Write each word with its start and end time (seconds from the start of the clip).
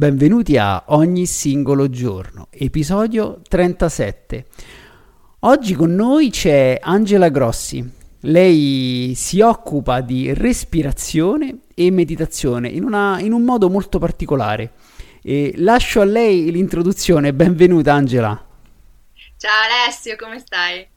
Benvenuti 0.00 0.56
a 0.56 0.84
Ogni 0.86 1.26
singolo 1.26 1.90
giorno, 1.90 2.48
episodio 2.48 3.42
37. 3.46 4.46
Oggi 5.40 5.74
con 5.74 5.94
noi 5.94 6.30
c'è 6.30 6.78
Angela 6.80 7.28
Grossi. 7.28 7.86
Lei 8.20 9.12
si 9.14 9.42
occupa 9.42 10.00
di 10.00 10.32
respirazione 10.32 11.64
e 11.74 11.90
meditazione 11.90 12.70
in, 12.70 12.84
una, 12.84 13.20
in 13.20 13.34
un 13.34 13.42
modo 13.42 13.68
molto 13.68 13.98
particolare. 13.98 14.72
E 15.22 15.52
lascio 15.56 16.00
a 16.00 16.04
lei 16.04 16.50
l'introduzione. 16.50 17.34
Benvenuta 17.34 17.92
Angela. 17.92 18.42
Ciao 19.36 19.84
Alessio, 19.84 20.16
come 20.16 20.38
stai? 20.38 20.88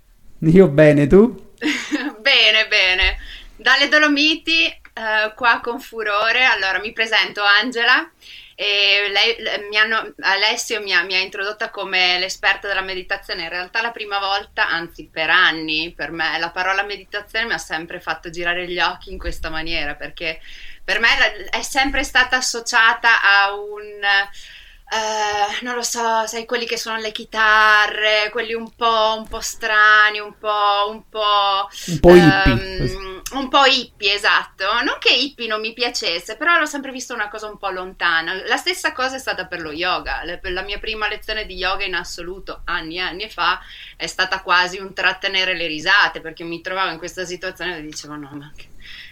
Io 0.43 0.69
bene, 0.69 1.07
tu? 1.07 1.51
bene, 1.59 2.67
bene. 2.69 3.17
Dalle 3.57 3.89
Dolomiti, 3.89 4.63
eh, 4.63 5.33
qua 5.35 5.59
con 5.61 5.81
furore. 5.81 6.45
Allora, 6.45 6.79
mi 6.79 6.93
presento 6.93 7.41
Angela 7.43 8.09
e 8.55 9.09
lei, 9.11 9.35
mi 9.69 9.77
hanno, 9.77 10.13
Alessio 10.19 10.81
mi 10.81 10.93
ha, 10.93 11.03
mi 11.03 11.15
ha, 11.15 11.19
introdotta 11.19 11.69
come 11.69 12.19
l'esperta 12.19 12.67
della 12.67 12.81
meditazione. 12.81 13.43
In 13.43 13.49
realtà 13.49 13.81
la 13.81 13.91
prima 13.91 14.19
volta, 14.19 14.69
anzi 14.69 15.09
per 15.11 15.29
anni, 15.29 15.93
per 15.95 16.11
me 16.11 16.37
la 16.39 16.51
parola 16.51 16.83
meditazione 16.83 17.45
mi 17.45 17.53
ha 17.53 17.57
sempre 17.57 17.99
fatto 17.99 18.29
girare 18.29 18.67
gli 18.67 18.79
occhi 18.79 19.11
in 19.11 19.17
questa 19.17 19.49
maniera 19.49 19.95
perché 19.95 20.39
per 20.83 20.99
me 20.99 21.49
è 21.49 21.61
sempre 21.61 22.03
stata 22.03 22.37
associata 22.37 23.21
a 23.23 23.53
un 23.53 24.01
Uh, 24.93 25.65
non 25.65 25.73
lo 25.73 25.81
so, 25.81 26.27
sai, 26.27 26.45
quelli 26.45 26.67
che 26.67 26.77
suonano 26.77 27.01
le 27.01 27.11
chitarre, 27.11 28.29
quelli 28.31 28.53
un 28.53 28.69
po', 28.75 29.15
un 29.17 29.27
po 29.27 29.39
strani, 29.39 30.19
un 30.19 30.37
po', 30.37 30.87
un 30.89 31.09
po', 31.09 31.67
un 31.87 31.99
po' 31.99 32.15
hippie. 32.15 32.95
Um, 32.95 33.21
un 33.31 33.49
po' 33.49 33.65
hippie, 33.65 34.13
esatto. 34.13 34.65
Non 34.83 34.97
che 34.99 35.11
hippie 35.11 35.47
non 35.47 35.61
mi 35.61 35.73
piacesse, 35.73 36.37
però 36.37 36.59
l'ho 36.59 36.67
sempre 36.67 36.91
visto 36.91 37.15
una 37.15 37.27
cosa 37.27 37.47
un 37.47 37.57
po' 37.57 37.69
lontana. 37.69 38.33
La 38.45 38.57
stessa 38.57 38.91
cosa 38.91 39.15
è 39.15 39.19
stata 39.19 39.47
per 39.47 39.61
lo 39.61 39.71
yoga. 39.71 40.21
La 40.41 40.61
mia 40.61 40.77
prima 40.77 41.07
lezione 41.07 41.47
di 41.47 41.55
yoga 41.55 41.85
in 41.85 41.95
assoluto, 41.95 42.61
anni 42.65 42.97
e 42.97 43.01
anni 43.01 43.29
fa, 43.31 43.59
è 43.97 44.05
stata 44.05 44.41
quasi 44.41 44.77
un 44.77 44.93
trattenere 44.93 45.55
le 45.55 45.65
risate, 45.65 46.21
perché 46.21 46.43
mi 46.43 46.61
trovavo 46.61 46.91
in 46.91 46.99
questa 46.99 47.25
situazione 47.25 47.77
e 47.77 47.81
dicevo 47.81 48.13
no, 48.13 48.29
ma 48.33 48.51
che 48.55 48.67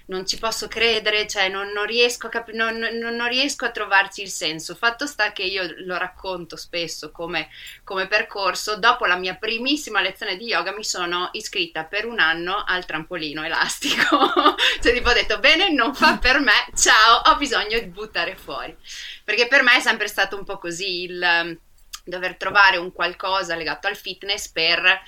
non 0.06 0.26
ci 0.26 0.38
posso 0.38 0.68
credere, 0.68 1.28
cioè 1.28 1.50
non, 1.50 1.70
non, 1.70 1.86
riesco 1.86 2.30
cap- 2.30 2.52
non, 2.52 2.78
non, 2.78 3.28
riesco 3.28 3.66
a 3.66 3.72
trovarci 3.72 4.22
il 4.22 4.30
senso. 4.30 4.76
Fatto 4.76 5.06
sta 5.06 5.32
che 5.32 5.44
io 5.44 5.64
lo 5.86 5.98
racconto 5.98 6.56
spesso 6.56 7.12
come, 7.12 7.50
come, 7.84 8.08
percorso. 8.08 8.78
Dopo 8.78 9.06
la 9.06 9.16
mia 9.16 9.36
primissima 9.36 10.02
lezione 10.02 10.38
di 10.38 10.46
yoga 10.46 10.74
mi 10.76 10.84
sono 10.84 11.30
iscritta 11.34 11.86
per 11.86 12.06
un 12.06 12.20
anno 12.20 12.64
al 12.66 12.86
trampolino 12.86 13.44
elastico. 13.44 14.34
cioè 14.82 14.94
tipo 14.94 15.10
ho 15.10 15.14
detto 15.14 15.40
bene, 15.40 15.72
non 15.72 15.94
fa 15.94 16.18
per 16.18 16.40
me, 16.40 16.68
ciao, 16.76 17.22
ho 17.26 17.36
bisogno 17.38 17.80
di 17.80 17.88
buttare 17.88 18.36
fuori. 18.36 18.76
Perché 19.24 19.48
per 19.48 19.64
me 19.64 19.78
è 19.78 19.80
sempre 19.82 20.08
stato 20.08 20.38
un 20.38 20.44
po' 20.44 20.58
così 20.58 21.04
il 21.04 21.60
dover 22.04 22.36
trovare 22.36 22.78
un 22.78 22.92
qualcosa 22.92 23.56
legato 23.56 23.88
al 23.88 23.96
fitness 23.96 24.50
per 24.50 25.02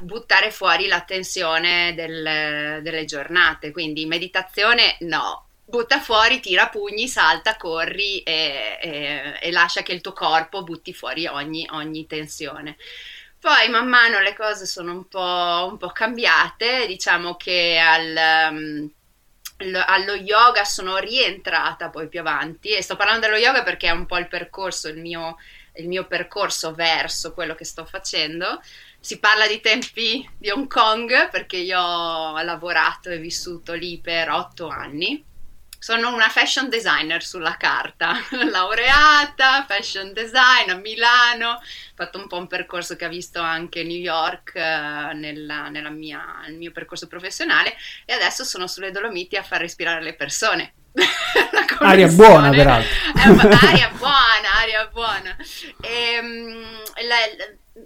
buttare 0.00 0.50
fuori 0.50 0.86
la 0.86 1.02
tensione 1.02 1.94
del, 1.94 2.82
delle 2.82 3.04
giornate. 3.04 3.70
Quindi 3.70 4.06
meditazione 4.06 4.96
no, 5.00 5.46
butta 5.64 6.00
fuori, 6.00 6.40
tira 6.40 6.68
pugni, 6.68 7.08
salta, 7.08 7.56
corri 7.56 8.22
e, 8.22 8.78
e, 8.80 9.38
e 9.40 9.50
lascia 9.50 9.82
che 9.82 9.92
il 9.92 10.00
tuo 10.00 10.12
corpo 10.12 10.62
butti 10.62 10.92
fuori 10.92 11.26
ogni, 11.26 11.66
ogni, 11.70 12.06
tensione. 12.06 12.76
Poi 13.38 13.70
man 13.70 13.88
mano 13.88 14.20
le 14.20 14.34
cose 14.34 14.66
sono 14.66 14.92
un 14.92 15.08
po', 15.08 15.68
un 15.70 15.78
po 15.78 15.88
cambiate, 15.88 16.86
diciamo 16.86 17.36
che 17.36 17.78
al... 17.78 18.50
Um, 18.50 18.90
allo 19.86 20.14
yoga 20.14 20.64
sono 20.64 20.96
rientrata 20.96 21.90
poi 21.90 22.08
più 22.08 22.20
avanti 22.20 22.70
e 22.70 22.80
sto 22.80 22.96
parlando 22.96 23.26
dello 23.26 23.36
yoga 23.36 23.62
perché 23.62 23.88
è 23.88 23.90
un 23.90 24.06
po' 24.06 24.16
il 24.16 24.26
percorso, 24.26 24.88
il 24.88 24.96
mio, 24.96 25.36
il 25.80 25.88
mio 25.88 26.06
percorso 26.06 26.72
verso 26.72 27.32
quello 27.32 27.54
che 27.54 27.64
sto 27.64 27.84
facendo 27.84 28.60
si 29.00 29.18
parla 29.18 29.46
di 29.46 29.60
tempi 29.60 30.28
di 30.36 30.50
Hong 30.50 30.68
Kong 30.68 31.30
perché 31.30 31.56
io 31.56 31.80
ho 31.80 32.42
lavorato 32.42 33.08
e 33.08 33.18
vissuto 33.18 33.72
lì 33.72 33.98
per 33.98 34.30
otto 34.30 34.68
anni. 34.68 35.24
Sono 35.78 36.12
una 36.12 36.28
fashion 36.28 36.68
designer 36.68 37.24
sulla 37.24 37.56
carta, 37.56 38.14
laureata, 38.50 39.64
fashion 39.66 40.12
design 40.12 40.68
a 40.68 40.74
Milano, 40.74 41.52
ho 41.52 41.60
fatto 41.94 42.18
un 42.18 42.28
po' 42.28 42.36
un 42.36 42.46
percorso 42.46 42.96
che 42.96 43.06
ha 43.06 43.08
visto 43.08 43.40
anche 43.40 43.82
New 43.82 43.96
York 43.96 44.52
eh, 44.56 44.60
nella, 45.14 45.70
nella 45.70 45.88
mia, 45.88 46.42
nel 46.44 46.56
mio 46.56 46.70
percorso 46.70 47.06
professionale 47.06 47.74
e 48.04 48.12
adesso 48.12 48.44
sono 48.44 48.66
sulle 48.66 48.90
Dolomiti 48.90 49.36
a 49.36 49.42
far 49.42 49.60
respirare 49.60 50.02
le 50.02 50.14
persone. 50.14 50.74
aria 51.80 52.08
buona 52.08 52.50
peraltro. 52.50 52.94
aria 53.66 53.90
buona, 53.90 54.54
aria 54.56 54.86
buona. 54.86 55.36
E, 55.80 56.18
um, 56.20 56.82
la, 57.06 57.16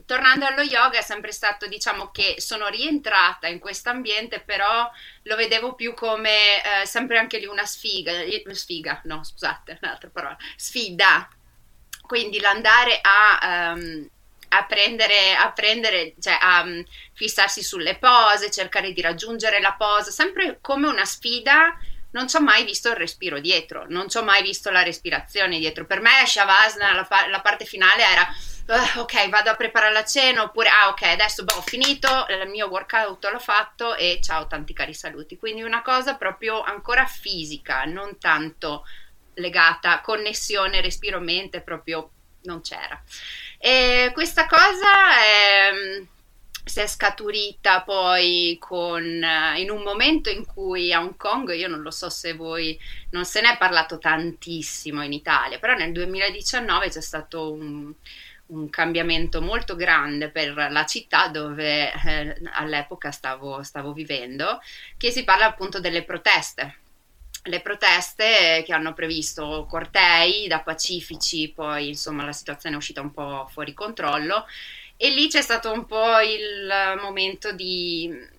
tornando 0.07 0.47
allo 0.47 0.63
yoga 0.63 0.99
è 0.99 1.03
sempre 1.03 1.33
stato 1.33 1.67
diciamo 1.67 2.11
che 2.11 2.37
sono 2.39 2.69
rientrata 2.69 3.47
in 3.47 3.59
questo 3.59 3.91
ambiente 3.91 4.41
però 4.41 4.91
lo 5.23 5.37
vedevo 5.37 5.75
più 5.75 5.95
come 5.95 6.57
eh, 6.83 6.87
sempre 6.87 7.19
anche 7.19 7.39
lì 7.39 7.47
una 7.47 7.65
sfiga 7.65 8.13
sfiga 8.53 9.01
no 9.05 9.23
scusate 9.23 9.79
un'altra 9.83 10.11
parola 10.13 10.37
sfida 10.57 11.29
quindi 12.03 12.41
l'andare 12.41 12.99
a 13.01 13.73
um, 13.75 14.09
a 14.57 14.65
prendere, 14.67 15.35
a 15.35 15.51
prendere, 15.51 16.15
cioè 16.21 16.39
a 16.41 16.63
um, 16.63 16.85
fissarsi 17.13 17.61
sulle 17.61 17.97
pose, 17.97 18.53
cercare 18.53 18.93
di 18.93 19.01
raggiungere 19.01 19.61
la 19.61 19.75
posa, 19.77 20.13
sempre 20.13 20.59
come 20.61 20.87
una 20.87 21.05
sfida. 21.05 21.77
Non 22.15 22.29
ci 22.29 22.37
ho 22.37 22.41
mai 22.41 22.65
visto 22.65 22.91
il 22.91 22.97
respiro 22.97 23.41
dietro, 23.41 23.87
non 23.89 24.09
ci 24.09 24.19
ho 24.19 24.23
mai 24.23 24.41
visto 24.41 24.71
la 24.71 24.85
respirazione 24.85 25.59
dietro. 25.59 25.85
Per 25.85 26.01
me 26.01 26.25
Shavasana, 26.25 26.95
la, 26.95 27.27
la 27.29 27.41
parte 27.41 27.65
finale 27.65 28.05
era 28.05 28.25
uh, 28.69 29.01
ok, 29.01 29.29
vado 29.29 29.51
a 29.51 29.57
preparare 29.57 29.93
la 29.93 30.05
cena, 30.05 30.45
oppure, 30.45 30.69
ah, 30.69 30.91
ok, 30.91 31.03
adesso 31.03 31.43
boh, 31.43 31.57
ho 31.57 31.63
finito, 31.63 32.09
il 32.29 32.49
mio 32.49 32.69
workout 32.69 33.29
l'ho 33.29 33.41
fatto 33.41 33.97
e 33.97 34.21
ciao, 34.23 34.47
tanti 34.47 34.73
cari 34.73 34.95
saluti. 34.95 35.37
Quindi 35.37 35.63
una 35.63 35.83
cosa 35.83 36.15
proprio 36.15 36.63
ancora 36.63 37.05
fisica, 37.05 37.83
non 37.83 38.17
tanto 38.21 38.87
legata, 39.35 40.01
connessione, 40.01 40.81
respiro, 40.81 41.19
mente, 41.19 41.63
proprio 41.63 42.11
non 42.43 42.61
c'era. 42.61 43.03
E 43.59 44.13
questa 44.15 44.47
cosa 44.47 45.19
è 45.19 45.73
si 46.65 46.81
è 46.81 46.87
scaturita 46.87 47.83
poi 47.83 48.57
con, 48.59 49.05
in 49.57 49.71
un 49.71 49.83
momento 49.83 50.31
in 50.31 50.47
cui 50.47 50.93
a 50.93 51.01
Hong 51.01 51.17
Kong, 51.17 51.53
io 51.53 51.69
non 51.69 51.83
lo 51.83 51.91
so 51.91 52.09
se 52.09 52.33
voi, 52.33 52.79
non 53.11 53.27
se 53.27 53.43
ne 53.43 53.53
è 53.53 53.59
parlato 53.59 53.99
tantissimo 53.99 55.03
in 55.03 55.13
Italia, 55.13 55.59
però 55.59 55.75
nel 55.75 55.93
2019 55.93 56.89
c'è 56.89 57.03
stato 57.03 57.53
un, 57.53 57.93
un 58.47 58.71
cambiamento 58.71 59.43
molto 59.43 59.77
grande 59.77 60.31
per 60.31 60.55
la 60.71 60.87
città 60.87 61.29
dove 61.29 61.93
eh, 61.93 62.37
all'epoca 62.53 63.11
stavo, 63.11 63.63
stavo 63.63 63.93
vivendo, 63.93 64.59
che 64.97 65.11
si 65.11 65.23
parla 65.23 65.47
appunto 65.47 65.81
delle 65.81 66.03
proteste. 66.03 66.79
Le 67.47 67.61
proteste 67.61 68.63
che 68.65 68.73
hanno 68.73 68.95
previsto 68.95 69.67
cortei 69.69 70.47
da 70.47 70.61
pacifici, 70.61 71.53
poi 71.55 71.89
insomma 71.89 72.25
la 72.25 72.33
situazione 72.33 72.75
è 72.75 72.79
uscita 72.79 73.03
un 73.03 73.13
po' 73.13 73.47
fuori 73.53 73.75
controllo 73.75 74.47
e 74.97 75.11
lì 75.11 75.29
c'è 75.29 75.43
stato 75.43 75.73
un 75.73 75.87
po' 75.87 76.21
il 76.21 76.99
momento 77.01 77.53
di 77.53 78.33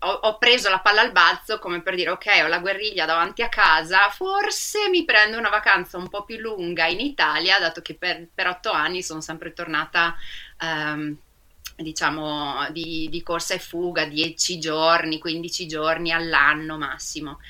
ho, 0.00 0.10
ho, 0.10 0.38
preso 0.38 0.70
la 0.70 0.78
palla 0.78 1.00
al 1.00 1.10
balzo 1.10 1.58
come 1.58 1.82
per 1.82 1.96
dire 1.96 2.10
ok 2.10 2.26
ho 2.44 2.46
la 2.46 2.60
guerriglia 2.60 3.04
davanti 3.04 3.42
a 3.42 3.48
casa 3.48 4.08
forse 4.10 4.88
mi 4.90 5.04
prendo 5.04 5.38
una 5.38 5.48
vacanza 5.48 5.96
un 5.96 6.08
po' 6.08 6.24
più 6.24 6.38
lunga 6.38 6.86
in 6.86 7.00
Italia 7.00 7.58
dato 7.58 7.82
che 7.82 7.94
per, 7.94 8.28
per 8.32 8.46
otto 8.46 8.70
anni 8.70 9.02
sono 9.02 9.20
sempre 9.20 9.52
tornata 9.52 10.14
um, 10.60 11.16
diciamo 11.76 12.68
di, 12.70 13.08
di, 13.10 13.22
corsa 13.22 13.54
e 13.54 13.58
fuga 13.58 14.04
10 14.04 14.58
giorni 14.60 15.18
15 15.18 15.66
giorni 15.66 16.12
all'anno 16.12 16.78
massimo 16.78 17.40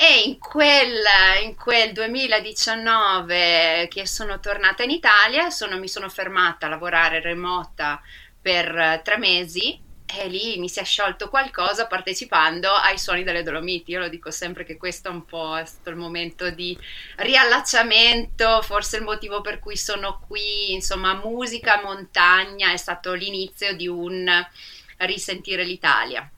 e 0.00 0.20
in 0.26 0.38
quel, 0.38 1.02
in 1.42 1.56
quel 1.56 1.92
2019 1.92 3.88
che 3.90 4.06
sono 4.06 4.38
tornata 4.38 4.84
in 4.84 4.90
Italia 4.90 5.50
sono, 5.50 5.76
mi 5.76 5.88
sono 5.88 6.08
fermata 6.08 6.66
a 6.66 6.68
lavorare 6.68 7.20
remota 7.20 8.00
per 8.40 9.00
tre 9.02 9.18
mesi 9.18 9.76
e 10.06 10.28
lì 10.28 10.56
mi 10.58 10.68
si 10.68 10.78
è 10.78 10.84
sciolto 10.84 11.28
qualcosa 11.28 11.88
partecipando 11.88 12.70
ai 12.70 12.96
suoni 12.96 13.24
delle 13.24 13.42
Dolomiti. 13.42 13.90
Io 13.90 13.98
lo 13.98 14.08
dico 14.08 14.30
sempre 14.30 14.62
che 14.62 14.76
questo 14.76 15.08
è 15.08 15.10
un 15.10 15.24
po' 15.24 15.58
è 15.58 15.64
stato 15.64 15.90
il 15.90 15.96
momento 15.96 16.48
di 16.50 16.78
riallacciamento, 17.16 18.62
forse 18.62 18.98
il 18.98 19.02
motivo 19.02 19.40
per 19.40 19.58
cui 19.58 19.76
sono 19.76 20.20
qui, 20.28 20.74
insomma, 20.74 21.14
musica, 21.14 21.80
montagna, 21.82 22.70
è 22.70 22.76
stato 22.76 23.14
l'inizio 23.14 23.74
di 23.74 23.88
un 23.88 24.30
risentire 24.98 25.64
l'Italia. 25.64 26.30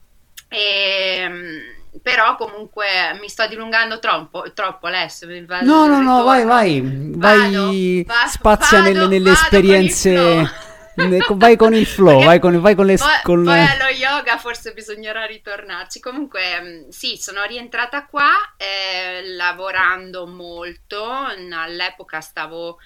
E, 0.47 1.15
ehm, 1.19 1.80
però 2.01 2.35
comunque 2.35 2.85
mi 3.19 3.27
sto 3.27 3.47
dilungando 3.47 3.99
troppo, 3.99 4.53
troppo 4.53 4.87
Alessio. 4.87 5.27
No, 5.61 5.87
no, 5.87 6.01
no, 6.01 6.23
vai, 6.23 6.45
vai, 6.45 6.81
vai, 6.83 8.03
vado, 8.05 8.29
spazia 8.29 8.79
vado, 8.79 8.93
nelle, 8.93 9.07
nelle 9.07 9.31
esperienze 9.31 10.49
vai 11.35 11.55
con 11.57 11.73
il 11.73 11.85
flow, 11.85 12.23
vai 12.23 12.39
con, 12.39 12.59
vai 12.61 12.75
con 12.75 12.85
le... 12.85 12.95
Poi, 12.95 13.07
con 13.23 13.43
poi 13.43 13.59
allo 13.59 13.89
yoga 13.89 14.37
forse 14.37 14.73
bisognerà 14.73 15.25
ritornarci. 15.25 15.99
Comunque 15.99 16.61
mm, 16.61 16.89
sì, 16.89 17.17
sono 17.17 17.43
rientrata 17.43 18.05
qua 18.05 18.31
eh, 18.55 19.27
lavorando 19.35 20.25
molto, 20.27 21.03
all'epoca 21.03 22.21
stavo 22.21 22.79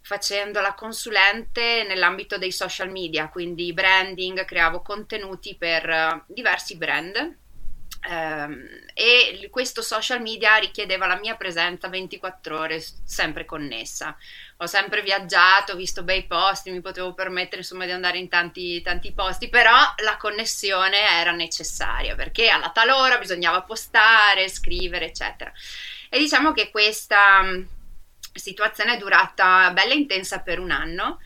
facendo 0.00 0.60
la 0.60 0.72
consulente 0.72 1.84
nell'ambito 1.86 2.38
dei 2.38 2.50
social 2.50 2.90
media, 2.90 3.28
quindi 3.28 3.72
branding, 3.72 4.44
creavo 4.44 4.80
contenuti 4.80 5.54
per 5.56 5.86
uh, 5.86 6.32
diversi 6.32 6.76
brand 6.76 7.36
e 8.00 9.48
questo 9.50 9.82
social 9.82 10.20
media 10.20 10.56
richiedeva 10.56 11.06
la 11.06 11.18
mia 11.18 11.34
presenza 11.36 11.88
24 11.88 12.58
ore 12.58 12.84
sempre 13.04 13.44
connessa. 13.44 14.16
Ho 14.58 14.66
sempre 14.66 15.02
viaggiato, 15.02 15.72
ho 15.72 15.76
visto 15.76 16.02
bei 16.02 16.24
posti, 16.24 16.70
mi 16.70 16.80
potevo 16.80 17.14
permettere 17.14 17.58
insomma 17.58 17.84
di 17.84 17.92
andare 17.92 18.18
in 18.18 18.28
tanti, 18.28 18.80
tanti 18.82 19.12
posti, 19.12 19.48
però 19.48 19.76
la 20.02 20.16
connessione 20.16 21.08
era 21.18 21.32
necessaria 21.32 22.14
perché 22.14 22.48
alla 22.48 22.70
tal 22.70 22.90
ora 22.90 23.18
bisognava 23.18 23.62
postare, 23.62 24.48
scrivere, 24.48 25.06
eccetera. 25.06 25.52
E 26.08 26.18
diciamo 26.18 26.52
che 26.52 26.70
questa 26.70 27.42
situazione 28.32 28.94
è 28.94 28.98
durata 28.98 29.70
bella 29.72 29.94
intensa 29.94 30.40
per 30.40 30.58
un 30.60 30.70
anno 30.70 31.18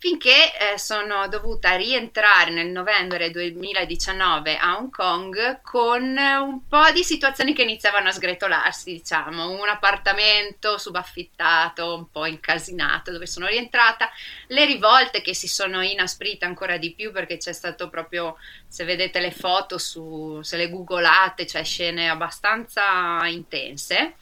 finché 0.00 0.56
eh, 0.56 0.78
sono 0.78 1.26
dovuta 1.26 1.74
rientrare 1.74 2.52
nel 2.52 2.68
novembre 2.68 3.32
2019 3.32 4.56
a 4.56 4.76
Hong 4.76 4.90
Kong 4.92 5.60
con 5.62 6.16
un 6.16 6.66
po' 6.68 6.90
di 6.92 7.02
situazioni 7.02 7.52
che 7.52 7.62
iniziavano 7.62 8.08
a 8.08 8.12
sgretolarsi, 8.12 8.92
diciamo, 8.92 9.50
un 9.50 9.68
appartamento 9.68 10.78
subaffittato, 10.78 11.96
un 11.96 12.10
po' 12.10 12.26
incasinato 12.26 13.10
dove 13.10 13.26
sono 13.26 13.48
rientrata, 13.48 14.08
le 14.46 14.64
rivolte 14.66 15.20
che 15.20 15.34
si 15.34 15.48
sono 15.48 15.82
inasprite 15.82 16.44
ancora 16.44 16.76
di 16.76 16.94
più 16.94 17.10
perché 17.10 17.36
c'è 17.36 17.52
stato 17.52 17.88
proprio, 17.90 18.36
se 18.68 18.84
vedete 18.84 19.18
le 19.18 19.32
foto 19.32 19.78
su, 19.78 20.40
se 20.42 20.56
le 20.56 20.70
googolate, 20.70 21.44
c'è 21.44 21.64
scene 21.64 22.08
abbastanza 22.08 23.26
intense 23.26 24.14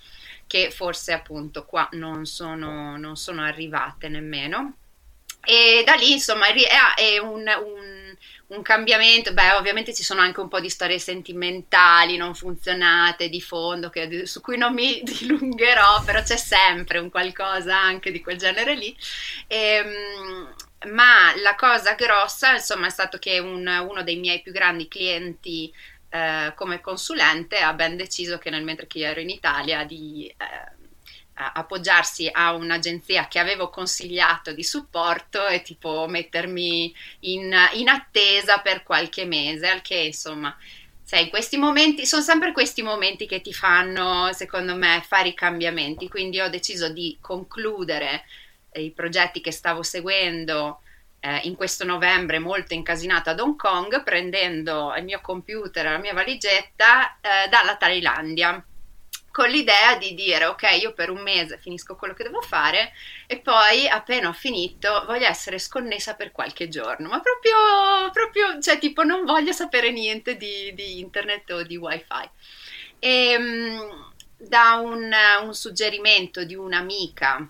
che 0.46 0.70
forse 0.70 1.12
appunto 1.12 1.66
qua 1.66 1.86
non 1.92 2.24
sono, 2.24 2.96
non 2.96 3.16
sono 3.16 3.42
arrivate 3.42 4.08
nemmeno 4.08 4.76
e 5.46 5.82
da 5.84 5.94
lì, 5.94 6.12
insomma, 6.12 6.46
è, 6.48 7.18
un, 7.18 7.44
un, 7.46 8.16
un, 8.48 8.62
cambiamento. 8.62 9.32
Beh, 9.32 9.52
ovviamente 9.52 9.94
ci 9.94 10.02
sono 10.02 10.20
anche 10.20 10.40
un 10.40 10.48
po' 10.48 10.60
di 10.60 10.68
storie 10.68 10.98
sentimentali 10.98 12.16
non 12.16 12.34
funzionate 12.34 13.28
di 13.28 13.40
fondo 13.40 13.88
che, 13.88 14.26
su 14.26 14.40
cui 14.40 14.58
non 14.58 14.74
mi 14.74 15.02
dilungherò, 15.04 16.02
però 16.04 16.22
c'è 16.22 16.36
sempre 16.36 16.98
un 16.98 17.10
qualcosa 17.10 17.78
anche 17.78 18.10
di 18.10 18.20
quel 18.20 18.38
genere 18.38 18.74
lì. 18.74 18.96
E, 19.46 19.56
ehm, 19.56 20.54
ma 20.92 21.32
la 21.42 21.54
cosa 21.54 21.94
grossa, 21.94 22.54
insomma, 22.54 22.86
è 22.86 22.90
stato 22.90 23.18
che 23.18 23.38
un, 23.38 23.66
uno 23.66 24.02
dei 24.02 24.16
miei 24.16 24.42
più 24.42 24.52
grandi 24.52 24.88
clienti 24.88 25.72
eh, 26.08 26.52
come 26.54 26.80
consulente 26.80 27.58
ha 27.58 27.72
ben 27.72 27.96
deciso 27.96 28.38
che 28.38 28.50
nel 28.50 28.62
mentre 28.62 28.86
che 28.86 28.98
io 28.98 29.06
ero 29.06 29.20
in 29.20 29.28
Italia 29.28 29.84
di 29.84 30.26
eh, 30.26 30.75
appoggiarsi 31.36 32.28
a 32.32 32.54
un'agenzia 32.54 33.28
che 33.28 33.38
avevo 33.38 33.68
consigliato 33.68 34.52
di 34.52 34.64
supporto 34.64 35.46
e 35.46 35.62
tipo 35.62 36.06
mettermi 36.08 36.94
in, 37.20 37.54
in 37.74 37.88
attesa 37.88 38.58
per 38.58 38.82
qualche 38.82 39.26
mese, 39.26 39.68
al 39.68 39.82
che 39.82 39.96
insomma 39.96 40.56
sai, 41.06 41.28
questi 41.28 41.56
momenti 41.56 42.04
sono 42.04 42.22
sempre 42.22 42.50
questi 42.52 42.82
momenti 42.82 43.26
che 43.26 43.40
ti 43.40 43.52
fanno, 43.52 44.32
secondo 44.32 44.74
me, 44.74 45.04
fare 45.06 45.28
i 45.28 45.34
cambiamenti. 45.34 46.08
Quindi 46.08 46.40
ho 46.40 46.48
deciso 46.48 46.88
di 46.88 47.16
concludere 47.20 48.24
i 48.72 48.90
progetti 48.90 49.40
che 49.40 49.52
stavo 49.52 49.84
seguendo 49.84 50.80
eh, 51.20 51.40
in 51.44 51.54
questo 51.54 51.84
novembre 51.84 52.40
molto 52.40 52.74
incasinato 52.74 53.30
ad 53.30 53.38
Hong 53.38 53.56
Kong, 53.56 54.02
prendendo 54.02 54.92
il 54.96 55.04
mio 55.04 55.20
computer, 55.20 55.84
la 55.84 55.98
mia 55.98 56.12
valigetta 56.12 57.18
eh, 57.20 57.48
dalla 57.48 57.76
Thailandia 57.76 58.64
con 59.36 59.50
l'idea 59.50 59.96
di 59.98 60.14
dire 60.14 60.46
ok 60.46 60.78
io 60.80 60.94
per 60.94 61.10
un 61.10 61.20
mese 61.20 61.58
finisco 61.58 61.94
quello 61.94 62.14
che 62.14 62.22
devo 62.22 62.40
fare 62.40 62.94
e 63.26 63.38
poi 63.38 63.86
appena 63.86 64.30
ho 64.30 64.32
finito 64.32 65.04
voglio 65.04 65.26
essere 65.26 65.58
sconnessa 65.58 66.14
per 66.14 66.32
qualche 66.32 66.68
giorno. 66.70 67.08
Ma 67.08 67.20
proprio, 67.20 68.10
proprio 68.14 68.58
cioè 68.62 68.78
tipo 68.78 69.02
non 69.02 69.26
voglio 69.26 69.52
sapere 69.52 69.92
niente 69.92 70.38
di, 70.38 70.72
di 70.72 71.00
internet 71.00 71.50
o 71.50 71.62
di 71.64 71.76
wifi. 71.76 72.30
E 72.98 73.30
ehm, 73.32 74.12
da 74.38 74.76
un, 74.76 75.12
un 75.42 75.54
suggerimento 75.54 76.44
di 76.44 76.54
un'amica 76.54 77.46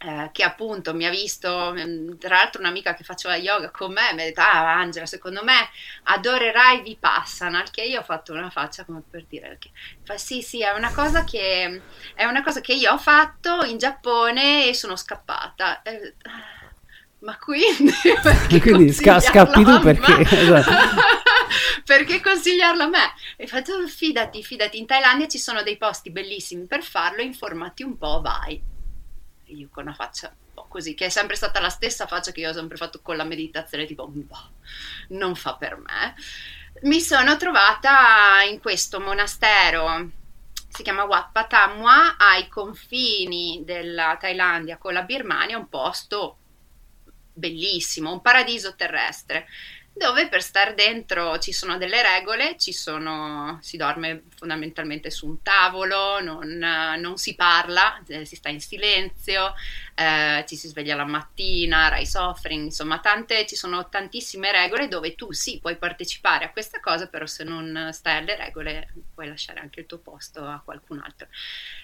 eh, 0.00 0.30
che 0.30 0.44
appunto 0.44 0.94
mi 0.94 1.06
ha 1.06 1.10
visto, 1.10 1.72
mm, 1.76 2.18
tra 2.18 2.36
l'altro 2.36 2.60
un'amica 2.60 2.94
che 2.94 3.02
faceva 3.02 3.34
yoga 3.34 3.70
con 3.70 3.92
me, 3.92 4.12
mi 4.14 4.22
ha 4.22 4.24
detto, 4.26 4.40
ah 4.40 4.78
Angela, 4.78 5.06
secondo 5.06 5.42
me 5.42 5.68
adorerai 6.04 6.82
Vipassana, 6.82 7.58
al 7.58 7.70
che 7.70 7.82
io 7.82 7.98
ho 7.98 8.04
fatto 8.04 8.32
una 8.32 8.48
faccia 8.48 8.84
come 8.84 9.02
per 9.08 9.24
dire, 9.28 9.56
che, 9.58 9.70
fa, 10.04 10.16
sì 10.16 10.40
sì, 10.40 10.62
è 10.62 10.70
una, 10.70 10.92
cosa 10.92 11.24
che, 11.24 11.82
è 12.14 12.24
una 12.26 12.44
cosa 12.44 12.60
che 12.60 12.74
io 12.74 12.92
ho 12.92 12.98
fatto 12.98 13.64
in 13.64 13.78
Giappone 13.78 14.68
e 14.68 14.74
sono 14.74 14.94
scappata. 14.94 15.82
Eh, 15.82 16.14
ma 17.20 17.36
quindi, 17.36 17.92
quindi 18.62 18.92
sca- 18.92 19.18
scappi 19.18 19.64
tu 19.64 19.80
perché 19.80 20.20
esatto. 20.38 20.70
perché 21.84 22.20
consigliarlo 22.20 22.84
a 22.84 22.88
me 22.88 23.12
e 23.36 23.48
fatto 23.48 23.84
fidati 23.88 24.44
fidati 24.44 24.78
in 24.78 24.86
Thailandia 24.86 25.26
ci 25.26 25.38
sono 25.38 25.64
dei 25.64 25.76
posti 25.76 26.12
bellissimi 26.12 26.66
per 26.66 26.84
farlo 26.84 27.20
informati 27.20 27.82
un 27.82 27.98
po' 27.98 28.20
vai 28.20 28.76
io 29.48 29.68
con 29.70 29.84
una 29.84 29.94
faccia 29.94 30.28
un 30.28 30.54
po' 30.54 30.66
così, 30.68 30.94
che 30.94 31.06
è 31.06 31.08
sempre 31.08 31.36
stata 31.36 31.60
la 31.60 31.68
stessa 31.68 32.06
faccia 32.06 32.32
che 32.32 32.40
io 32.40 32.50
ho 32.50 32.54
sempre 32.54 32.76
fatto 32.76 33.00
con 33.00 33.16
la 33.16 33.24
meditazione, 33.24 33.86
tipo, 33.86 34.06
boh, 34.06 34.50
non 35.08 35.34
fa 35.34 35.56
per 35.56 35.76
me. 35.76 36.14
Mi 36.82 37.00
sono 37.00 37.36
trovata 37.36 38.42
in 38.48 38.60
questo 38.60 39.00
monastero, 39.00 40.10
si 40.68 40.82
chiama 40.82 41.04
Wat 41.04 41.30
Patamwa, 41.32 42.16
ai 42.16 42.48
confini 42.48 43.62
della 43.64 44.16
Thailandia 44.18 44.76
con 44.76 44.92
la 44.92 45.02
Birmania, 45.02 45.58
un 45.58 45.68
posto 45.68 46.36
bellissimo, 47.32 48.12
un 48.12 48.20
paradiso 48.20 48.74
terrestre 48.74 49.46
dove 49.98 50.28
per 50.28 50.42
star 50.42 50.74
dentro 50.74 51.38
ci 51.38 51.52
sono 51.52 51.76
delle 51.76 52.00
regole, 52.02 52.56
ci 52.56 52.72
sono, 52.72 53.58
si 53.60 53.76
dorme 53.76 54.22
fondamentalmente 54.36 55.10
su 55.10 55.26
un 55.26 55.42
tavolo, 55.42 56.20
non, 56.20 56.48
non 56.48 57.16
si 57.18 57.34
parla, 57.34 58.00
eh, 58.06 58.24
si 58.24 58.36
sta 58.36 58.48
in 58.48 58.60
silenzio, 58.60 59.54
eh, 59.98 60.44
ci 60.46 60.54
si 60.54 60.68
sveglia 60.68 60.94
la 60.94 61.04
mattina, 61.04 61.88
rice 61.88 62.18
offering, 62.18 62.66
insomma 62.66 63.00
tante, 63.00 63.46
ci 63.46 63.56
sono 63.56 63.88
tantissime 63.88 64.52
regole 64.52 64.86
dove 64.86 65.16
tu 65.16 65.32
sì 65.32 65.58
puoi 65.58 65.76
partecipare 65.76 66.44
a 66.44 66.52
questa 66.52 66.78
cosa, 66.78 67.08
però 67.08 67.26
se 67.26 67.42
non 67.42 67.90
stai 67.92 68.18
alle 68.18 68.36
regole 68.36 68.92
puoi 69.12 69.26
lasciare 69.26 69.58
anche 69.58 69.80
il 69.80 69.86
tuo 69.86 69.98
posto 69.98 70.44
a 70.44 70.62
qualcun 70.64 71.02
altro. 71.04 71.26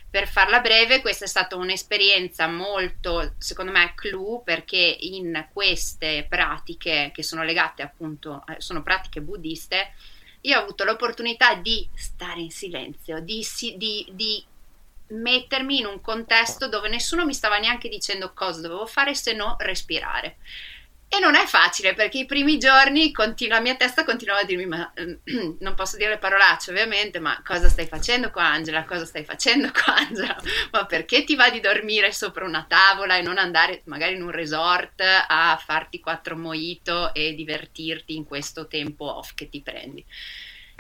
Per 0.09 0.28
farla 0.28 0.61
breve, 0.61 1.00
questa 1.00 1.25
è 1.25 1.28
stata 1.28 1.56
un'esperienza 1.56 2.47
molto, 2.47 3.35
secondo 3.38 3.73
me, 3.73 3.94
clou 3.97 4.44
perché 4.44 4.97
in 5.00 5.49
queste 5.52 6.25
pratiche 6.28 7.11
che 7.12 7.23
sono 7.25 7.42
legate 7.42 7.83
appunto, 7.83 8.44
eh, 8.47 8.61
sono 8.61 8.85
pratiche 8.85 9.23
buddiste, 9.23 9.92
io 10.42 10.59
ho 10.59 10.62
avuto 10.62 10.85
l'opportunità 10.85 11.56
di 11.56 11.88
stare 11.94 12.42
in 12.42 12.50
silenzio, 12.50 13.18
di, 13.18 13.44
di, 13.76 14.06
di 14.12 14.44
mettermi 15.08 15.78
in 15.78 15.87
un 15.87 16.00
contesto 16.00 16.68
dove 16.68 16.88
nessuno 16.88 17.25
mi 17.25 17.34
stava 17.34 17.58
neanche 17.58 17.88
dicendo 17.88 18.32
cosa 18.32 18.61
dovevo 18.61 18.87
fare 18.87 19.14
se 19.14 19.32
no 19.32 19.56
respirare. 19.58 20.37
E 21.14 21.20
non 21.20 21.37
è 21.37 21.44
facile 21.46 21.94
perché 21.94 22.18
i 22.18 22.26
primi 22.26 22.58
giorni 22.58 23.12
continua, 23.12 23.56
la 23.56 23.62
mia 23.62 23.76
testa 23.76 24.02
continuava 24.02 24.40
a 24.40 24.44
dirmi: 24.44 24.66
Ma 24.66 24.92
non 25.61 25.75
posso 25.76 25.96
dire 25.96 26.11
le 26.11 26.18
parolacce, 26.18 26.70
ovviamente, 26.70 27.20
ma 27.20 27.40
cosa 27.44 27.68
stai 27.68 27.87
facendo 27.87 28.32
qua, 28.32 28.46
Angela? 28.46 28.84
Cosa 28.84 29.04
stai 29.04 29.23
facendo 29.23 29.70
qua, 29.70 29.94
Angela? 30.08 30.37
Ma 30.73 30.87
perché 30.87 31.23
ti 31.23 31.37
va 31.37 31.50
di 31.50 31.61
dormire 31.61 32.11
sopra 32.11 32.44
una 32.44 32.64
tavola 32.68 33.16
e 33.16 33.23
non 33.23 33.38
andare 33.38 33.82
magari 33.84 34.16
in 34.16 34.23
un 34.23 34.32
resort 34.32 35.00
a 35.28 35.56
farti 35.64 36.00
quattro 36.00 36.37
mojito 36.37 37.14
e 37.14 37.34
divertirti 37.34 38.16
in 38.16 38.25
questo 38.25 38.66
tempo 38.66 39.04
off 39.04 39.34
che 39.34 39.49
ti 39.49 39.61
prendi? 39.61 40.04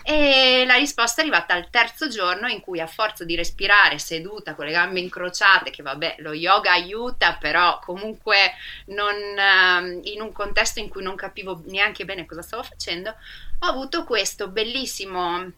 E 0.06 0.64
la 0.66 0.74
risposta 0.74 1.22
è 1.22 1.24
arrivata 1.24 1.54
al 1.54 1.70
terzo 1.70 2.08
giorno 2.08 2.46
in 2.46 2.60
cui 2.60 2.78
a 2.78 2.86
forza 2.86 3.24
di 3.24 3.36
respirare 3.36 3.98
seduta 3.98 4.54
con 4.54 4.66
le 4.66 4.72
gambe 4.72 5.00
incrociate, 5.00 5.70
che 5.70 5.82
vabbè 5.82 6.16
lo 6.18 6.34
yoga 6.34 6.72
aiuta, 6.72 7.38
però 7.40 7.78
comunque 7.78 8.52
non, 8.88 9.14
uh, 9.14 10.00
in 10.04 10.20
un 10.20 10.30
contesto 10.30 10.78
in 10.78 10.90
cui 10.90 11.02
non 11.02 11.14
capivo 11.14 11.62
neanche 11.68 12.04
bene 12.04 12.26
cosa 12.26 12.42
stavo 12.42 12.62
facendo, 12.62 13.14
ho 13.60 13.66
avuto 13.66 14.04
questo 14.04 14.48
bellissimo 14.48 15.50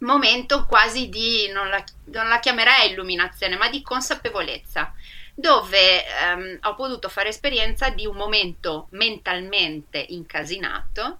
momento 0.00 0.66
quasi 0.66 1.08
di, 1.08 1.48
non 1.52 1.68
la, 1.68 1.82
non 2.06 2.26
la 2.26 2.40
chiamerei 2.40 2.90
illuminazione, 2.90 3.56
ma 3.56 3.68
di 3.68 3.82
consapevolezza 3.82 4.92
dove 5.32 6.02
um, 6.34 6.58
ho 6.62 6.74
potuto 6.74 7.08
fare 7.08 7.28
esperienza 7.28 7.90
di 7.90 8.04
un 8.04 8.16
momento 8.16 8.88
mentalmente 8.92 10.04
incasinato 10.08 11.18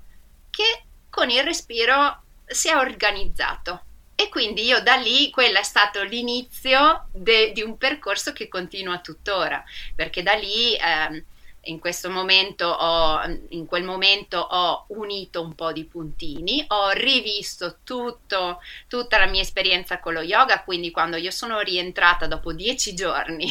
che 0.51 0.83
con 1.11 1.31
il 1.31 1.45
respiro 1.45 2.23
si 2.47 2.69
è 2.69 2.77
organizzato. 2.77 3.83
E 4.15 4.31
quindi 4.31 4.65
io 4.65 4.81
da 4.81 4.95
lì, 4.95 5.31
quello 5.31 5.59
è 5.59 5.63
stato 5.63 6.03
l'inizio 6.03 7.09
de, 7.13 7.53
di 7.53 7.61
un 7.61 7.77
percorso 7.77 8.33
che 8.33 8.49
continua 8.49 8.99
tuttora, 9.01 9.63
perché 9.95 10.23
da 10.23 10.33
lì 10.33 10.75
eh, 10.75 11.25
in 11.67 11.79
questo 11.79 12.11
momento 12.11 12.67
ho, 12.67 13.21
in 13.51 13.67
quel 13.67 13.85
momento 13.85 14.39
ho 14.39 14.87
unito 14.89 15.43
un 15.43 15.55
po' 15.55 15.73
di 15.73 15.85
puntini, 15.85 16.65
ho 16.69 16.91
rivisto 16.91 17.79
tutto, 17.85 18.61
tutta 18.89 19.19
la 19.19 19.27
mia 19.27 19.43
esperienza 19.43 19.99
con 19.99 20.15
lo 20.15 20.23
yoga, 20.23 20.63
quindi 20.63 20.91
quando 20.91 21.17
io 21.17 21.31
sono 21.31 21.61
rientrata 21.61 22.27
dopo 22.27 22.53
dieci 22.53 22.95
giorni, 22.95 23.51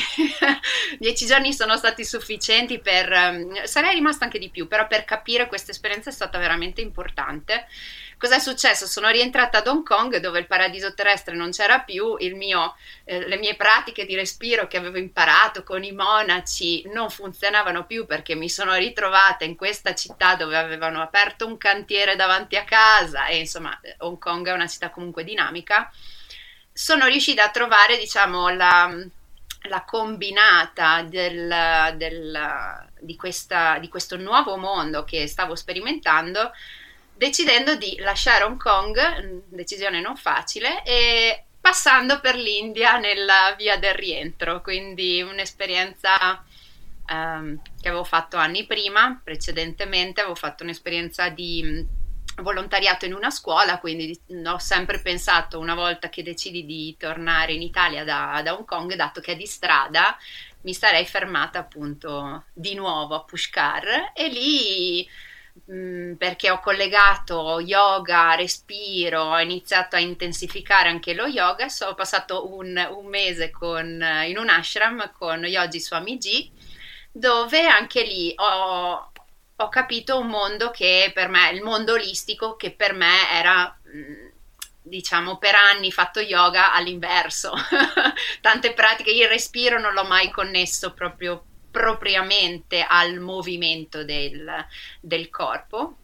dieci 0.98 1.26
giorni 1.26 1.54
sono 1.54 1.78
stati 1.78 2.04
sufficienti 2.04 2.80
per, 2.80 3.66
sarei 3.66 3.96
rimasta 3.96 4.26
anche 4.26 4.40
di 4.40 4.50
più, 4.50 4.68
però 4.68 4.88
per 4.88 5.06
capire 5.06 5.48
questa 5.48 5.72
esperienza 5.72 6.10
è 6.10 6.14
stata 6.14 6.38
veramente 6.38 6.82
importante 6.82 7.68
Cosa 8.18 8.36
è 8.36 8.40
successo? 8.40 8.88
Sono 8.88 9.10
rientrata 9.10 9.58
ad 9.58 9.68
Hong 9.68 9.84
Kong 9.84 10.18
dove 10.18 10.40
il 10.40 10.48
paradiso 10.48 10.94
terrestre 10.94 11.36
non 11.36 11.52
c'era 11.52 11.82
più, 11.82 12.16
mio, 12.34 12.76
eh, 13.04 13.28
le 13.28 13.38
mie 13.38 13.56
pratiche 13.56 14.06
di 14.06 14.16
respiro 14.16 14.68
che 14.68 14.78
avevo 14.78 14.98
imparato 14.98 15.64
con 15.64 15.84
i 15.84 15.92
monaci 15.92 16.90
non 16.94 17.10
funzionavano 17.10 17.86
più 17.86 18.06
perché 18.06 18.34
mi 18.36 18.50
sono 18.50 18.74
ritrovata 18.76 19.44
in 19.44 19.56
questa 19.58 19.94
città 19.94 20.36
dove 20.36 20.56
avevano 20.56 21.02
aperto 21.02 21.46
un 21.46 21.58
cantiere 21.58 22.16
davanti 22.16 22.56
a 22.56 22.64
casa 22.64 23.26
e 23.28 23.38
insomma 23.38 23.78
Hong 24.00 24.18
Kong 24.18 24.48
è 24.48 24.54
una 24.54 24.68
città 24.68 24.92
comunque 24.92 25.26
dinamica. 25.26 25.92
Sono 26.72 27.06
riuscita 27.08 27.44
a 27.44 27.50
trovare 27.50 27.98
diciamo 27.98 28.50
la, 28.50 28.94
la 29.64 29.84
combinata 29.84 31.04
del, 31.04 31.94
del, 31.98 32.88
di, 33.00 33.16
questa, 33.18 33.78
di 33.80 33.90
questo 33.90 34.16
nuovo 34.18 34.56
mondo 34.58 35.04
che 35.04 35.28
stavo 35.28 35.56
sperimentando 35.56 36.52
decidendo 37.16 37.76
di 37.76 37.98
lasciare 38.00 38.44
Hong 38.44 38.58
Kong, 38.58 38.98
mm, 38.98 39.40
decisione 39.48 40.02
non 40.02 40.16
facile, 40.16 40.84
e 40.84 41.46
passando 41.60 42.20
per 42.20 42.36
l'India 42.36 42.98
nella 42.98 43.56
via 43.58 43.78
del 43.78 43.96
rientro, 43.96 44.62
quindi 44.62 45.22
un'esperienza 45.22 46.44
um, 47.10 47.60
che 47.82 47.88
avevo 47.88 48.04
fatto 48.04 48.38
anni 48.38 48.66
prima, 48.66 49.20
precedentemente 49.24 50.22
avevo 50.22 50.36
fatto 50.36 50.64
un'esperienza 50.64 51.30
di 51.30 51.64
mm, 51.64 52.44
volontariato 52.44 53.06
in 53.06 53.14
una 53.14 53.32
scuola, 53.32 53.80
quindi 53.80 54.20
ho 54.46 54.60
sempre 54.60 55.00
pensato 55.00 55.58
una 55.58 55.74
volta 55.74 56.10
che 56.10 56.22
decidi 56.22 56.66
di 56.66 56.96
tornare 57.00 57.54
in 57.54 57.62
Italia 57.62 58.04
da, 58.04 58.42
da 58.44 58.54
Hong 58.54 58.66
Kong, 58.66 58.94
dato 58.94 59.22
che 59.22 59.32
è 59.32 59.36
di 59.36 59.48
strada, 59.48 60.18
mi 60.62 60.74
sarei 60.74 61.06
fermata 61.06 61.60
appunto 61.60 62.46
di 62.52 62.76
nuovo 62.76 63.16
a 63.16 63.24
Pushkar 63.24 64.12
e 64.14 64.28
lì 64.28 65.08
Mm, 65.72 66.14
perché 66.16 66.52
ho 66.52 66.60
collegato 66.60 67.60
yoga, 67.60 68.36
respiro, 68.36 69.24
ho 69.24 69.40
iniziato 69.40 69.96
a 69.96 70.00
intensificare 70.00 70.90
anche 70.90 71.14
lo 71.16 71.26
yoga. 71.26 71.70
So, 71.70 71.88
ho 71.88 71.96
passato 71.96 72.54
un, 72.54 72.88
un 72.96 73.06
mese 73.08 73.50
con, 73.50 73.86
in 74.28 74.38
un 74.38 74.50
ashram 74.50 75.12
con 75.18 75.44
Yogi 75.44 75.80
Swamiji, 75.80 76.52
dove 77.12 77.66
anche 77.66 78.04
lì 78.04 78.32
ho, 78.36 79.12
ho 79.56 79.70
capito 79.70 80.20
un 80.20 80.28
mondo 80.28 80.70
che 80.70 81.12
per 81.14 81.30
me, 81.30 81.50
il 81.52 81.64
mondo 81.64 81.94
olistico, 81.94 82.56
che 82.56 82.72
per 82.72 82.94
me 82.94 83.28
era 83.32 83.76
mm, 83.88 84.28
diciamo 84.88 85.38
per 85.38 85.56
anni 85.56 85.92
fatto 85.92 86.20
yoga 86.20 86.72
all'inverso 86.72 87.52
tante 88.40 88.74
pratiche 88.74 89.10
il 89.10 89.28
respiro 89.28 89.80
non 89.80 89.94
l'ho 89.94 90.04
mai 90.04 90.30
connesso 90.30 90.94
proprio 90.94 91.44
propriamente 91.76 92.86
al 92.88 93.20
movimento 93.20 94.06
del, 94.06 94.66
del 95.02 95.30
corpo. 95.30 95.98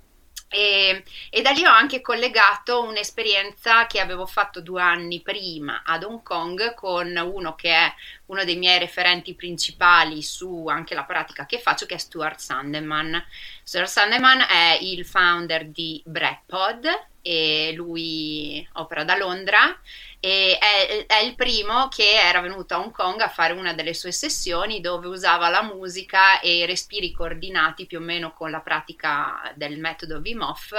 E, 0.49 1.05
e, 1.29 1.41
da 1.41 1.51
lì 1.51 1.63
ho 1.63 1.71
anche 1.71 2.01
collegato 2.01 2.83
un'esperienza 2.83 3.87
che 3.87 4.01
avevo 4.01 4.25
fatto 4.25 4.59
due 4.59 4.81
anni 4.81 5.21
prima 5.21 5.83
ad 5.85 6.03
Hong 6.03 6.21
Kong 6.23 6.73
con 6.73 7.15
uno 7.15 7.55
che 7.55 7.69
è 7.73 7.93
uno 8.25 8.43
dei 8.43 8.57
miei 8.57 8.77
referenti 8.79 9.33
principali 9.33 10.21
su 10.21 10.67
anche 10.67 10.93
la 10.93 11.05
pratica 11.05 11.45
che 11.45 11.57
faccio, 11.57 11.85
che 11.85 11.95
è 11.95 11.97
Stuart 11.97 12.39
Sandeman. 12.39 13.23
Stuart 13.63 13.87
Sandeman 13.87 14.41
è 14.41 14.77
il 14.81 15.05
founder 15.05 15.67
di 15.67 16.03
Breadpod 16.05 16.85
e 17.21 17.71
lui 17.73 18.67
opera 18.73 19.05
da 19.05 19.15
Londra 19.15 19.79
e 20.23 20.57
è, 20.59 21.05
è, 21.07 21.17
il 21.23 21.33
primo 21.33 21.87
che 21.87 22.11
era 22.11 22.41
venuto 22.41 22.75
a 22.75 22.79
Hong 22.79 22.91
Kong 22.91 23.19
a 23.21 23.27
fare 23.27 23.53
una 23.53 23.73
delle 23.73 23.95
sue 23.95 24.11
sessioni 24.11 24.79
dove 24.79 25.07
usava 25.07 25.49
la 25.49 25.63
musica 25.63 26.39
e 26.39 26.59
i 26.59 26.65
respiri 26.67 27.11
coordinati 27.11 27.87
più 27.87 27.97
o 27.97 28.01
meno 28.01 28.31
con 28.31 28.51
la 28.51 28.59
pratica 28.59 29.51
del 29.55 29.79
metodo 29.79 30.21
Wim 30.23 30.41
Hof 30.41 30.73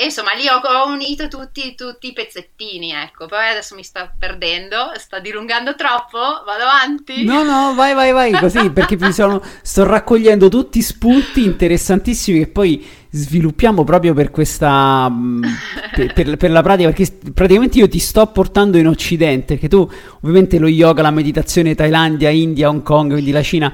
e 0.00 0.04
insomma 0.04 0.32
lì 0.32 0.48
ho, 0.48 0.56
ho 0.56 0.86
unito 0.88 1.28
tutti, 1.28 1.74
tutti, 1.74 2.06
i 2.06 2.12
pezzettini, 2.14 2.92
ecco. 2.92 3.26
Poi 3.26 3.48
adesso 3.48 3.74
mi 3.74 3.82
sta 3.82 4.10
perdendo, 4.18 4.92
sta 4.96 5.18
dilungando 5.18 5.74
troppo, 5.74 6.18
vado 6.18 6.62
avanti. 6.62 7.22
No, 7.22 7.42
no, 7.42 7.74
vai, 7.74 7.92
vai, 7.92 8.10
vai, 8.10 8.32
così, 8.32 8.70
perché 8.70 8.96
mi 8.96 9.12
sono, 9.12 9.42
sto 9.60 9.84
raccogliendo 9.84 10.48
tutti 10.48 10.80
spunti 10.80 11.44
interessantissimi 11.44 12.38
che 12.38 12.46
poi 12.46 12.88
sviluppiamo 13.10 13.82
proprio 13.82 14.14
per 14.14 14.30
questa, 14.30 15.08
mm, 15.10 15.42
per, 15.94 16.12
per, 16.12 16.36
per, 16.36 16.50
la 16.50 16.62
pratica, 16.62 16.90
perché 16.90 17.12
praticamente 17.32 17.78
io 17.78 17.88
ti 17.88 17.98
sto 17.98 18.26
portando 18.28 18.78
in 18.78 18.86
Occidente, 18.86 19.58
che 19.58 19.68
tu 19.68 19.88
ovviamente 20.20 20.58
lo 20.58 20.68
yoga, 20.68 21.02
la 21.02 21.10
meditazione, 21.10 21.74
Thailandia, 21.74 22.30
India, 22.30 22.68
Hong 22.68 22.82
Kong, 22.82 23.12
quindi 23.12 23.30
la 23.30 23.42
Cina, 23.42 23.72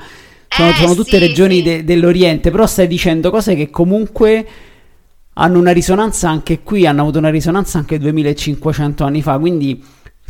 sono, 0.48 0.68
eh, 0.70 0.74
sono 0.74 0.94
tutte 0.94 1.18
sì, 1.18 1.26
regioni 1.26 1.56
sì. 1.56 1.62
De, 1.62 1.84
dell'Oriente, 1.84 2.50
però 2.50 2.66
stai 2.66 2.86
dicendo 2.86 3.30
cose 3.30 3.54
che 3.54 3.70
comunque 3.70 4.46
hanno 5.34 5.58
una 5.58 5.72
risonanza 5.72 6.30
anche 6.30 6.60
qui, 6.62 6.86
hanno 6.86 7.02
avuto 7.02 7.18
una 7.18 7.28
risonanza 7.28 7.78
anche 7.78 7.98
2500 7.98 9.04
anni 9.04 9.20
fa, 9.20 9.38
quindi 9.38 9.82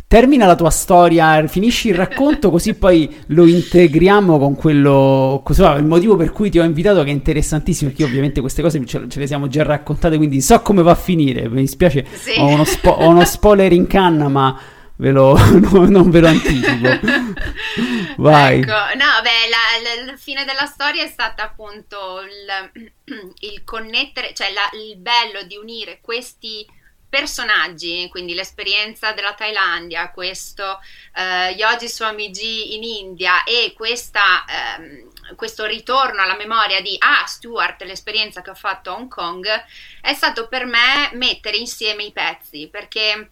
termina 0.07 0.45
la 0.45 0.55
tua 0.55 0.69
storia, 0.69 1.45
finisci 1.47 1.89
il 1.89 1.95
racconto 1.95 2.49
così 2.49 2.75
poi 2.75 3.23
lo 3.27 3.45
integriamo 3.45 4.39
con 4.39 4.55
quello, 4.55 5.41
così, 5.43 5.61
il 5.61 5.83
motivo 5.83 6.15
per 6.15 6.31
cui 6.31 6.49
ti 6.49 6.59
ho 6.59 6.63
invitato 6.63 7.03
che 7.03 7.09
è 7.09 7.13
interessantissimo, 7.13 7.89
perché 7.89 8.05
ovviamente 8.05 8.39
queste 8.39 8.61
cose 8.61 8.83
ce, 8.85 9.09
ce, 9.09 9.19
le 9.19 9.27
siamo 9.27 9.47
già 9.47 9.63
raccontate, 9.63 10.15
quindi 10.15 10.39
so 10.39 10.61
come 10.61 10.81
va 10.81 10.91
a 10.91 10.95
finire, 10.95 11.49
mi 11.49 11.61
dispiace, 11.61 12.05
sì. 12.13 12.39
ho, 12.39 12.47
uno 12.47 12.63
spo- 12.63 12.91
ho 12.91 13.09
uno 13.09 13.25
spoiler 13.25 13.73
in 13.73 13.85
canna, 13.87 14.29
ma 14.29 14.57
ve 14.95 15.11
lo, 15.11 15.35
no, 15.59 15.85
non 15.89 16.09
ve 16.09 16.19
lo 16.21 16.27
anticipo. 16.27 16.87
Vai. 18.17 18.61
Ecco, 18.61 18.71
no, 18.71 19.21
beh, 19.21 19.49
la, 19.49 20.03
la, 20.03 20.11
la, 20.11 20.17
fine 20.17 20.45
della 20.45 20.65
storia 20.65 21.03
è 21.03 21.07
stata 21.07 21.43
appunto 21.43 22.21
il, 22.21 22.93
il 23.51 23.63
connettere, 23.65 24.33
cioè 24.33 24.47
la, 24.53 24.69
il 24.79 24.97
bello 24.97 25.45
di 25.45 25.57
unire 25.57 25.99
questi 26.01 26.65
personaggi, 27.09 28.07
quindi 28.09 28.33
l'esperienza 28.33 29.13
della 29.13 29.33
Thailandia, 29.33 30.11
questo 30.11 30.79
uh, 31.15 31.55
Yogi 31.55 31.87
Swamiji 31.87 32.75
in 32.75 32.83
India 32.83 33.43
e 33.43 33.73
questa, 33.75 34.45
um, 34.77 35.35
questo 35.35 35.65
ritorno 35.65 36.21
alla 36.21 36.35
memoria 36.35 36.81
di 36.81 36.95
Ah, 36.99 37.25
Stuart, 37.25 37.83
l'esperienza 37.83 38.41
che 38.41 38.49
ho 38.49 38.55
fatto 38.55 38.89
a 38.89 38.95
Hong 38.95 39.07
Kong, 39.07 39.47
è 40.01 40.13
stato 40.13 40.47
per 40.47 40.65
me 40.65 41.09
mettere 41.13 41.57
insieme 41.57 42.03
i 42.03 42.11
pezzi, 42.11 42.67
perché 42.69 43.31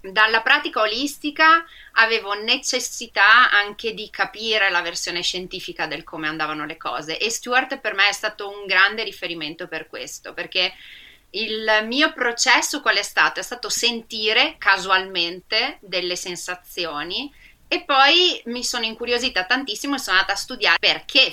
dalla 0.00 0.42
pratica 0.42 0.80
olistica 0.80 1.64
avevo 1.92 2.34
necessità 2.34 3.50
anche 3.50 3.94
di 3.94 4.10
capire 4.10 4.70
la 4.70 4.80
versione 4.80 5.22
scientifica 5.22 5.86
del 5.86 6.04
come 6.04 6.28
andavano 6.28 6.64
le 6.64 6.76
cose 6.76 7.18
e 7.18 7.30
Stuart 7.30 7.80
per 7.80 7.94
me 7.94 8.08
è 8.08 8.12
stato 8.12 8.48
un 8.48 8.66
grande 8.66 9.02
riferimento 9.02 9.66
per 9.66 9.88
questo, 9.88 10.34
perché 10.34 10.72
il 11.30 11.84
mio 11.84 12.12
processo 12.12 12.80
qual 12.80 12.96
è 12.96 13.02
stato? 13.02 13.40
È 13.40 13.42
stato 13.42 13.68
sentire 13.68 14.56
casualmente 14.58 15.78
delle 15.80 16.16
sensazioni 16.16 17.32
e 17.68 17.82
poi 17.84 18.40
mi 18.46 18.62
sono 18.62 18.84
incuriosita 18.84 19.44
tantissimo 19.44 19.96
e 19.96 19.98
sono 19.98 20.16
andata 20.16 20.34
a 20.34 20.36
studiare 20.36 20.78
perché, 20.78 21.32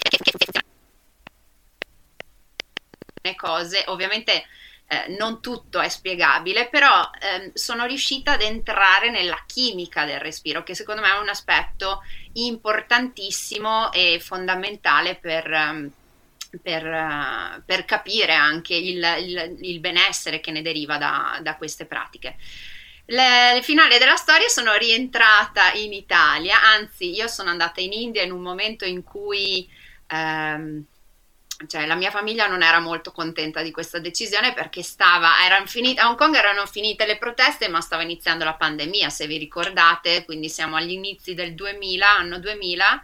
le 3.22 3.36
cose, 3.36 3.84
ovviamente 3.88 4.46
eh, 4.88 5.16
non 5.18 5.42
tutto 5.42 5.80
è 5.80 5.90
spiegabile, 5.90 6.68
però 6.68 7.10
eh, 7.20 7.52
sono 7.54 7.86
riuscita 7.86 8.34
ad 8.34 8.42
entrare 8.42 9.10
nella 9.10 9.42
chimica 9.46 10.06
del 10.06 10.20
respiro, 10.20 10.64
che 10.64 10.76
secondo 10.76 11.02
me 11.02 11.10
è 11.10 11.20
un 11.20 11.30
aspetto 11.30 12.02
importantissimo 12.34 13.92
e 13.92 14.20
fondamentale 14.20 15.16
per, 15.16 15.50
um, 15.50 15.92
per, 16.62 17.64
per 17.66 17.86
capire 17.86 18.34
anche 18.34 18.76
il, 18.76 19.04
il, 19.20 19.58
il, 19.62 19.80
benessere 19.80 20.40
che 20.40 20.52
ne 20.52 20.62
deriva 20.62 20.98
da, 20.98 21.40
da 21.42 21.56
queste 21.56 21.86
pratiche. 21.86 22.36
Le, 23.06 23.56
il 23.58 23.64
finale 23.64 23.98
della 23.98 24.16
storia 24.16 24.48
sono 24.48 24.74
rientrata 24.76 25.74
in 25.74 25.92
Italia, 25.94 26.62
anzi 26.62 27.14
io 27.14 27.28
sono 27.28 27.50
andata 27.50 27.82
in 27.82 27.92
India 27.92 28.24
in 28.24 28.32
un 28.32 28.42
momento 28.42 28.86
in 28.86 29.04
cui 29.04 29.70
ehm, 30.08 30.86
cioè, 31.68 31.86
la 31.86 31.96
mia 31.96 32.12
famiglia 32.12 32.48
non 32.48 32.62
era 32.62 32.80
molto 32.80 33.12
contenta 33.12 33.62
di 33.62 33.72
questa 33.72 34.00
decisione 34.00 34.54
perché 34.54 34.82
stava, 34.82 35.32
finite, 35.66 36.00
a 36.00 36.08
Hong 36.08 36.18
Kong 36.18 36.36
erano 36.36 36.66
finite 36.66 37.06
le 37.06 37.18
proteste 37.18 37.68
ma 37.68 37.82
stava 37.82 38.04
iniziando 38.04 38.44
la 38.44 38.56
pandemia 38.56 39.10
se 39.10 39.28
vi 39.28 39.38
ricordate, 39.38 40.26
quindi 40.26 40.50
siamo 40.50 40.76
agli 40.76 40.92
inizi 40.92 41.34
del 41.34 41.54
2000, 41.56 42.10
anno 42.10 42.40
2000 42.40 43.04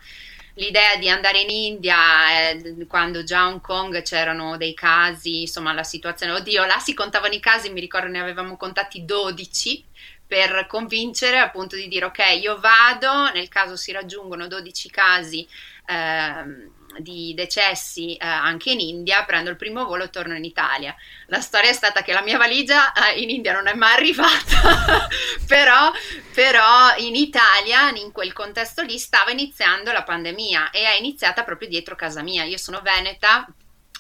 l'idea 0.60 0.98
di 0.98 1.10
andare 1.10 1.40
in 1.40 1.50
India 1.50 2.50
eh, 2.50 2.86
quando 2.88 3.24
già 3.24 3.40
a 3.40 3.48
Hong 3.48 3.62
Kong 3.62 4.02
c'erano 4.02 4.58
dei 4.58 4.74
casi, 4.74 5.42
insomma 5.42 5.74
la 5.74 5.84
situazione, 5.84 6.34
oddio, 6.34 6.66
là 6.66 6.78
si 6.80 6.94
contavano 6.94 7.34
i 7.34 7.40
casi, 7.40 7.72
mi 7.72 7.80
ricordo 7.80 8.08
ne 8.08 8.20
avevamo 8.20 8.58
contati 8.58 9.06
12 9.06 9.86
per 10.28 10.68
convincere 10.68 11.40
appunto 11.40 11.76
di 11.76 11.88
dire 11.88 12.06
ok, 12.06 12.20
io 12.42 12.60
vado, 12.60 13.32
nel 13.32 13.48
caso 13.48 13.76
si 13.76 13.92
raggiungono 13.92 14.48
12 14.48 14.90
casi 14.90 15.48
eh, 15.88 16.70
di 16.98 17.34
decessi 17.36 18.16
eh, 18.16 18.26
anche 18.26 18.72
in 18.72 18.80
India, 18.80 19.24
prendo 19.24 19.50
il 19.50 19.56
primo 19.56 19.86
volo 19.86 20.06
e 20.06 20.10
torno 20.10 20.36
in 20.36 20.44
Italia. 20.44 20.96
La 21.28 21.42
storia 21.42 21.70
è 21.70 21.74
stata 21.74 22.02
che 22.02 22.14
la 22.14 22.22
mia 22.22 22.38
valigia 22.38 22.92
eh, 22.94 23.22
in 23.22 23.30
India 23.30 23.54
non 23.54 23.68
è 23.68 23.74
mai 23.74 23.94
arrivata, 23.94 25.08
però, 25.48 25.92
però 26.34 26.96
in 26.98 27.16
Italia, 27.16 27.90
in 27.90 28.12
quel 28.12 28.34
contesto 28.34 28.82
lì, 28.82 28.98
stava 28.98 29.32
iniziando 29.32 29.92
la 29.92 30.04
pandemia 30.04 30.72
e 30.72 30.84
è 30.84 30.98
iniziata 30.98 31.44
proprio 31.44 31.70
dietro 31.70 31.96
casa 31.96 32.22
mia. 32.22 32.44
Io 32.44 32.58
sono 32.58 32.82
veneta, 32.82 33.48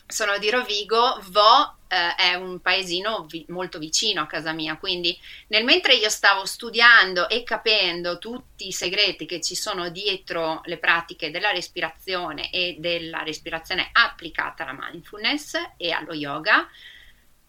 sono 0.09 0.39
di 0.39 0.49
Rovigo, 0.49 1.21
Vo 1.27 1.77
eh, 1.87 2.15
è 2.15 2.33
un 2.33 2.59
paesino 2.59 3.25
vi- 3.29 3.45
molto 3.49 3.77
vicino 3.77 4.21
a 4.21 4.25
casa 4.25 4.51
mia, 4.53 4.75
quindi 4.77 5.17
nel 5.49 5.63
mentre 5.63 5.93
io 5.93 6.09
stavo 6.09 6.45
studiando 6.45 7.29
e 7.29 7.43
capendo 7.43 8.17
tutti 8.17 8.67
i 8.67 8.71
segreti 8.71 9.27
che 9.27 9.39
ci 9.39 9.53
sono 9.55 9.89
dietro 9.89 10.61
le 10.65 10.77
pratiche 10.77 11.29
della 11.29 11.51
respirazione 11.51 12.49
e 12.49 12.75
della 12.79 13.21
respirazione 13.21 13.89
applicata 13.91 14.63
alla 14.63 14.77
mindfulness 14.77 15.53
e 15.77 15.91
allo 15.91 16.13
yoga, 16.13 16.67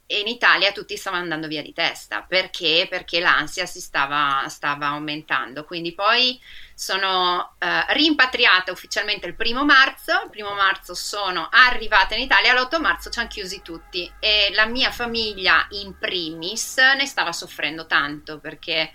in 0.07 0.27
Italia 0.27 0.73
tutti 0.73 0.97
stavano 0.97 1.23
andando 1.23 1.47
via 1.47 1.63
di 1.63 1.73
testa 1.73 2.23
perché? 2.23 2.87
Perché 2.91 3.21
l'ansia 3.21 3.65
si 3.65 3.81
stava, 3.81 4.47
stava 4.49 4.89
aumentando. 4.89 5.65
Quindi 5.65 5.93
poi 5.95 6.39
sono 6.81 7.57
eh, 7.59 7.93
rimpatriata 7.93 8.73
ufficialmente 8.73 9.27
il 9.27 9.35
primo 9.35 9.67
marzo. 9.67 10.13
Il 10.25 10.31
primo 10.31 10.55
marzo 10.55 10.95
sono 10.95 11.47
arrivata 11.51 12.15
in 12.15 12.23
Italia, 12.23 12.55
l'8 12.55 12.81
marzo 12.81 13.11
ci 13.11 13.19
hanno 13.19 13.29
chiusi 13.29 13.61
tutti 13.61 14.11
e 14.19 14.51
la 14.55 14.65
mia 14.65 14.91
famiglia 14.91 15.67
in 15.73 15.99
primis 15.99 16.79
ne 16.79 17.05
stava 17.05 17.33
soffrendo 17.33 17.85
tanto 17.87 18.39
perché 18.39 18.93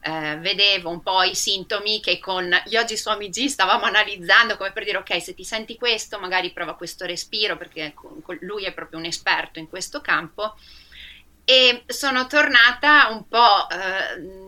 eh, 0.00 0.36
vedevo 0.38 0.90
un 0.90 1.00
po' 1.00 1.22
i 1.22 1.36
sintomi 1.36 2.00
che 2.00 2.18
con 2.18 2.50
gli 2.64 2.76
oggi 2.76 2.96
su 2.96 3.08
Amigi 3.08 3.48
stavamo 3.48 3.84
analizzando 3.84 4.56
come 4.56 4.72
per 4.72 4.82
dire 4.82 4.98
ok 4.98 5.22
se 5.22 5.34
ti 5.34 5.44
senti 5.44 5.76
questo 5.76 6.18
magari 6.18 6.52
prova 6.52 6.74
questo 6.74 7.06
respiro 7.06 7.56
perché 7.56 7.94
lui 8.40 8.64
è 8.64 8.74
proprio 8.74 8.98
un 8.98 9.04
esperto 9.04 9.60
in 9.60 9.68
questo 9.68 10.00
campo 10.00 10.56
e 11.44 11.84
sono 11.86 12.26
tornata 12.26 13.08
un 13.10 13.26
po' 13.28 13.68
eh, 13.70 14.47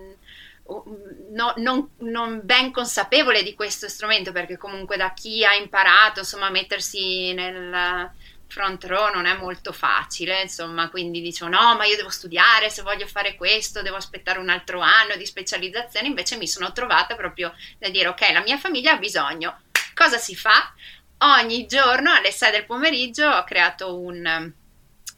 no, 1.30 1.54
non, 1.56 1.90
non, 1.98 2.40
ben 2.44 2.70
consapevole 2.70 3.42
di 3.42 3.54
questo 3.54 3.88
strumento 3.88 4.30
perché 4.30 4.56
comunque 4.56 4.96
da 4.96 5.12
chi 5.12 5.44
ha 5.44 5.54
imparato 5.54 6.20
insomma 6.20 6.46
a 6.46 6.50
mettersi 6.50 7.32
nel 7.32 8.10
front 8.46 8.84
row 8.84 9.12
non 9.12 9.26
è 9.26 9.34
molto 9.36 9.72
facile, 9.72 10.42
insomma, 10.42 10.90
quindi 10.90 11.20
dicevo 11.20 11.50
no, 11.50 11.76
ma 11.76 11.84
io 11.84 11.96
devo 11.96 12.10
studiare, 12.10 12.68
se 12.68 12.82
voglio 12.82 13.06
fare 13.06 13.36
questo, 13.36 13.80
devo 13.80 13.96
aspettare 13.96 14.38
un 14.38 14.48
altro 14.48 14.80
anno 14.80 15.14
di 15.16 15.24
specializzazione, 15.24 16.08
invece 16.08 16.36
mi 16.36 16.48
sono 16.48 16.72
trovata 16.72 17.14
proprio 17.14 17.54
da 17.78 17.88
dire 17.88 18.08
ok, 18.08 18.30
la 18.32 18.42
mia 18.42 18.58
famiglia 18.58 18.92
ha 18.92 18.98
bisogno, 18.98 19.60
cosa 19.94 20.18
si 20.18 20.34
fa? 20.34 20.74
Ogni 21.18 21.66
giorno 21.66 22.12
alle 22.12 22.32
6 22.32 22.50
del 22.50 22.66
pomeriggio 22.66 23.28
ho 23.28 23.44
creato 23.44 23.98
un 23.98 24.52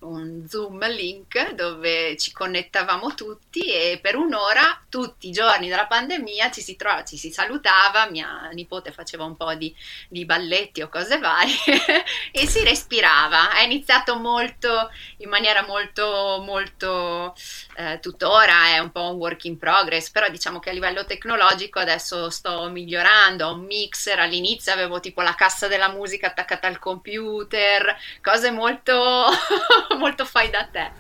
un 0.03 0.47
Zoom 0.49 0.87
link 0.91 1.53
dove 1.53 2.17
ci 2.17 2.33
connettavamo 2.33 3.15
tutti 3.15 3.61
e 3.61 3.99
per 4.01 4.17
un'ora, 4.17 4.83
tutti 4.89 5.29
i 5.29 5.33
giorni 5.33 5.69
della 5.69 5.87
pandemia, 5.87 6.51
ci 6.51 6.61
si, 6.61 6.77
trovava, 6.77 7.05
ci 7.05 7.17
si 7.17 7.31
salutava, 7.31 8.09
mia 8.11 8.49
nipote 8.53 8.93
faceva 8.93 9.25
un 9.25 9.37
po' 9.37 9.55
di, 9.55 9.75
di 10.09 10.25
balletti 10.25 10.83
o 10.83 10.89
cose 10.89 11.19
varie 11.19 11.55
e 12.33 12.47
si 12.47 12.63
respirava. 12.65 13.53
È 13.53 13.63
iniziato 13.63 14.17
molto, 14.17 14.91
in 15.19 15.29
maniera 15.29 15.65
molto, 15.65 16.43
molto, 16.45 17.35
eh, 17.75 17.99
tuttora 18.01 18.67
è 18.69 18.79
un 18.79 18.91
po' 18.91 19.11
un 19.11 19.17
work 19.17 19.45
in 19.45 19.59
progress, 19.59 20.11
però 20.11 20.29
diciamo 20.29 20.59
che 20.59 20.71
a 20.71 20.73
livello 20.73 21.05
tecnologico 21.05 21.79
adesso 21.79 22.31
sto 22.31 22.69
migliorando, 22.69 23.47
ho 23.47 23.55
un 23.55 23.65
mixer, 23.65 24.19
all'inizio 24.19 24.73
avevo 24.73 25.01
tipo 25.01 25.23
la 25.23 25.35
cassa 25.35 25.69
della 25.69 25.89
musica 25.89 26.29
attaccata 26.29 26.67
al 26.67 26.79
computer, 26.79 27.97
cose 28.21 28.51
molto 28.51 29.31
molto 29.99 30.25
fai 30.25 30.51
da 30.51 30.67
te. 30.67 30.93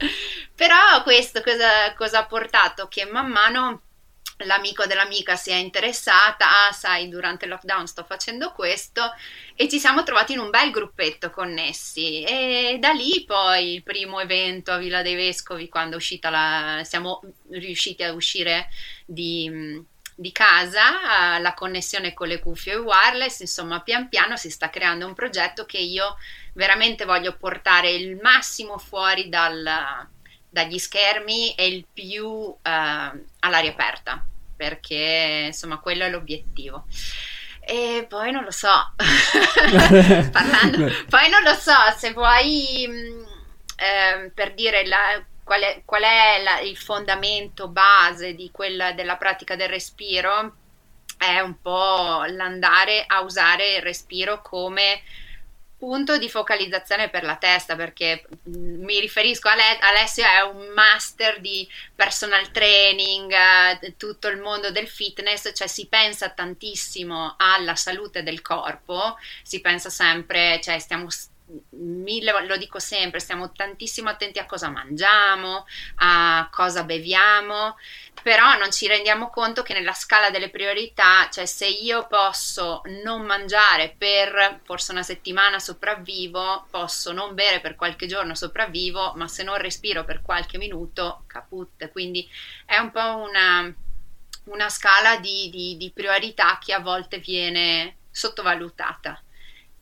Però 0.54 1.02
questo 1.02 1.42
cosa, 1.42 1.92
cosa 1.94 2.20
ha 2.20 2.26
portato? 2.26 2.88
Che 2.88 3.04
man 3.06 3.28
mano 3.30 3.82
l'amico 4.38 4.86
dell'amica 4.86 5.36
si 5.36 5.50
è 5.50 5.54
interessata, 5.54 6.66
ah 6.66 6.72
sai 6.72 7.08
durante 7.08 7.44
il 7.44 7.50
lockdown 7.50 7.86
sto 7.86 8.04
facendo 8.04 8.52
questo 8.52 9.02
e 9.54 9.68
ci 9.68 9.78
siamo 9.78 10.02
trovati 10.02 10.32
in 10.32 10.38
un 10.38 10.50
bel 10.50 10.70
gruppetto 10.70 11.30
connessi. 11.30 12.22
E 12.22 12.76
da 12.80 12.90
lì 12.90 13.24
poi 13.24 13.74
il 13.74 13.82
primo 13.82 14.20
evento 14.20 14.72
a 14.72 14.78
Villa 14.78 15.02
dei 15.02 15.14
Vescovi 15.14 15.68
quando 15.68 15.96
uscita 15.96 16.30
la, 16.30 16.82
siamo 16.84 17.20
riusciti 17.50 18.02
a 18.02 18.12
uscire 18.12 18.68
di, 19.04 19.82
di 20.14 20.32
casa, 20.32 21.38
la 21.38 21.54
connessione 21.54 22.14
con 22.14 22.28
le 22.28 22.40
cuffie 22.40 22.76
wireless, 22.76 23.40
insomma 23.40 23.80
pian 23.80 24.08
piano 24.08 24.36
si 24.36 24.50
sta 24.50 24.70
creando 24.70 25.06
un 25.06 25.14
progetto 25.14 25.66
che 25.66 25.78
io 25.78 26.16
veramente 26.54 27.04
voglio 27.04 27.36
portare 27.36 27.90
il 27.90 28.16
massimo 28.20 28.78
fuori 28.78 29.28
dal, 29.28 30.08
dagli 30.52 30.78
schermi 30.78 31.54
e 31.54 31.66
il 31.66 31.86
più 31.90 32.26
uh, 32.26 32.58
all'aria 32.60 33.70
aperta, 33.70 34.22
perché 34.54 35.44
insomma 35.46 35.78
quello 35.78 36.04
è 36.04 36.10
l'obiettivo. 36.10 36.84
E 37.58 38.04
poi 38.08 38.32
non 38.32 38.44
lo 38.44 38.50
so, 38.50 38.68
parlando, 40.30 40.92
poi 41.08 41.30
non 41.30 41.42
lo 41.42 41.54
so, 41.54 41.72
se 41.96 42.12
vuoi 42.12 42.74
eh, 43.76 44.30
per 44.34 44.52
dire 44.54 44.84
la, 44.84 45.24
qual 45.44 45.62
è, 45.62 45.82
qual 45.84 46.02
è 46.02 46.42
la, 46.42 46.60
il 46.60 46.76
fondamento 46.76 47.68
base 47.68 48.34
di 48.34 48.50
quella, 48.50 48.92
della 48.92 49.16
pratica 49.16 49.54
del 49.54 49.68
respiro, 49.68 50.56
è 51.16 51.38
un 51.38 51.60
po' 51.62 52.24
l'andare 52.26 53.04
a 53.06 53.20
usare 53.20 53.76
il 53.76 53.82
respiro 53.82 54.42
come 54.42 55.02
punto 55.82 56.16
di 56.16 56.30
focalizzazione 56.30 57.10
per 57.10 57.24
la 57.24 57.34
testa 57.34 57.74
perché 57.74 58.24
mi 58.44 59.00
riferisco 59.00 59.48
a 59.48 59.56
Le- 59.56 59.78
Alessio 59.80 60.22
è 60.22 60.40
un 60.42 60.68
master 60.68 61.40
di 61.40 61.68
personal 61.92 62.52
training 62.52 63.32
eh, 63.32 63.96
tutto 63.96 64.28
il 64.28 64.38
mondo 64.38 64.70
del 64.70 64.86
fitness 64.86 65.50
cioè 65.52 65.66
si 65.66 65.88
pensa 65.88 66.30
tantissimo 66.30 67.34
alla 67.36 67.74
salute 67.74 68.22
del 68.22 68.42
corpo 68.42 69.16
si 69.42 69.60
pensa 69.60 69.90
sempre 69.90 70.60
cioè 70.62 70.78
stiamo 70.78 71.08
mille, 71.70 72.46
lo 72.46 72.56
dico 72.56 72.78
sempre, 72.78 73.20
stiamo 73.20 73.52
tantissimo 73.52 74.08
attenti 74.08 74.38
a 74.38 74.46
cosa 74.46 74.68
mangiamo, 74.68 75.66
a 75.96 76.48
cosa 76.50 76.84
beviamo, 76.84 77.76
però 78.22 78.56
non 78.56 78.70
ci 78.70 78.86
rendiamo 78.86 79.30
conto 79.30 79.62
che 79.62 79.72
nella 79.72 79.92
scala 79.92 80.30
delle 80.30 80.50
priorità, 80.50 81.28
cioè 81.30 81.44
se 81.46 81.66
io 81.66 82.06
posso 82.06 82.82
non 83.02 83.22
mangiare 83.22 83.94
per 83.96 84.60
forse 84.64 84.92
una 84.92 85.02
settimana 85.02 85.58
sopravvivo, 85.58 86.66
posso 86.70 87.12
non 87.12 87.34
bere 87.34 87.60
per 87.60 87.74
qualche 87.74 88.06
giorno 88.06 88.34
sopravvivo, 88.34 89.12
ma 89.16 89.28
se 89.28 89.42
non 89.42 89.56
respiro 89.56 90.04
per 90.04 90.22
qualche 90.22 90.58
minuto 90.58 91.24
caput. 91.26 91.90
Quindi 91.90 92.28
è 92.64 92.78
un 92.78 92.90
po' 92.90 93.16
una, 93.16 93.74
una 94.44 94.68
scala 94.68 95.16
di, 95.18 95.50
di, 95.50 95.76
di 95.76 95.90
priorità 95.90 96.58
che 96.62 96.72
a 96.72 96.80
volte 96.80 97.18
viene 97.18 97.96
sottovalutata. 98.10 99.20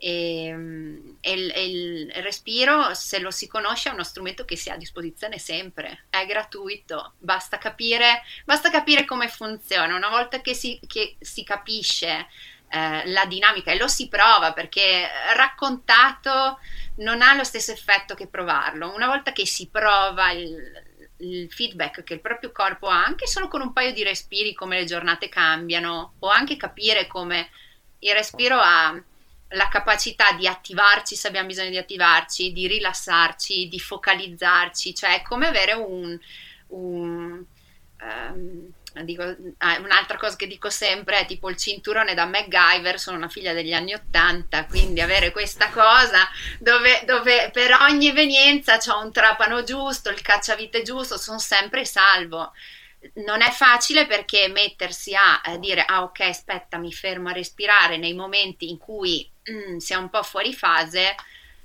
Ehm, 0.02 1.18
e, 1.20 1.30
e, 1.30 1.34
il, 1.34 1.50
e, 1.54 1.64
il, 1.66 2.10
respiro, 2.22 2.94
se 2.94 3.18
lo 3.18 3.30
si 3.30 3.46
conosce, 3.46 3.90
è 3.90 3.92
uno 3.92 4.02
strumento 4.02 4.46
che 4.46 4.56
si 4.56 4.70
ha 4.70 4.74
a 4.74 4.78
disposizione 4.78 5.38
sempre, 5.38 6.06
è 6.08 6.24
gratuito, 6.24 7.14
basta 7.18 7.58
capire, 7.58 8.22
basta 8.46 8.70
capire 8.70 9.04
come 9.04 9.28
funziona. 9.28 9.94
Una 9.94 10.08
volta 10.08 10.40
che 10.40 10.54
si, 10.54 10.80
che 10.86 11.16
si 11.20 11.44
capisce 11.44 12.28
eh, 12.70 13.06
la 13.10 13.26
dinamica 13.26 13.72
e 13.72 13.76
lo 13.76 13.88
si 13.88 14.08
prova 14.08 14.54
perché 14.54 15.06
raccontato 15.36 16.58
non 16.96 17.20
ha 17.20 17.34
lo 17.34 17.44
stesso 17.44 17.72
effetto 17.72 18.14
che 18.14 18.26
provarlo. 18.26 18.94
Una 18.94 19.06
volta 19.06 19.32
che 19.32 19.44
si 19.44 19.68
prova 19.68 20.30
il, 20.30 20.56
il 21.18 21.52
feedback 21.52 22.02
che 22.04 22.14
il 22.14 22.20
proprio 22.20 22.52
corpo 22.52 22.86
ha, 22.88 23.04
anche 23.04 23.26
solo 23.26 23.48
con 23.48 23.60
un 23.60 23.74
paio 23.74 23.92
di 23.92 24.02
respiri, 24.02 24.54
come 24.54 24.78
le 24.78 24.86
giornate 24.86 25.28
cambiano, 25.28 26.14
o 26.20 26.28
anche 26.28 26.56
capire 26.56 27.06
come 27.06 27.50
il 27.98 28.14
respiro 28.14 28.58
ha 28.58 28.98
la 29.50 29.68
capacità 29.68 30.32
di 30.32 30.46
attivarci 30.46 31.16
se 31.16 31.28
abbiamo 31.28 31.48
bisogno 31.48 31.70
di 31.70 31.78
attivarci, 31.78 32.52
di 32.52 32.66
rilassarci, 32.66 33.68
di 33.68 33.80
focalizzarci, 33.80 34.94
cioè 34.94 35.16
è 35.16 35.22
come 35.22 35.46
avere 35.46 35.72
un... 35.72 36.18
un 36.68 37.44
um, 38.02 38.72
dico, 39.04 39.22
ah, 39.58 39.78
un'altra 39.78 40.16
cosa 40.18 40.36
che 40.36 40.46
dico 40.46 40.68
sempre 40.70 41.20
è 41.20 41.26
tipo 41.26 41.48
il 41.48 41.56
cinturone 41.56 42.14
da 42.14 42.26
MacGyver, 42.26 42.98
sono 42.98 43.16
una 43.16 43.28
figlia 43.28 43.52
degli 43.52 43.72
anni 43.72 43.94
Ottanta, 43.94 44.66
quindi 44.66 45.00
avere 45.00 45.30
questa 45.30 45.70
cosa 45.70 46.28
dove, 46.58 47.02
dove 47.06 47.50
per 47.52 47.76
ogni 47.80 48.08
evenienza 48.08 48.78
c'ho 48.78 48.98
un 49.00 49.12
trapano 49.12 49.62
giusto, 49.62 50.10
il 50.10 50.20
cacciavite 50.22 50.82
giusto, 50.82 51.16
sono 51.16 51.38
sempre 51.38 51.84
salvo. 51.84 52.52
Non 53.24 53.40
è 53.40 53.50
facile 53.50 54.06
perché 54.06 54.48
mettersi 54.48 55.14
a, 55.14 55.40
a, 55.40 55.56
dire 55.56 55.82
ah 55.86 56.02
ok 56.02 56.20
aspetta 56.20 56.76
mi 56.76 56.92
fermo 56.92 57.30
a 57.30 57.32
respirare 57.32 57.96
nei 57.96 58.12
momenti 58.12 58.68
in 58.68 58.76
cui 58.76 59.26
mm, 59.50 59.76
si 59.78 59.92
è 59.92 59.96
un 59.96 60.08
po' 60.08 60.22
fuori 60.22 60.54
fase 60.54 61.14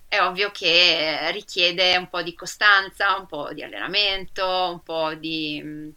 è 0.07 0.21
ovvio 0.21 0.51
che 0.51 1.31
richiede 1.31 1.97
un 1.97 2.07
po' 2.09 2.21
di 2.21 2.33
costanza, 2.33 3.17
un 3.19 3.25
po' 3.25 3.49
di 3.53 3.63
allenamento, 3.63 4.69
un 4.71 4.81
po' 4.83 5.13
di... 5.15 5.61
Mm, 5.63 5.89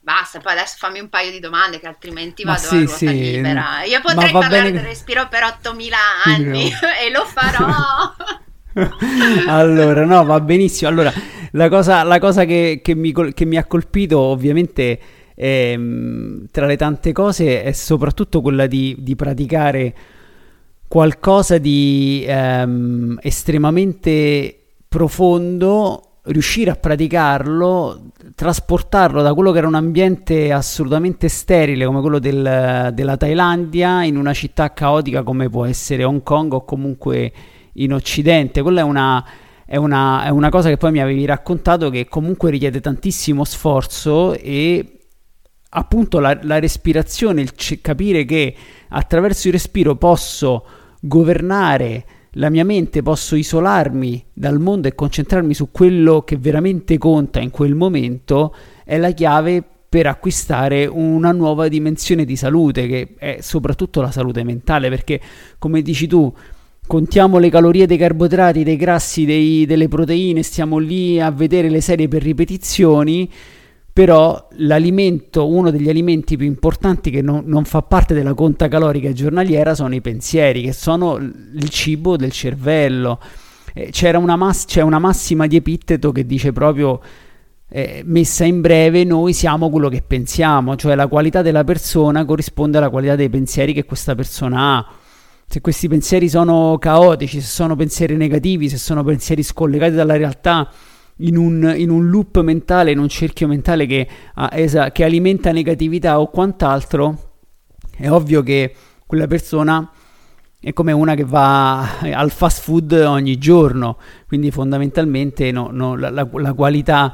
basta, 0.00 0.40
poi 0.40 0.52
adesso 0.52 0.76
fammi 0.78 1.00
un 1.00 1.08
paio 1.08 1.30
di 1.30 1.40
domande 1.40 1.80
che 1.80 1.86
altrimenti 1.86 2.44
vado 2.44 2.58
sì, 2.58 2.76
a 2.76 2.78
ruota 2.78 2.96
sì. 2.96 3.06
libera. 3.06 3.82
Io 3.84 4.00
potrei 4.00 4.30
parlare 4.32 4.72
del 4.72 4.82
respiro 4.82 5.28
per 5.28 5.44
8000 5.44 5.96
anni 6.24 6.70
e 7.04 7.10
lo 7.10 7.24
farò. 7.24 8.14
allora, 9.48 10.04
no, 10.04 10.24
va 10.24 10.40
benissimo. 10.40 10.90
Allora, 10.90 11.12
la 11.52 11.68
cosa, 11.68 12.02
la 12.02 12.18
cosa 12.18 12.44
che, 12.44 12.80
che, 12.82 12.94
mi, 12.94 13.12
che, 13.32 13.44
mi, 13.44 13.56
ha 13.56 13.64
colpito 13.64 14.18
ovviamente 14.18 15.00
ehm, 15.34 16.46
tra 16.50 16.66
le 16.66 16.76
tante 16.76 17.12
cose 17.12 17.62
è 17.62 17.72
soprattutto 17.72 18.40
quella 18.40 18.66
di, 18.66 18.96
di 18.98 19.16
praticare 19.16 19.94
qualcosa 20.88 21.58
di 21.58 22.24
ehm, 22.26 23.18
estremamente 23.22 24.58
profondo 24.88 26.02
riuscire 26.28 26.70
a 26.70 26.74
praticarlo, 26.74 28.10
trasportarlo 28.34 29.22
da 29.22 29.34
quello 29.34 29.52
che 29.52 29.58
era 29.58 29.66
un 29.66 29.74
ambiente 29.74 30.52
assolutamente 30.52 31.28
sterile 31.28 31.84
come 31.84 32.00
quello 32.00 32.18
del, 32.18 32.90
della 32.92 33.16
Thailandia 33.16 34.02
in 34.04 34.16
una 34.16 34.32
città 34.32 34.72
caotica 34.72 35.22
come 35.22 35.48
può 35.48 35.64
essere 35.64 36.04
Hong 36.04 36.22
Kong 36.22 36.52
o 36.52 36.64
comunque 36.64 37.32
in 37.74 37.92
Occidente. 37.92 38.62
Quella 38.62 38.80
è 38.80 38.84
una, 38.84 39.24
è 39.64 39.76
una, 39.76 40.24
è 40.24 40.28
una 40.30 40.48
cosa 40.48 40.68
che 40.68 40.76
poi 40.76 40.92
mi 40.92 41.00
avevi 41.00 41.24
raccontato 41.24 41.90
che 41.90 42.08
comunque 42.08 42.50
richiede 42.50 42.80
tantissimo 42.80 43.44
sforzo 43.44 44.34
e 44.34 44.98
appunto 45.70 46.18
la, 46.18 46.38
la 46.42 46.58
respirazione, 46.58 47.42
il 47.42 47.52
c- 47.52 47.80
capire 47.80 48.24
che 48.24 48.54
attraverso 48.88 49.48
il 49.48 49.54
respiro 49.54 49.96
posso 49.96 50.64
governare 51.00 52.04
la 52.32 52.50
mia 52.50 52.64
mente, 52.64 53.02
posso 53.02 53.36
isolarmi 53.36 54.24
dal 54.32 54.60
mondo 54.60 54.88
e 54.88 54.94
concentrarmi 54.94 55.54
su 55.54 55.70
quello 55.70 56.22
che 56.22 56.36
veramente 56.36 56.98
conta 56.98 57.40
in 57.40 57.50
quel 57.50 57.74
momento, 57.74 58.54
è 58.84 58.98
la 58.98 59.10
chiave 59.12 59.64
per 59.88 60.06
acquistare 60.06 60.86
una 60.86 61.32
nuova 61.32 61.68
dimensione 61.68 62.24
di 62.24 62.36
salute, 62.36 62.86
che 62.86 63.14
è 63.18 63.38
soprattutto 63.40 64.00
la 64.00 64.10
salute 64.10 64.44
mentale, 64.44 64.90
perché 64.90 65.20
come 65.58 65.80
dici 65.80 66.06
tu, 66.06 66.32
contiamo 66.86 67.38
le 67.38 67.50
calorie 67.50 67.86
dei 67.86 67.96
carboidrati, 67.96 68.62
dei 68.62 68.76
grassi, 68.76 69.24
dei, 69.24 69.64
delle 69.66 69.88
proteine, 69.88 70.42
stiamo 70.42 70.78
lì 70.78 71.18
a 71.20 71.30
vedere 71.30 71.70
le 71.70 71.80
serie 71.80 72.08
per 72.08 72.22
ripetizioni 72.22 73.30
però 73.98 74.46
l'alimento, 74.58 75.48
uno 75.48 75.72
degli 75.72 75.88
alimenti 75.88 76.36
più 76.36 76.46
importanti 76.46 77.10
che 77.10 77.20
non, 77.20 77.42
non, 77.46 77.64
fa 77.64 77.82
parte 77.82 78.14
della 78.14 78.32
conta 78.32 78.68
calorica 78.68 79.12
giornaliera 79.12 79.74
sono 79.74 79.92
i 79.92 80.00
pensieri, 80.00 80.62
che 80.62 80.72
sono 80.72 81.16
il 81.16 81.68
cibo 81.68 82.16
del 82.16 82.30
cervello. 82.30 83.18
Eh, 83.74 83.90
una 84.16 84.36
mass- 84.36 84.66
c'è 84.66 84.82
una 84.82 85.00
massima 85.00 85.48
di 85.48 85.56
Epitteto 85.56 86.12
che 86.12 86.24
dice 86.24 86.52
proprio, 86.52 87.00
eh, 87.68 88.02
messa 88.04 88.44
in 88.44 88.60
breve, 88.60 89.02
noi 89.02 89.32
siamo 89.32 89.68
quello 89.68 89.88
che 89.88 90.00
pensiamo, 90.06 90.76
cioè 90.76 90.94
la 90.94 91.08
qualità 91.08 91.42
della 91.42 91.64
persona 91.64 92.24
corrisponde 92.24 92.78
alla 92.78 92.90
qualità 92.90 93.16
dei 93.16 93.28
pensieri 93.28 93.72
che 93.72 93.84
questa 93.84 94.14
persona 94.14 94.76
ha. 94.76 94.92
Se 95.44 95.60
questi 95.60 95.88
pensieri 95.88 96.28
sono 96.28 96.78
caotici, 96.78 97.40
se 97.40 97.48
sono 97.48 97.74
pensieri 97.74 98.14
negativi, 98.14 98.68
se 98.68 98.76
sono 98.76 99.02
pensieri 99.02 99.42
scollegati 99.42 99.96
dalla 99.96 100.16
realtà, 100.16 100.70
in 101.18 101.36
un, 101.36 101.74
in 101.76 101.90
un, 101.90 102.08
loop 102.10 102.40
mentale, 102.40 102.90
in 102.90 102.98
un 102.98 103.08
cerchio 103.08 103.46
mentale 103.48 103.86
che, 103.86 104.06
esa, 104.52 104.92
che 104.92 105.04
alimenta 105.04 105.52
negatività 105.52 106.20
o 106.20 106.30
quant'altro, 106.30 107.32
è 107.96 108.08
ovvio 108.08 108.42
che 108.42 108.74
quella 109.06 109.26
persona 109.26 109.90
è 110.60 110.72
come 110.72 110.92
una 110.92 111.14
che 111.14 111.24
va 111.24 111.98
al 112.12 112.30
fast 112.30 112.62
food 112.62 112.92
ogni 112.92 113.38
giorno, 113.38 113.98
quindi 114.26 114.50
fondamentalmente 114.50 115.50
no, 115.50 115.70
no, 115.72 115.96
la, 115.96 116.10
la, 116.10 116.28
la, 116.30 116.52
qualità 116.52 117.12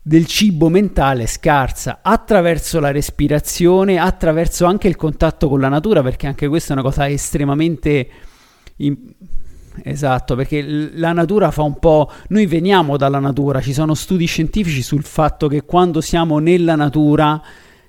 del 0.00 0.26
cibo 0.26 0.68
mentale 0.68 1.24
è 1.24 1.26
scarsa 1.26 2.00
attraverso 2.02 2.78
la 2.78 2.92
respirazione, 2.92 3.98
attraverso 3.98 4.66
anche 4.66 4.86
il 4.86 4.96
contatto 4.96 5.48
con 5.48 5.60
la 5.60 5.68
natura, 5.68 6.02
perché 6.02 6.28
anche 6.28 6.46
questa 6.46 6.70
è 6.70 6.72
una 6.72 6.82
cosa 6.82 7.08
estremamente 7.08 8.08
Esatto, 9.82 10.34
perché 10.34 10.62
la 10.94 11.12
natura 11.12 11.50
fa 11.50 11.62
un 11.62 11.78
po'... 11.78 12.10
Noi 12.28 12.46
veniamo 12.46 12.96
dalla 12.96 13.18
natura, 13.18 13.60
ci 13.60 13.72
sono 13.72 13.94
studi 13.94 14.26
scientifici 14.26 14.82
sul 14.82 15.04
fatto 15.04 15.48
che 15.48 15.64
quando 15.64 16.00
siamo 16.00 16.38
nella 16.38 16.74
natura 16.74 17.40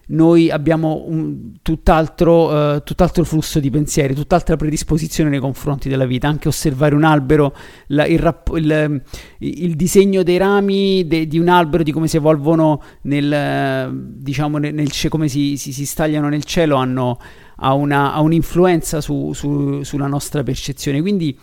noi 0.10 0.50
abbiamo 0.50 1.04
un 1.06 1.58
tutt'altro, 1.62 2.76
uh, 2.76 2.84
tutt'altro, 2.84 3.26
flusso 3.26 3.60
di 3.60 3.69
pensieri, 3.69 4.13
tutt'altra 4.13 4.56
predisposizione 4.56 5.30
nei 5.30 5.39
confronti 5.39 5.89
della 5.89 6.06
vita. 6.06 6.30
Anche 6.30 6.47
osservare 6.47 6.95
un 6.95 7.04
albero, 7.04 7.54
la, 7.88 8.06
il, 8.06 8.19
rap- 8.19 8.56
il, 8.56 9.02
il, 9.39 9.76
disegno 9.76 10.23
dei 10.23 10.38
rami 10.38 11.06
de, 11.08 11.28
di 11.28 11.39
un 11.39 11.50
albero, 11.50 11.84
di 11.84 11.91
come 11.91 12.08
si 12.08 12.15
evolvono 12.15 12.82
nel, 13.02 13.91
diciamo, 13.93 14.58
nel, 14.58 14.73
nel 14.73 14.89
come 15.10 15.28
si, 15.28 15.58
si, 15.58 15.73
si, 15.73 15.86
stagliano 15.86 16.30
nel 16.30 16.45
cielo, 16.45 16.78
hanno, 16.78 17.19
ha, 17.58 17.73
una, 17.73 18.13
ha 18.13 18.21
un'influenza 18.21 19.02
su, 19.02 19.34
su, 19.34 19.84
sulla 19.84 20.08
nostra 20.08 20.41
percezione. 20.41 21.02
Quindi 21.02 21.38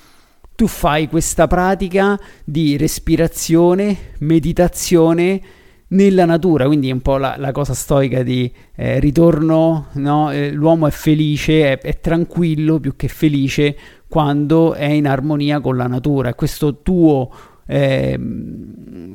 tu 0.54 0.66
fai 0.66 1.08
questa 1.08 1.46
pratica 1.46 2.18
di 2.44 2.76
respirazione, 2.76 4.12
meditazione 4.18 5.40
nella 5.88 6.24
natura, 6.24 6.66
quindi 6.66 6.88
è 6.88 6.92
un 6.92 7.00
po' 7.00 7.16
la, 7.16 7.34
la 7.38 7.52
cosa 7.52 7.74
stoica 7.74 8.22
di 8.22 8.50
eh, 8.74 8.98
ritorno, 9.00 9.86
no? 9.94 10.30
eh, 10.30 10.50
l'uomo 10.50 10.86
è 10.86 10.90
felice, 10.90 11.72
è, 11.72 11.78
è, 11.78 12.00
tranquillo 12.00 12.80
più 12.80 12.96
che 12.96 13.08
felice 13.08 13.76
quando 14.08 14.74
è 14.74 14.86
in 14.86 15.06
armonia 15.06 15.60
con 15.60 15.76
la 15.76 15.86
natura. 15.86 16.34
Questo 16.34 16.82
tuo, 16.82 17.30
eh, 17.66 18.18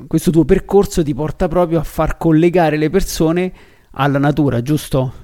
questo 0.06 0.30
tuo 0.30 0.44
percorso 0.44 1.02
ti 1.02 1.14
porta 1.14 1.48
proprio 1.48 1.80
a 1.80 1.84
far 1.84 2.16
collegare 2.16 2.76
le 2.76 2.90
persone 2.90 3.52
alla 3.92 4.18
natura, 4.18 4.62
giusto? 4.62 5.19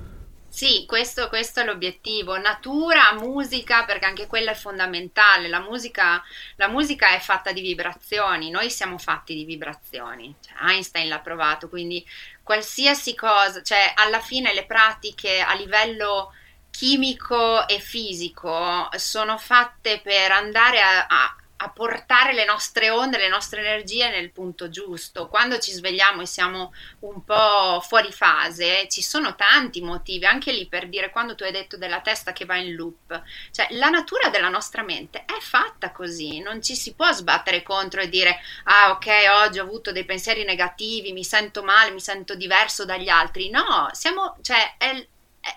Sì, 0.56 0.86
questo, 0.86 1.28
questo, 1.28 1.60
è 1.60 1.64
l'obiettivo. 1.66 2.38
Natura, 2.38 3.12
musica, 3.12 3.84
perché 3.84 4.06
anche 4.06 4.26
quella 4.26 4.52
è 4.52 4.54
fondamentale. 4.54 5.48
La 5.48 5.60
musica, 5.60 6.24
la 6.54 6.66
musica, 6.68 7.10
è 7.10 7.18
fatta 7.18 7.52
di 7.52 7.60
vibrazioni, 7.60 8.48
noi 8.48 8.70
siamo 8.70 8.96
fatti 8.96 9.34
di 9.34 9.44
vibrazioni. 9.44 10.34
Cioè, 10.40 10.54
Einstein 10.70 11.08
l'ha 11.08 11.18
provato, 11.18 11.68
quindi 11.68 12.02
qualsiasi 12.42 13.14
cosa, 13.14 13.62
cioè 13.62 13.92
alla 13.96 14.20
fine 14.20 14.54
le 14.54 14.64
pratiche 14.64 15.42
a 15.42 15.52
livello 15.52 16.32
chimico 16.70 17.68
e 17.68 17.78
fisico 17.78 18.88
sono 18.96 19.36
fatte 19.36 20.00
per 20.02 20.32
andare 20.32 20.80
a, 20.80 21.06
a 21.06 21.36
a 21.58 21.70
portare 21.70 22.34
le 22.34 22.44
nostre 22.44 22.90
onde, 22.90 23.18
le 23.18 23.28
nostre 23.28 23.60
energie 23.60 24.10
nel 24.10 24.30
punto 24.30 24.68
giusto. 24.68 25.28
Quando 25.28 25.58
ci 25.58 25.72
svegliamo 25.72 26.22
e 26.22 26.26
siamo 26.26 26.72
un 27.00 27.24
po' 27.24 27.80
fuori 27.80 28.12
fase, 28.12 28.88
ci 28.88 29.02
sono 29.02 29.34
tanti 29.34 29.80
motivi, 29.80 30.26
anche 30.26 30.52
lì 30.52 30.66
per 30.66 30.88
dire 30.88 31.10
quando 31.10 31.34
tu 31.34 31.44
hai 31.44 31.52
detto 31.52 31.76
della 31.76 32.00
testa 32.00 32.32
che 32.32 32.44
va 32.44 32.56
in 32.56 32.74
loop, 32.74 33.22
cioè 33.52 33.68
la 33.70 33.88
natura 33.88 34.28
della 34.28 34.48
nostra 34.48 34.82
mente 34.82 35.24
è 35.24 35.38
fatta 35.40 35.92
così, 35.92 36.40
non 36.40 36.62
ci 36.62 36.74
si 36.74 36.94
può 36.94 37.10
sbattere 37.12 37.62
contro 37.62 38.00
e 38.00 38.08
dire 38.08 38.38
ah 38.64 38.90
ok, 38.90 39.06
oggi 39.44 39.58
ho 39.58 39.62
avuto 39.62 39.92
dei 39.92 40.04
pensieri 40.04 40.44
negativi, 40.44 41.12
mi 41.12 41.24
sento 41.24 41.62
male, 41.62 41.90
mi 41.90 42.00
sento 42.00 42.34
diverso 42.34 42.84
dagli 42.84 43.08
altri. 43.08 43.50
No, 43.50 43.88
siamo, 43.92 44.36
cioè 44.42 44.76
è 44.76 45.06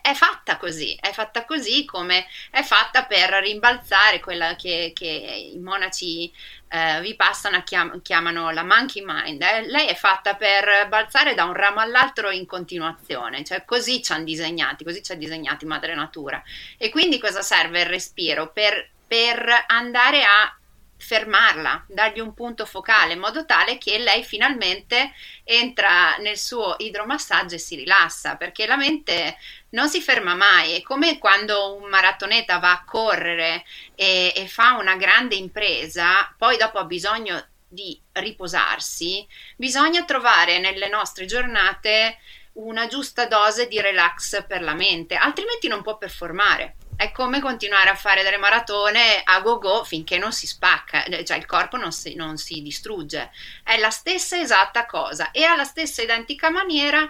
è 0.01 0.13
fatta 0.13 0.57
così, 0.57 0.95
è 0.99 1.11
fatta 1.11 1.45
così 1.45 1.85
come 1.85 2.25
è 2.49 2.61
fatta 2.61 3.05
per 3.05 3.29
rimbalzare 3.41 4.19
quella 4.19 4.55
che, 4.55 4.91
che 4.93 5.51
i 5.53 5.57
monaci 5.57 6.31
eh, 6.69 7.01
vi 7.01 7.15
passano 7.15 7.63
chiam- 7.63 8.01
chiamano 8.01 8.51
la 8.51 8.63
monkey 8.63 9.03
mind. 9.05 9.41
Eh? 9.41 9.67
Lei 9.67 9.87
è 9.87 9.95
fatta 9.95 10.35
per 10.35 10.87
balzare 10.87 11.33
da 11.33 11.45
un 11.45 11.53
ramo 11.53 11.79
all'altro 11.79 12.29
in 12.29 12.45
continuazione, 12.45 13.43
cioè 13.43 13.65
così 13.65 14.01
ci 14.03 14.11
hanno 14.11 14.23
disegnati, 14.23 14.83
così 14.83 15.01
ci 15.01 15.11
ha 15.11 15.15
disegnati 15.15 15.65
Madre 15.65 15.95
Natura. 15.95 16.41
E 16.77 16.89
quindi 16.89 17.19
cosa 17.19 17.41
serve 17.41 17.81
il 17.81 17.87
respiro? 17.87 18.51
Per, 18.51 18.89
per 19.07 19.65
andare 19.67 20.23
a 20.23 20.53
fermarla, 20.99 21.85
dargli 21.87 22.19
un 22.19 22.33
punto 22.33 22.65
focale 22.65 23.13
in 23.13 23.19
modo 23.19 23.45
tale 23.45 23.77
che 23.77 23.97
lei 23.97 24.23
finalmente 24.23 25.13
entra 25.45 26.17
nel 26.17 26.37
suo 26.37 26.75
idromassaggio 26.77 27.55
e 27.55 27.57
si 27.57 27.75
rilassa, 27.77 28.35
perché 28.35 28.67
la 28.67 28.75
mente 28.75 29.37
non 29.71 29.89
si 29.89 30.01
ferma 30.01 30.35
mai, 30.35 30.75
è 30.75 30.81
come 30.81 31.17
quando 31.17 31.75
un 31.75 31.89
maratoneta 31.89 32.57
va 32.59 32.71
a 32.71 32.83
correre 32.83 33.63
e, 33.95 34.33
e 34.35 34.47
fa 34.47 34.77
una 34.77 34.95
grande 34.95 35.35
impresa, 35.35 36.33
poi 36.37 36.57
dopo 36.57 36.77
ha 36.79 36.85
bisogno 36.85 37.45
di 37.67 37.99
riposarsi, 38.13 39.25
bisogna 39.55 40.03
trovare 40.03 40.59
nelle 40.59 40.89
nostre 40.89 41.25
giornate 41.25 42.17
una 42.53 42.87
giusta 42.87 43.27
dose 43.27 43.67
di 43.67 43.79
relax 43.79 44.45
per 44.47 44.61
la 44.61 44.73
mente, 44.73 45.15
altrimenti 45.15 45.67
non 45.67 45.83
può 45.83 45.97
performare. 45.97 46.75
È 46.95 47.13
come 47.13 47.39
continuare 47.39 47.89
a 47.89 47.95
fare 47.95 48.23
delle 48.23 48.35
maratone 48.35 49.21
a 49.23 49.39
go-go 49.39 49.85
finché 49.85 50.17
non 50.17 50.33
si 50.33 50.47
spacca, 50.47 51.05
eh, 51.05 51.23
cioè 51.23 51.37
il 51.37 51.45
corpo 51.45 51.77
non 51.77 51.93
si, 51.93 52.15
non 52.15 52.35
si 52.35 52.61
distrugge. 52.61 53.31
È 53.63 53.77
la 53.77 53.89
stessa 53.89 54.37
esatta 54.37 54.85
cosa 54.85 55.31
e 55.31 55.45
alla 55.45 55.63
stessa 55.63 56.01
identica 56.01 56.49
maniera 56.49 57.09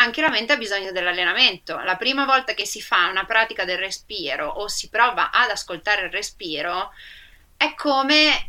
anche 0.00 0.22
la 0.22 0.30
mente 0.30 0.54
ha 0.54 0.56
bisogno 0.56 0.92
dell'allenamento. 0.92 1.78
La 1.78 1.96
prima 1.96 2.24
volta 2.24 2.54
che 2.54 2.66
si 2.66 2.80
fa 2.80 3.08
una 3.08 3.24
pratica 3.24 3.64
del 3.64 3.78
respiro 3.78 4.48
o 4.48 4.66
si 4.66 4.88
prova 4.88 5.30
ad 5.30 5.50
ascoltare 5.50 6.06
il 6.06 6.10
respiro 6.10 6.92
è 7.56 7.74
come 7.74 8.46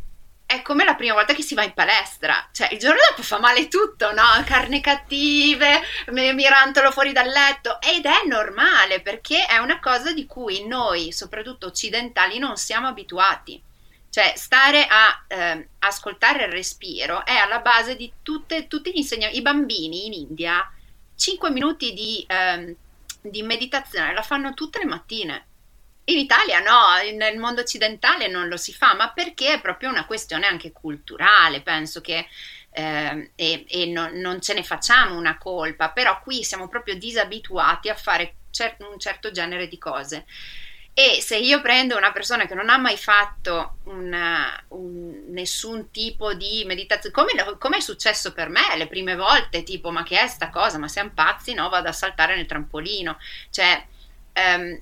è 0.52 0.62
come 0.64 0.84
la 0.84 0.96
prima 0.96 1.14
volta 1.14 1.34
che 1.34 1.44
si 1.44 1.56
va 1.56 1.64
in 1.64 1.74
palestra, 1.74 2.50
cioè 2.52 2.68
il 2.74 2.78
giorno 2.78 3.00
dopo 3.08 3.24
fa 3.24 3.40
male 3.40 3.70
tutto, 3.70 4.12
no? 4.12 4.24
Carne 4.46 4.82
cattive, 4.82 5.82
mi 6.08 6.46
rantolo 6.46 6.92
fuori 6.92 7.14
dal 7.14 7.30
letto 7.30 7.80
ed 7.80 8.06
è 8.06 8.28
normale 8.28 9.00
perché 9.00 9.46
è 9.46 9.60
una 9.60 9.80
cosa 9.80 10.12
di 10.12 10.26
cui 10.26 10.68
noi, 10.68 11.14
soprattutto 11.14 11.68
occidentali, 11.68 12.38
non 12.38 12.58
siamo 12.58 12.88
abituati. 12.88 13.64
Cioè, 14.10 14.34
stare 14.36 14.86
a 14.90 15.24
eh, 15.26 15.70
ascoltare 15.80 16.44
il 16.44 16.52
respiro 16.52 17.26
è 17.26 17.36
alla 17.38 17.60
base 17.60 17.96
di 17.96 18.12
tutte, 18.22 18.68
tutti 18.68 18.92
gli 18.92 18.98
insegnamenti. 18.98 19.40
I 19.40 19.42
bambini 19.42 20.06
in 20.08 20.12
India 20.12 20.70
5 21.22 21.52
minuti 21.52 21.94
di, 21.94 22.26
eh, 22.28 22.76
di 23.22 23.44
meditazione 23.44 24.12
la 24.12 24.24
fanno 24.24 24.56
tutte 24.56 24.80
le 24.80 24.86
mattine 24.86 25.46
in 26.06 26.18
Italia 26.18 26.60
no, 26.60 27.16
nel 27.16 27.38
mondo 27.38 27.62
occidentale 27.62 28.28
non 28.28 28.48
lo 28.48 28.58
si 28.58 28.74
fa, 28.74 28.96
ma 28.96 29.12
perché 29.12 29.54
è 29.54 29.62
proprio 29.62 29.90
una 29.90 30.06
questione 30.06 30.48
anche 30.48 30.72
culturale, 30.72 31.62
penso 31.62 32.02
che 32.02 32.28
eh, 32.72 33.32
e, 33.36 33.66
e 33.68 33.86
non, 33.86 34.14
non, 34.16 34.42
ce 34.42 34.56
ne 34.56 34.64
facciamo 34.64 35.16
una 35.16 35.38
colpa, 35.38 35.92
però 35.92 36.20
qui 36.22 36.44
siamo 36.44 36.68
proprio 36.68 36.96
disabituati 36.96 37.90
a 37.90 37.96
fare 37.96 38.36
cer- 38.50 38.82
un 38.82 38.98
certo 38.98 39.30
genere 39.30 39.68
di 39.68 39.78
cose. 39.78 40.26
E 40.94 41.22
se 41.22 41.38
io 41.38 41.62
prendo 41.62 41.96
una 41.96 42.12
persona 42.12 42.46
che 42.46 42.54
non 42.54 42.70
ha 42.70 42.78
mai 42.78 42.98
fatto 42.98 43.78
una, 43.86 44.62
un, 44.70 45.24
nessun 45.30 45.90
tipo 45.90 46.34
di 46.34 46.64
meditazione, 46.66 47.16
come, 47.16 47.58
come, 47.58 47.78
è 47.78 47.80
successo 47.80 48.34
per 48.34 48.50
me 48.50 48.76
le 48.76 48.88
prime 48.88 49.16
volte, 49.16 49.64
tipo 49.64 49.90
ma 49.90 50.04
che 50.04 50.20
è 50.20 50.28
sta 50.28 50.50
cosa, 50.50 50.78
ma 50.78 50.90
siamo 50.90 51.12
pazzi, 51.14 51.54
no? 51.54 51.70
Vado 51.70 51.88
a 51.88 51.94
saltare 51.94 52.36
nel 52.36 52.46
trampolino. 52.46 53.18
Cioè, 53.50 53.86
um, 54.36 54.80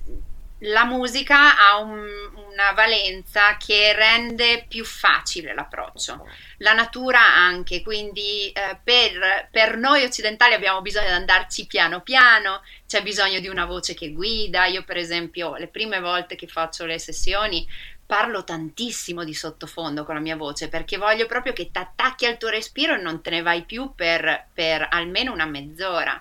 la 0.60 0.84
musica 0.84 1.56
ha 1.56 1.78
un, 1.78 2.04
una 2.50 2.72
valenza 2.72 3.56
che 3.56 3.92
rende 3.94 4.66
più 4.68 4.84
facile 4.84 5.54
l'approccio, 5.54 6.26
la 6.58 6.72
natura 6.72 7.34
anche, 7.34 7.82
quindi 7.82 8.50
eh, 8.50 8.78
per, 8.82 9.48
per, 9.50 9.76
noi 9.76 10.04
occidentali 10.04 10.54
abbiamo 10.54 10.82
bisogno 10.82 11.06
di 11.06 11.12
andarci 11.12 11.66
piano 11.66 12.02
piano, 12.02 12.62
c'è 12.86 13.02
bisogno 13.02 13.40
di 13.40 13.48
una 13.48 13.64
voce 13.64 13.94
che 13.94 14.12
guida, 14.12 14.66
io 14.66 14.84
per 14.84 14.96
esempio 14.96 15.56
le 15.56 15.68
prime 15.68 16.00
volte 16.00 16.36
che 16.36 16.46
faccio 16.46 16.84
le 16.84 16.98
sessioni 16.98 17.66
parlo 18.04 18.42
tantissimo 18.42 19.22
di 19.22 19.32
sottofondo 19.32 20.04
con 20.04 20.16
la 20.16 20.20
mia 20.20 20.34
voce 20.34 20.68
perché 20.68 20.96
voglio 20.96 21.26
proprio 21.26 21.52
che 21.52 21.70
ti 21.70 21.78
attacchi 21.78 22.26
al 22.26 22.38
tuo 22.38 22.48
respiro 22.48 22.94
e 22.94 23.00
non 23.00 23.22
te 23.22 23.30
ne 23.30 23.40
vai 23.40 23.62
più 23.62 23.94
per, 23.94 24.48
per 24.52 24.84
almeno 24.90 25.32
una 25.32 25.46
mezz'ora. 25.46 26.20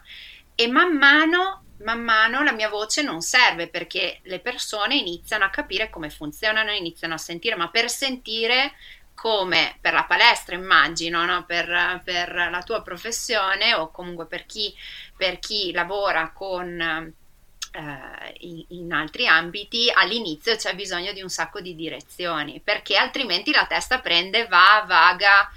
E 0.54 0.68
man 0.68 0.96
mano 0.96 1.64
man 1.80 2.02
mano 2.02 2.44
la 2.44 2.52
mia 2.52 2.70
voce 2.70 3.02
non 3.02 3.22
serve 3.22 3.68
perché 3.68 4.20
le 4.24 4.40
persone 4.40 4.96
iniziano 4.96 5.46
a 5.46 5.50
capire 5.50 5.90
come 5.90 6.10
funzionano, 6.10 6.72
iniziano 6.72 7.14
a 7.14 7.18
sentire, 7.18 7.56
ma 7.56 7.70
per 7.70 7.90
sentire 7.90 8.74
come 9.14 9.78
per 9.82 9.94
la 9.94 10.06
palestra 10.06 10.56
immagino, 10.56 11.26
no? 11.26 11.44
per, 11.46 12.02
per, 12.04 12.34
la 12.34 12.64
tua 12.64 12.82
professione 12.82 13.74
o 13.74 13.92
comunque 13.92 14.26
per 14.26 14.46
chi, 14.46 14.74
per 15.18 15.40
chi 15.40 15.74
lavora 15.74 16.32
con, 16.32 16.80
eh, 16.80 18.36
in, 18.40 18.66
in, 18.70 18.94
altri 18.94 19.28
ambiti, 19.28 19.92
all'inizio 19.94 20.56
c'è 20.56 20.74
bisogno 20.74 21.12
di 21.12 21.22
un 21.22 21.30
sacco 21.30 21.60
di 21.60 21.76
direzioni 21.76 22.62
perché 22.64 22.96
altrimenti 22.96 23.52
la 23.52 23.66
testa 23.66 24.00
prende, 24.00 24.48
va, 24.48 24.84
vaga. 24.88 25.52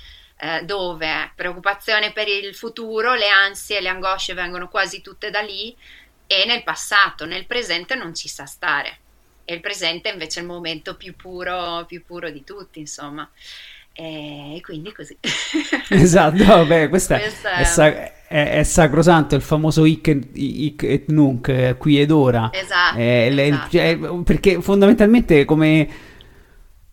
Eh, 0.45 0.65
dove 0.65 1.31
preoccupazione 1.37 2.11
per 2.11 2.27
il 2.27 2.53
futuro, 2.53 3.15
le 3.15 3.29
ansie, 3.29 3.81
le 3.81 3.89
angosce 3.89 4.35
vengono 4.35 4.69
quasi 4.69 5.01
tutte 5.01 5.31
da 5.31 5.41
lì, 5.41 5.73
e 6.41 6.47
nel 6.47 6.63
passato, 6.63 7.27
nel 7.27 7.47
presente 7.47 7.95
non 7.95 8.15
ci 8.15 8.29
sa 8.29 8.47
stare. 8.47 8.99
E 9.45 9.55
il 9.55 9.61
presente 9.61 10.09
invece 10.09 10.39
è 10.39 10.43
il 10.43 10.49
momento 10.49 10.97
più 10.97 11.15
puro, 11.15 11.85
più 11.87 12.03
puro 12.05 12.31
di 12.31 12.43
tutti, 12.45 12.79
insomma. 12.79 13.29
E 13.93 14.59
quindi 14.63 14.93
così. 14.93 15.17
esatto, 15.91 16.45
vabbè, 16.45 16.89
questa, 16.89 17.19
questa 17.19 17.53
è, 17.57 17.65
sa- 17.65 17.93
è, 17.93 18.13
è, 18.27 18.63
sacrosanto, 18.63 19.35
il 19.35 19.43
famoso 19.43 19.85
hic, 19.85 20.19
hic 20.33 20.83
et 20.85 21.09
nunc, 21.09 21.49
eh, 21.49 21.77
qui 21.77 22.01
ed 22.01 22.11
ora. 22.11 22.51
Esatto, 22.53 22.99
eh, 22.99 23.27
esatto. 23.27 23.77
Le, 23.77 24.23
perché 24.25 24.63
fondamentalmente 24.63 25.45
come 25.45 25.87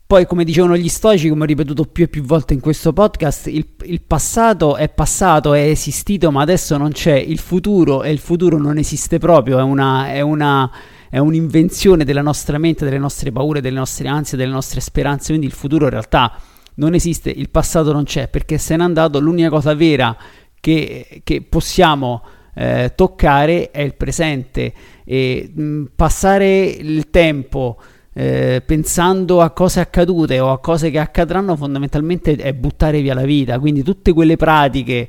poi, 0.09 0.25
come 0.25 0.43
dicevano 0.43 0.75
gli 0.75 0.89
stoici, 0.89 1.29
come 1.29 1.43
ho 1.43 1.45
ripetuto 1.45 1.83
più 1.83 2.05
e 2.05 2.07
più 2.07 2.23
volte 2.23 2.55
in 2.55 2.61
questo 2.61 2.93
podcast, 2.93 3.45
il, 3.45 3.63
il, 3.83 4.01
passato 4.01 4.75
è 4.75 4.89
passato, 4.89 5.53
è 5.53 5.61
esistito, 5.61 6.31
ma 6.31 6.41
adesso 6.41 6.75
non 6.77 6.91
c'è. 6.91 7.13
Il 7.13 7.37
futuro 7.37 8.01
e 8.01 8.09
il 8.09 8.17
futuro 8.17 8.57
non 8.57 8.79
esiste 8.79 9.19
proprio, 9.19 9.59
è, 9.59 9.61
una, 9.61 10.11
è, 10.11 10.21
una, 10.21 10.71
è 11.11 11.19
un'invenzione 11.19 12.05
della 12.05 12.23
nostra 12.23 12.57
mente, 12.57 12.85
delle 12.85 12.97
nostre 12.97 13.31
paure, 13.31 13.61
delle 13.61 13.77
nostre 13.77 14.07
ansie, 14.07 14.35
delle 14.35 14.51
nostre 14.51 14.79
speranze, 14.79 15.27
quindi 15.27 15.45
il 15.45 15.53
futuro 15.53 15.83
in 15.83 15.91
realtà 15.91 16.41
non 16.77 16.95
esiste, 16.95 17.29
il 17.29 17.51
passato 17.51 17.93
non 17.93 18.05
c'è, 18.05 18.29
perché 18.29 18.57
se 18.57 18.75
n'è 18.75 18.81
andato, 18.81 19.19
l'unica 19.19 19.49
cosa 19.49 19.75
vera 19.75 20.17
che, 20.59 21.21
che 21.23 21.45
possiamo 21.47 22.23
eh, 22.55 22.93
toccare 22.95 23.69
è 23.69 23.81
il 23.81 23.93
presente. 23.93 24.73
E 25.05 25.51
mh, 25.53 25.83
passare 25.95 26.63
il 26.63 27.11
tempo 27.11 27.77
eh, 28.19 28.61
pensando 28.65 29.39
a 29.39 29.51
cose 29.51 29.79
accadute 29.79 30.41
o 30.41 30.51
a 30.51 30.59
cose 30.59 30.91
che 30.91 30.99
accadranno, 30.99 31.55
fondamentalmente 31.55 32.35
è 32.35 32.51
buttare 32.51 32.99
via 32.99 33.13
la 33.13 33.23
vita. 33.23 33.57
Quindi 33.59 33.81
tutte 33.81 34.11
quelle 34.11 34.35
pratiche 34.35 35.07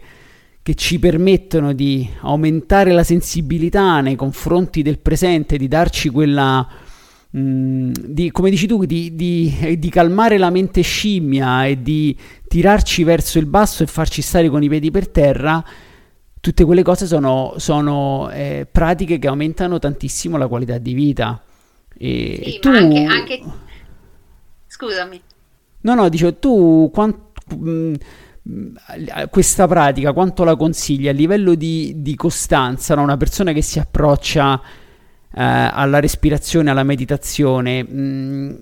che 0.62 0.74
ci 0.76 1.00
permettono 1.00 1.72
di 1.72 2.08
aumentare 2.20 2.92
la 2.92 3.02
sensibilità 3.02 4.00
nei 4.00 4.14
confronti 4.14 4.82
del 4.82 5.00
presente, 5.00 5.56
di 5.56 5.66
darci 5.66 6.08
quella, 6.08 6.64
mh, 7.30 7.40
mm, 7.40 7.92
di, 8.00 8.30
come 8.30 8.48
dici 8.48 8.68
tu, 8.68 8.84
di, 8.84 9.16
di, 9.16 9.76
di, 9.76 9.88
calmare 9.88 10.38
la 10.38 10.50
mente 10.50 10.82
scimmia 10.82 11.66
e 11.66 11.82
di 11.82 12.16
tirarci 12.46 13.02
verso 13.02 13.40
il 13.40 13.46
basso 13.46 13.82
e 13.82 13.88
farci 13.88 14.22
stare 14.22 14.48
con 14.48 14.62
i 14.62 14.68
piedi 14.68 14.92
per 14.92 15.08
terra. 15.08 15.64
Tutte 16.38 16.64
quelle 16.64 16.84
cose 16.84 17.06
sono, 17.06 17.54
sono 17.56 18.30
eh, 18.30 18.68
pratiche 18.70 19.18
che 19.18 19.26
aumentano 19.26 19.80
tantissimo 19.80 20.36
la 20.36 20.46
qualità 20.46 20.78
di 20.78 20.94
vita. 20.94 21.42
E, 22.02 22.40
sì, 22.42 22.58
tu... 22.60 22.70
anche, 22.70 23.04
anche... 23.04 23.42
Scusami. 24.66 25.22
No, 25.82 25.94
no, 25.94 26.08
dicevo, 26.08 26.34
tu 26.36 26.90
quanto, 26.90 27.32
mh, 27.54 27.94
mm, 28.48 28.74
questa 29.28 29.66
pratica 29.66 30.14
quanto 30.14 30.44
la 30.44 30.56
consigli 30.56 31.08
a 31.08 31.12
livello 31.12 31.54
di, 31.54 31.92
di 31.96 32.14
costanza, 32.14 32.94
no? 32.94 33.02
una 33.02 33.18
persona 33.18 33.52
che 33.52 33.60
si 33.60 33.78
approccia 33.78 34.58
eh, 34.60 35.42
alla 35.42 36.00
respirazione, 36.00 36.70
alla 36.70 36.84
meditazione, 36.84 37.82
mh, 37.82 38.00
mm, 38.00 38.54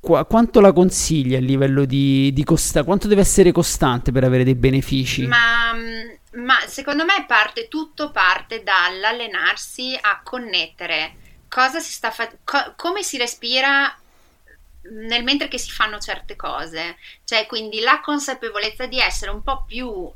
qu- 0.00 0.26
quanto 0.26 0.60
la 0.60 0.72
consigli 0.72 1.34
a 1.34 1.40
livello 1.40 1.84
di, 1.84 2.32
di 2.32 2.44
costanza? 2.44 2.84
Quanto 2.84 3.08
deve 3.08 3.20
essere 3.20 3.52
costante 3.52 4.10
per 4.10 4.24
avere 4.24 4.42
dei 4.42 4.54
benefici? 4.54 5.26
Ma, 5.26 5.74
mm, 5.74 6.42
ma 6.42 6.56
secondo 6.66 7.04
me 7.04 7.26
parte, 7.26 7.68
tutto 7.68 8.10
parte 8.10 8.62
dall'allenarsi 8.62 9.98
a 10.00 10.22
connettere 10.24 11.16
cosa 11.54 11.78
si 11.78 11.92
sta 11.92 12.10
facendo, 12.10 12.40
co- 12.42 12.74
come 12.74 13.04
si 13.04 13.16
respira 13.16 13.96
nel 14.90 15.22
mentre 15.22 15.46
che 15.46 15.56
si 15.56 15.70
fanno 15.70 16.00
certe 16.00 16.34
cose, 16.34 16.98
cioè 17.22 17.46
quindi 17.46 17.78
la 17.78 18.00
consapevolezza 18.00 18.86
di 18.86 18.98
essere 18.98 19.30
un 19.30 19.40
po' 19.44 19.64
più 19.64 19.86
uh, 19.86 20.14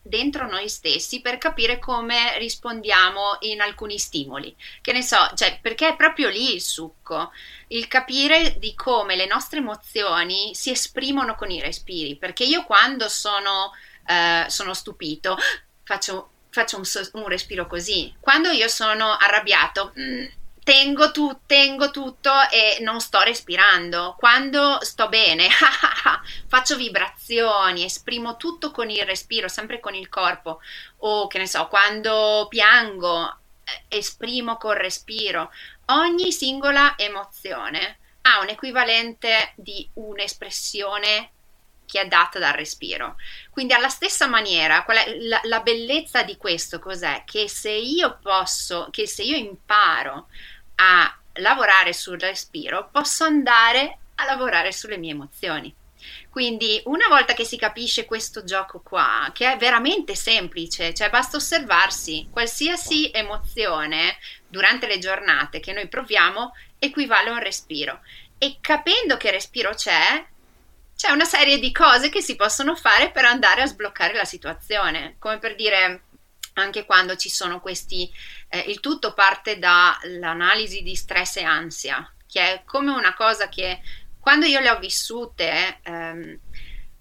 dentro 0.00 0.48
noi 0.48 0.68
stessi 0.68 1.20
per 1.20 1.38
capire 1.38 1.80
come 1.80 2.38
rispondiamo 2.38 3.38
in 3.40 3.60
alcuni 3.60 3.98
stimoli. 3.98 4.54
Che 4.80 4.92
ne 4.92 5.02
so, 5.02 5.32
cioè, 5.34 5.58
perché 5.60 5.88
è 5.88 5.96
proprio 5.96 6.28
lì 6.28 6.54
il 6.54 6.62
succo, 6.62 7.32
il 7.68 7.88
capire 7.88 8.56
di 8.58 8.72
come 8.76 9.16
le 9.16 9.26
nostre 9.26 9.58
emozioni 9.58 10.54
si 10.54 10.70
esprimono 10.70 11.34
con 11.34 11.50
i 11.50 11.60
respiri. 11.60 12.14
Perché 12.16 12.44
io 12.44 12.62
quando 12.62 13.08
sono, 13.08 13.72
uh, 14.06 14.48
sono 14.48 14.74
stupito 14.74 15.36
faccio, 15.82 16.30
faccio 16.50 16.76
un, 16.76 16.84
un, 17.20 17.28
respiro 17.28 17.66
così, 17.66 18.14
quando 18.20 18.50
io 18.50 18.68
sono 18.68 19.16
arrabbiato. 19.18 19.92
Mm, 19.98 20.26
tengo, 20.62 21.10
tu, 21.10 21.40
tengo 21.46 21.90
tutto 21.90 22.30
e 22.50 22.78
non 22.80 23.00
sto 23.00 23.20
respirando. 23.20 24.14
Quando 24.18 24.78
sto 24.82 25.08
bene, 25.08 25.48
faccio 26.46 26.76
vibrazioni, 26.76 27.84
esprimo 27.84 28.36
tutto 28.36 28.70
con 28.70 28.90
il 28.90 29.04
respiro, 29.04 29.48
sempre 29.48 29.80
con 29.80 29.94
il 29.94 30.08
corpo. 30.08 30.60
O 30.98 31.26
che 31.26 31.38
ne 31.38 31.46
so, 31.46 31.66
quando 31.68 32.46
piango, 32.48 33.38
eh, 33.64 33.96
esprimo 33.96 34.56
col 34.56 34.76
respiro. 34.76 35.50
Ogni 35.86 36.32
singola 36.32 36.94
emozione 36.96 37.98
ha 38.22 38.40
un 38.40 38.48
equivalente 38.48 39.52
di 39.56 39.88
un'espressione 39.94 41.30
che 41.86 42.00
è 42.00 42.06
data 42.06 42.38
dal 42.38 42.54
respiro. 42.54 43.16
Quindi 43.50 43.72
alla 43.72 43.88
stessa 43.88 44.26
maniera, 44.26 44.84
la, 45.20 45.40
la, 45.44 45.60
bellezza 45.60 46.22
di 46.22 46.36
questo 46.36 46.78
cos'è? 46.78 47.22
Che 47.24 47.48
se 47.48 47.70
io 47.70 48.18
posso, 48.22 48.88
che 48.90 49.06
se 49.06 49.22
io 49.22 49.36
imparo 49.36 50.28
a 50.76 51.16
lavorare 51.34 51.92
sul 51.92 52.18
respiro, 52.18 52.88
posso 52.90 53.24
andare 53.24 53.98
a 54.16 54.24
lavorare 54.24 54.72
sulle 54.72 54.98
mie 54.98 55.12
emozioni. 55.12 55.74
Quindi 56.28 56.80
una 56.86 57.08
volta 57.08 57.34
che 57.34 57.44
si 57.44 57.56
capisce 57.56 58.06
questo 58.06 58.42
gioco 58.42 58.80
qua, 58.80 59.30
che 59.32 59.52
è 59.52 59.56
veramente 59.56 60.14
semplice, 60.14 60.94
cioè 60.94 61.10
basta 61.10 61.36
osservarsi, 61.36 62.28
qualsiasi 62.30 63.10
emozione 63.12 64.16
durante 64.48 64.86
le 64.86 64.98
giornate 64.98 65.60
che 65.60 65.72
noi 65.72 65.88
proviamo 65.88 66.52
equivale 66.78 67.28
a 67.28 67.32
un 67.32 67.38
respiro 67.38 68.00
e 68.38 68.56
capendo 68.60 69.16
che 69.16 69.30
respiro 69.30 69.72
c'è, 69.72 70.26
c'è 71.02 71.10
una 71.10 71.24
serie 71.24 71.58
di 71.58 71.72
cose 71.72 72.10
che 72.10 72.20
si 72.20 72.36
possono 72.36 72.76
fare 72.76 73.10
per 73.10 73.24
andare 73.24 73.62
a 73.62 73.66
sbloccare 73.66 74.14
la 74.14 74.24
situazione, 74.24 75.16
come 75.18 75.40
per 75.40 75.56
dire 75.56 76.04
anche 76.52 76.84
quando 76.84 77.16
ci 77.16 77.28
sono 77.28 77.60
questi, 77.60 78.08
eh, 78.48 78.60
il 78.68 78.78
tutto 78.78 79.12
parte 79.12 79.58
dall'analisi 79.58 80.82
di 80.82 80.94
stress 80.94 81.38
e 81.38 81.42
ansia, 81.42 82.08
che 82.24 82.40
è 82.40 82.62
come 82.64 82.92
una 82.92 83.14
cosa 83.14 83.48
che 83.48 83.80
quando 84.20 84.46
io 84.46 84.60
le 84.60 84.70
ho 84.70 84.78
vissute, 84.78 85.80
ehm, 85.82 86.38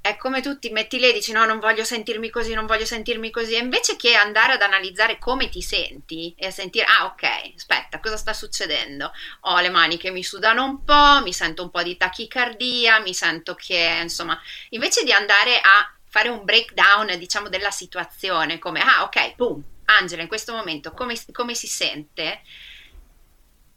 è 0.02 0.18
come 0.18 0.42
tu 0.42 0.58
ti 0.58 0.70
metti 0.72 0.98
lì 0.98 1.08
e 1.08 1.14
dici 1.14 1.32
no, 1.32 1.46
non 1.46 1.60
voglio 1.60 1.84
sentirmi 1.84 2.32
così, 2.32 2.54
non 2.56 2.66
voglio 2.66 2.86
sentirmi 2.86 3.30
così, 3.30 3.54
e 3.54 3.60
invece 3.60 3.96
che 3.96 4.16
andare 4.16 4.54
ad 4.54 4.62
analizzare 4.62 5.20
come 5.20 5.48
ti 5.50 5.62
senti 5.62 6.34
e 6.38 6.48
a 6.48 6.52
sentire, 6.52 6.86
ah 6.86 7.06
ok, 7.06 7.54
aspetta, 7.56 8.00
cosa 8.00 8.18
sta 8.18 8.34
succedendo? 8.34 9.12
Ho 9.42 9.60
le 9.60 9.70
mani 9.70 9.98
che 9.98 10.10
mi 10.10 10.24
sudano 10.24 10.66
un 10.66 10.84
po', 10.84 11.22
mi 11.24 11.32
sento 11.32 11.62
un 11.62 11.70
po' 11.70 11.84
di 11.84 11.98
tachicardia, 11.98 13.00
mi 13.00 13.14
sento 13.14 13.54
che, 13.54 14.00
insomma, 14.02 14.40
invece 14.70 15.04
di 15.04 15.12
andare 15.12 15.60
a 15.60 15.94
fare 16.10 16.30
un 16.30 16.44
breakdown, 16.44 17.16
diciamo, 17.18 17.48
della 17.48 17.72
situazione, 17.72 18.58
come, 18.58 18.82
ah 18.82 19.04
ok, 19.04 19.36
boom, 19.36 19.64
Angela 19.86 20.24
in 20.24 20.28
questo 20.28 20.54
momento 20.54 20.92
come, 20.94 21.16
come 21.32 21.54
si 21.54 21.68
sente? 21.68 22.42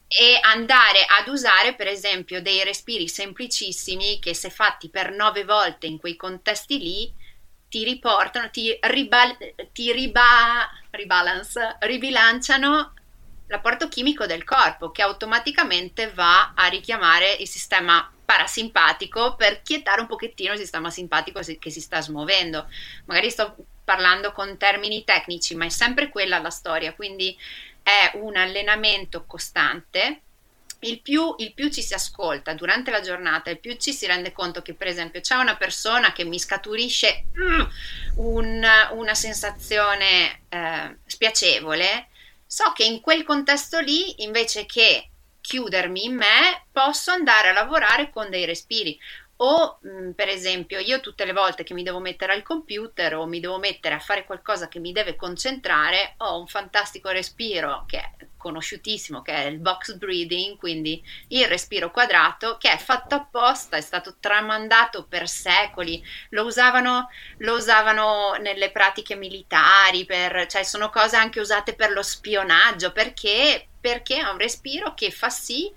E 0.07 0.39
andare 0.43 1.05
ad 1.07 1.29
usare 1.29 1.75
per 1.75 1.89
esempio 1.89 2.41
dei 2.41 2.63
respiri 2.63 3.09
semplicissimi 3.09 4.19
che 4.21 4.35
se 4.35 4.51
fatti 4.51 4.89
per 4.89 5.13
nove 5.13 5.45
volte 5.45 5.87
in 5.87 5.99
quei 5.99 6.17
contesti 6.17 6.79
lì 6.79 7.13
ti 7.69 7.83
riportano, 7.83 8.51
ti, 8.51 8.79
ribal- 8.83 9.37
ti 9.73 9.93
riba- 9.93 10.71
ribalance, 10.91 11.77
ribilanciano 11.81 12.95
l'apporto 13.49 13.89
chimico 13.89 14.27
del 14.27 14.45
corpo 14.45 14.91
che 14.91 15.03
automaticamente 15.03 16.11
va 16.13 16.53
a 16.55 16.67
richiamare 16.67 17.33
il 17.33 17.49
sistema 17.49 18.09
parasimpatico 18.25 19.35
per 19.37 19.63
quietare 19.63 20.01
un 20.01 20.07
pochettino 20.07 20.53
il 20.53 20.59
sistema 20.59 20.91
simpatico 20.91 21.41
che 21.59 21.71
si 21.71 21.81
sta 21.81 22.01
smuovendo. 22.01 22.69
Magari 23.07 23.31
sto 23.31 23.57
parlando 23.85 24.33
con 24.33 24.57
termini 24.57 25.05
tecnici, 25.05 25.55
ma 25.55 25.67
è 25.67 25.69
sempre 25.69 26.09
quella 26.09 26.39
la 26.39 26.51
storia, 26.51 26.95
quindi 26.95 27.37
è 27.83 28.13
un 28.15 28.37
allenamento 28.37 29.25
costante. 29.27 30.21
Il 30.81 31.01
più, 31.01 31.35
il 31.39 31.55
più, 31.55 31.71
ci 31.71 31.83
si 31.83 31.95
ascolta 31.95 32.53
durante 32.53 32.91
la 32.91 33.01
giornata, 33.01 33.51
il 33.51 33.61
più 33.61 33.77
ci 33.77 33.93
si 33.93 34.07
rende 34.07 34.33
conto 34.33 34.61
che, 34.61 34.75
per 34.75 34.87
esempio, 34.87 35.21
c'è 35.21 35.37
una 35.37 35.57
persona 35.57 36.13
che 36.13 36.25
mi 36.25 36.39
scaturisce 36.39 37.27
mm, 37.39 37.61
un, 38.17 38.67
una 38.93 39.15
sensazione 39.15 40.43
eh, 40.49 40.99
spiacevole, 41.07 42.09
so 42.47 42.73
che 42.73 42.85
in 42.85 43.01
quel 43.01 43.25
contesto 43.25 43.81
lì, 43.81 44.23
invece 44.25 44.67
che 44.67 45.09
chiudermi 45.41 46.05
in 46.05 46.17
me, 46.17 46.67
posso 46.73 47.11
andare 47.11 47.49
a 47.49 47.53
lavorare 47.53 48.11
con 48.11 48.31
dei 48.31 48.47
respiri. 48.47 48.99
O 49.47 49.79
mh, 49.83 49.89
mm, 49.89 50.11
per 50.13 50.29
esempio, 50.29 50.79
io 50.79 51.01
tutte 51.01 51.27
le 51.27 51.35
volte 51.35 51.65
che 51.65 51.75
mi 51.75 51.83
devo 51.83 51.99
mettere 51.99 52.33
al 52.33 52.43
computer 52.43 53.15
o 53.17 53.27
mi 53.27 53.41
devo 53.41 53.59
mettere 53.59 53.95
a 53.95 53.99
fare 53.99 54.25
qualcosa 54.25 54.69
che 54.69 54.79
mi 54.79 54.91
deve 54.93 55.17
concentrare, 55.17 56.15
ho 56.19 56.39
un 56.39 56.47
fantastico 56.47 57.11
respiro 57.11 57.85
che 57.87 57.99
è 57.99 58.27
conosciutissimo, 58.39 59.21
che 59.21 59.33
è 59.33 59.45
il 59.47 59.59
box 59.59 59.97
breathing, 59.97 60.57
quindi 60.57 61.03
il 61.29 61.47
respiro 61.47 61.91
quadrato, 61.91 62.57
che 62.59 62.71
è 62.73 62.79
fatto 62.79 63.15
apposta, 63.15 63.77
è 63.77 63.81
stato 63.83 64.17
tramandato 64.19 65.05
per 65.07 65.29
secoli, 65.29 66.03
lo 66.31 66.45
usavano, 66.45 67.09
lo 67.39 67.55
usavano 67.55 68.37
nelle 68.41 68.71
pratiche 68.71 69.15
militari, 69.15 70.07
per, 70.07 70.47
cioè 70.47 70.63
sono 70.63 70.89
cose 70.89 71.17
anche 71.17 71.41
usate 71.41 71.75
per 71.75 71.91
lo 71.91 72.03
spionaggio, 72.03 72.93
perché, 72.93 73.69
perché 73.79 74.17
è 74.19 74.29
un 74.29 74.39
respiro 74.39 74.95
che 74.95 75.11
fa 75.11 75.29
sì 75.29 75.71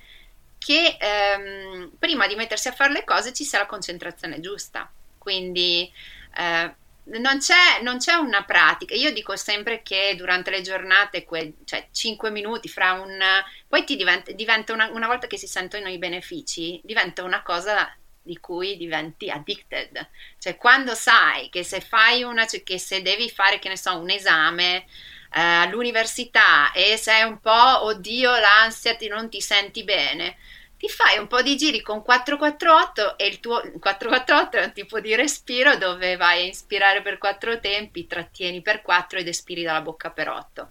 che 0.67 0.97
ehm, 0.99 1.91
prima 1.97 2.27
di 2.27 2.35
mettersi 2.35 2.67
a 2.67 2.73
fare 2.73 2.91
le 2.91 3.05
cose 3.05 3.31
ci 3.31 3.45
sia 3.45 3.59
la 3.59 3.65
concentrazione 3.65 4.41
giusta. 4.41 4.91
Quindi 5.17 5.89
eh, 6.35 6.75
non, 7.05 7.39
c'è, 7.39 7.81
non, 7.83 7.99
c'è, 7.99 8.15
una 8.15 8.43
pratica. 8.43 8.93
Io 8.93 9.13
dico 9.13 9.37
sempre 9.37 9.81
che 9.81 10.13
durante 10.17 10.51
le 10.51 10.59
giornate, 10.59 11.23
que- 11.23 11.53
cioè 11.63 11.87
5 11.89 12.31
minuti 12.31 12.67
fra 12.67 12.91
un. 12.91 13.17
poi 13.65 13.85
diventa, 13.85 14.33
diventa 14.33 14.73
una, 14.73 14.89
una 14.89 15.07
volta 15.07 15.27
che 15.27 15.37
si 15.37 15.47
sentono 15.47 15.87
i 15.87 15.97
benefici, 15.97 16.81
diventa 16.83 17.23
una 17.23 17.41
cosa 17.43 17.89
di 18.21 18.37
cui 18.37 18.75
diventi 18.75 19.29
addicted. 19.29 20.05
Cioè, 20.37 20.57
quando 20.57 20.95
sai 20.95 21.47
che 21.47 21.63
se 21.63 21.79
fai 21.79 22.23
una, 22.23 22.45
cioè 22.45 22.61
che 22.61 22.77
se 22.77 23.01
devi 23.01 23.29
fare, 23.29 23.59
che 23.59 23.69
ne 23.69 23.77
so, 23.77 23.97
un 23.97 24.09
esame 24.09 24.85
eh, 25.33 25.39
all'università 25.39 26.73
e 26.73 26.97
sei 26.97 27.23
un 27.23 27.39
po', 27.39 27.85
oddio, 27.85 28.37
l'ansia, 28.37 28.95
ti, 28.97 29.07
non 29.07 29.29
ti 29.29 29.39
senti 29.39 29.85
bene, 29.85 30.35
ti 30.77 30.87
fai 30.89 31.17
un 31.17 31.27
po' 31.27 31.41
di 31.41 31.57
giri 31.57 31.81
con 31.81 32.03
448 32.03 33.17
e 33.17 33.25
il 33.27 33.39
tuo 33.39 33.59
448 33.79 34.57
è 34.57 34.63
un 34.65 34.73
tipo 34.73 34.99
di 34.99 35.15
respiro 35.15 35.75
dove 35.75 36.15
vai 36.17 36.41
a 36.41 36.45
inspirare 36.45 37.01
per 37.01 37.17
quattro 37.17 37.59
tempi, 37.59 38.05
trattieni 38.05 38.61
per 38.61 38.81
quattro 38.81 39.17
ed 39.17 39.27
espiri 39.27 39.63
dalla 39.63 39.81
bocca 39.81 40.11
per 40.11 40.29
otto. 40.29 40.69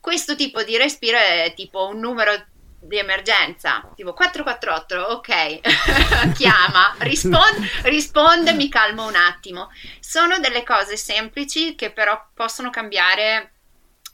Questo 0.00 0.34
tipo 0.34 0.62
di 0.62 0.76
respiro 0.76 1.18
è 1.18 1.52
tipo 1.54 1.86
un 1.86 2.00
numero 2.00 2.32
di 2.80 2.98
emergenza, 2.98 3.88
tipo 3.94 4.12
448, 4.12 5.00
ok, 5.00 6.32
chiama, 6.34 6.94
risponde, 6.98 7.68
risponde, 7.84 8.52
mi 8.52 8.68
calmo 8.68 9.06
un 9.06 9.16
attimo. 9.16 9.70
Sono 10.00 10.38
delle 10.38 10.62
cose 10.62 10.96
semplici 10.96 11.74
che 11.74 11.90
però 11.90 12.30
possono 12.34 12.70
cambiare 12.70 13.55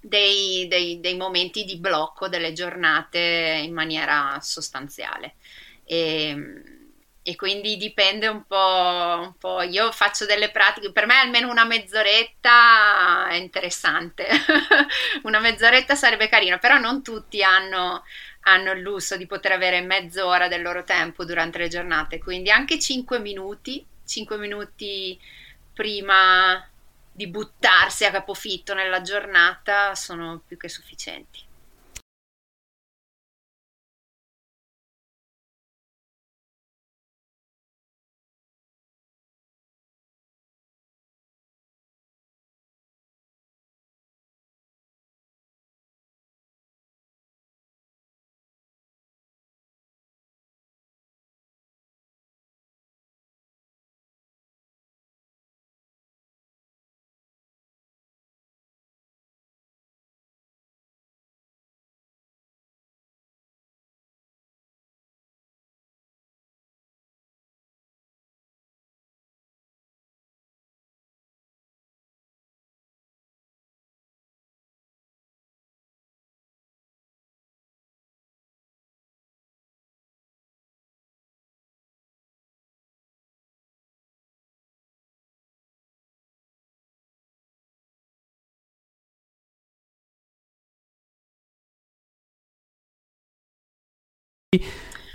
dei, 0.03 0.67
dei, 0.69 1.01
dei, 1.01 1.17
momenti 1.17 1.65
di 1.65 1.79
blocco 1.79 2.29
delle 2.29 2.53
giornate 2.53 3.63
in 3.65 3.73
maniera 3.73 4.39
sostanziale. 4.41 5.37
E, 5.85 6.63
e 7.23 7.37
quindi 7.37 7.77
dipende 7.77 8.27
un 8.27 8.45
po', 8.47 9.21
un 9.23 9.35
po', 9.39 9.63
Io 9.63 9.93
faccio 9.93 10.27
delle 10.27 10.51
pratiche, 10.51 10.91
per 10.91 11.07
me 11.07 11.15
almeno 11.15 11.49
una 11.51 11.65
mezz'oretta 11.65 13.29
è 13.29 13.35
interessante. 13.35 14.27
una 15.23 15.39
mezz'oretta 15.39 15.95
sarebbe 15.95 16.29
carina, 16.29 16.59
però 16.59 16.79
non 16.79 17.03
tutti 17.03 17.43
hanno, 17.45 18.03
hanno 18.43 18.73
il 18.73 18.81
lusso 18.81 19.17
di 19.17 19.27
poter 19.27 19.53
avere 19.53 19.81
mezz'ora 19.83 20.49
del 20.49 20.63
loro 20.63 20.83
tempo 20.83 21.25
durante 21.25 21.59
le 21.59 21.69
giornate, 21.69 22.19
quindi 22.19 22.51
anche 22.51 22.79
5 22.81 23.21
minuti, 23.21 23.87
5 24.05 24.37
minuti 24.37 25.19
prima 25.73 26.67
di 27.13 27.29
buttarsi 27.29 28.05
a 28.05 28.11
capofitto 28.11 28.75
nella 28.75 29.03
giornata 29.03 29.95
sono 29.95 30.43
più 30.47 30.57
che 30.57 30.69
sufficienti. 30.69 31.51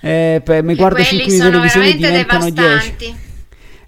Eh, 0.02 0.42
mi 0.64 0.74
guardo 0.74 1.04
5 1.04 1.28
minuti 1.28 1.30
di 1.30 1.38
televisione 1.38 1.96
diventano 1.96 2.50
10. 2.50 3.16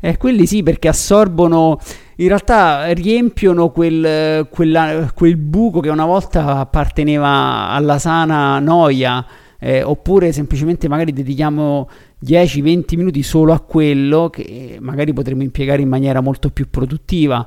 Eh, 0.02 0.18
quelli 0.18 0.46
sì, 0.46 0.62
perché 0.62 0.88
assorbono, 0.90 1.80
in 2.18 2.28
realtà 2.28 2.92
riempiono 2.94 3.72
quel, 3.72 4.48
quella, 4.52 5.12
quel 5.16 5.38
buco 5.38 5.80
che 5.80 5.90
una 5.90 6.06
volta 6.06 6.58
apparteneva 6.58 7.70
alla 7.70 7.98
sana 7.98 8.60
noia, 8.60 9.26
eh, 9.58 9.82
oppure 9.82 10.32
semplicemente 10.32 10.88
magari 10.88 11.14
dedichiamo 11.14 11.90
10-20 12.24 12.96
minuti 12.96 13.24
solo 13.24 13.52
a 13.52 13.60
quello 13.60 14.30
che 14.30 14.78
magari 14.80 15.14
potremmo 15.14 15.42
impiegare 15.42 15.82
in 15.82 15.90
maniera 15.90 16.22
molto 16.22 16.52
più 16.52 16.70
produttiva. 16.70 17.46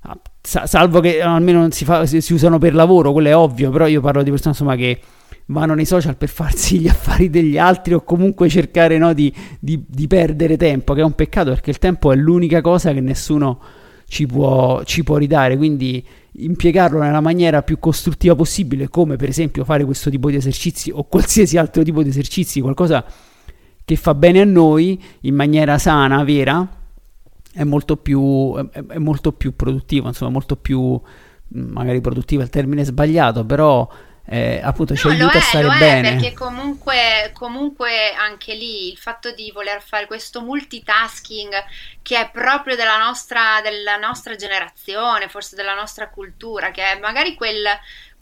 Ah, 0.00 0.18
salvo 0.42 0.98
che 0.98 1.22
almeno 1.22 1.60
non 1.60 1.70
si, 1.70 1.84
fa, 1.84 2.06
si, 2.06 2.20
si 2.20 2.32
usano 2.32 2.58
per 2.58 2.74
lavoro, 2.74 3.12
quello 3.12 3.28
è 3.28 3.36
ovvio, 3.36 3.70
però 3.70 3.86
io 3.86 4.00
parlo 4.00 4.24
di 4.24 4.30
persone 4.30 4.50
insomma 4.50 4.74
che 4.74 5.00
vanno 5.46 5.74
nei 5.74 5.84
social 5.84 6.16
per 6.16 6.28
farsi 6.28 6.78
gli 6.80 6.88
affari 6.88 7.30
degli 7.30 7.58
altri 7.58 7.94
o 7.94 8.02
comunque 8.02 8.48
cercare 8.48 8.98
no, 8.98 9.12
di, 9.12 9.32
di, 9.58 9.84
di, 9.86 10.06
perdere 10.06 10.56
tempo, 10.56 10.94
che 10.94 11.00
è 11.00 11.04
un 11.04 11.14
peccato 11.14 11.50
perché 11.50 11.70
il 11.70 11.78
tempo 11.78 12.12
è 12.12 12.16
l'unica 12.16 12.60
cosa 12.60 12.92
che 12.92 13.00
nessuno 13.00 13.60
ci 14.08 14.26
può, 14.26 14.82
ci 14.84 15.02
può 15.02 15.16
ridare, 15.16 15.56
quindi 15.56 16.04
impiegarlo 16.38 17.00
nella 17.00 17.20
maniera 17.20 17.62
più 17.62 17.78
costruttiva 17.78 18.34
possibile, 18.34 18.88
come 18.88 19.16
per 19.16 19.28
esempio 19.28 19.64
fare 19.64 19.84
questo 19.84 20.10
tipo 20.10 20.30
di 20.30 20.36
esercizi 20.36 20.90
o 20.92 21.04
qualsiasi 21.04 21.56
altro 21.56 21.82
tipo 21.82 22.02
di 22.02 22.08
esercizi, 22.08 22.60
qualcosa 22.60 23.04
che 23.84 23.96
fa 23.96 24.14
bene 24.14 24.40
a 24.40 24.44
noi 24.44 25.00
in 25.22 25.34
maniera 25.34 25.78
sana, 25.78 26.24
vera, 26.24 26.68
è 27.52 27.64
molto 27.64 27.96
più, 27.96 28.54
è, 28.54 28.84
è 28.84 28.98
molto 28.98 29.32
più 29.32 29.54
produttivo, 29.54 30.08
insomma, 30.08 30.30
molto 30.30 30.56
più 30.56 31.00
magari 31.48 32.00
produttivo 32.00 32.42
è 32.42 32.44
il 32.44 32.50
termine 32.50 32.84
sbagliato, 32.84 33.44
però 33.44 33.88
eh, 34.28 34.60
appunto 34.62 34.96
ci 34.96 35.06
no, 35.06 35.12
aiuta 35.12 35.34
è, 35.34 35.36
a 35.38 35.40
stare 35.40 35.64
lo 35.64 35.72
è, 35.72 35.78
bene. 35.78 36.10
Perché 36.12 36.32
comunque, 36.32 37.30
comunque 37.32 38.12
anche 38.12 38.54
lì 38.54 38.90
il 38.90 38.98
fatto 38.98 39.32
di 39.32 39.50
voler 39.52 39.80
fare 39.80 40.06
questo 40.06 40.40
multitasking 40.42 41.54
che 42.02 42.20
è 42.20 42.30
proprio 42.30 42.76
della 42.76 42.98
nostra, 42.98 43.60
della 43.62 43.96
nostra 43.96 44.34
generazione, 44.34 45.28
forse 45.28 45.54
della 45.54 45.74
nostra 45.74 46.08
cultura, 46.08 46.70
che 46.70 46.82
è 46.82 46.98
magari 46.98 47.34
quel 47.34 47.66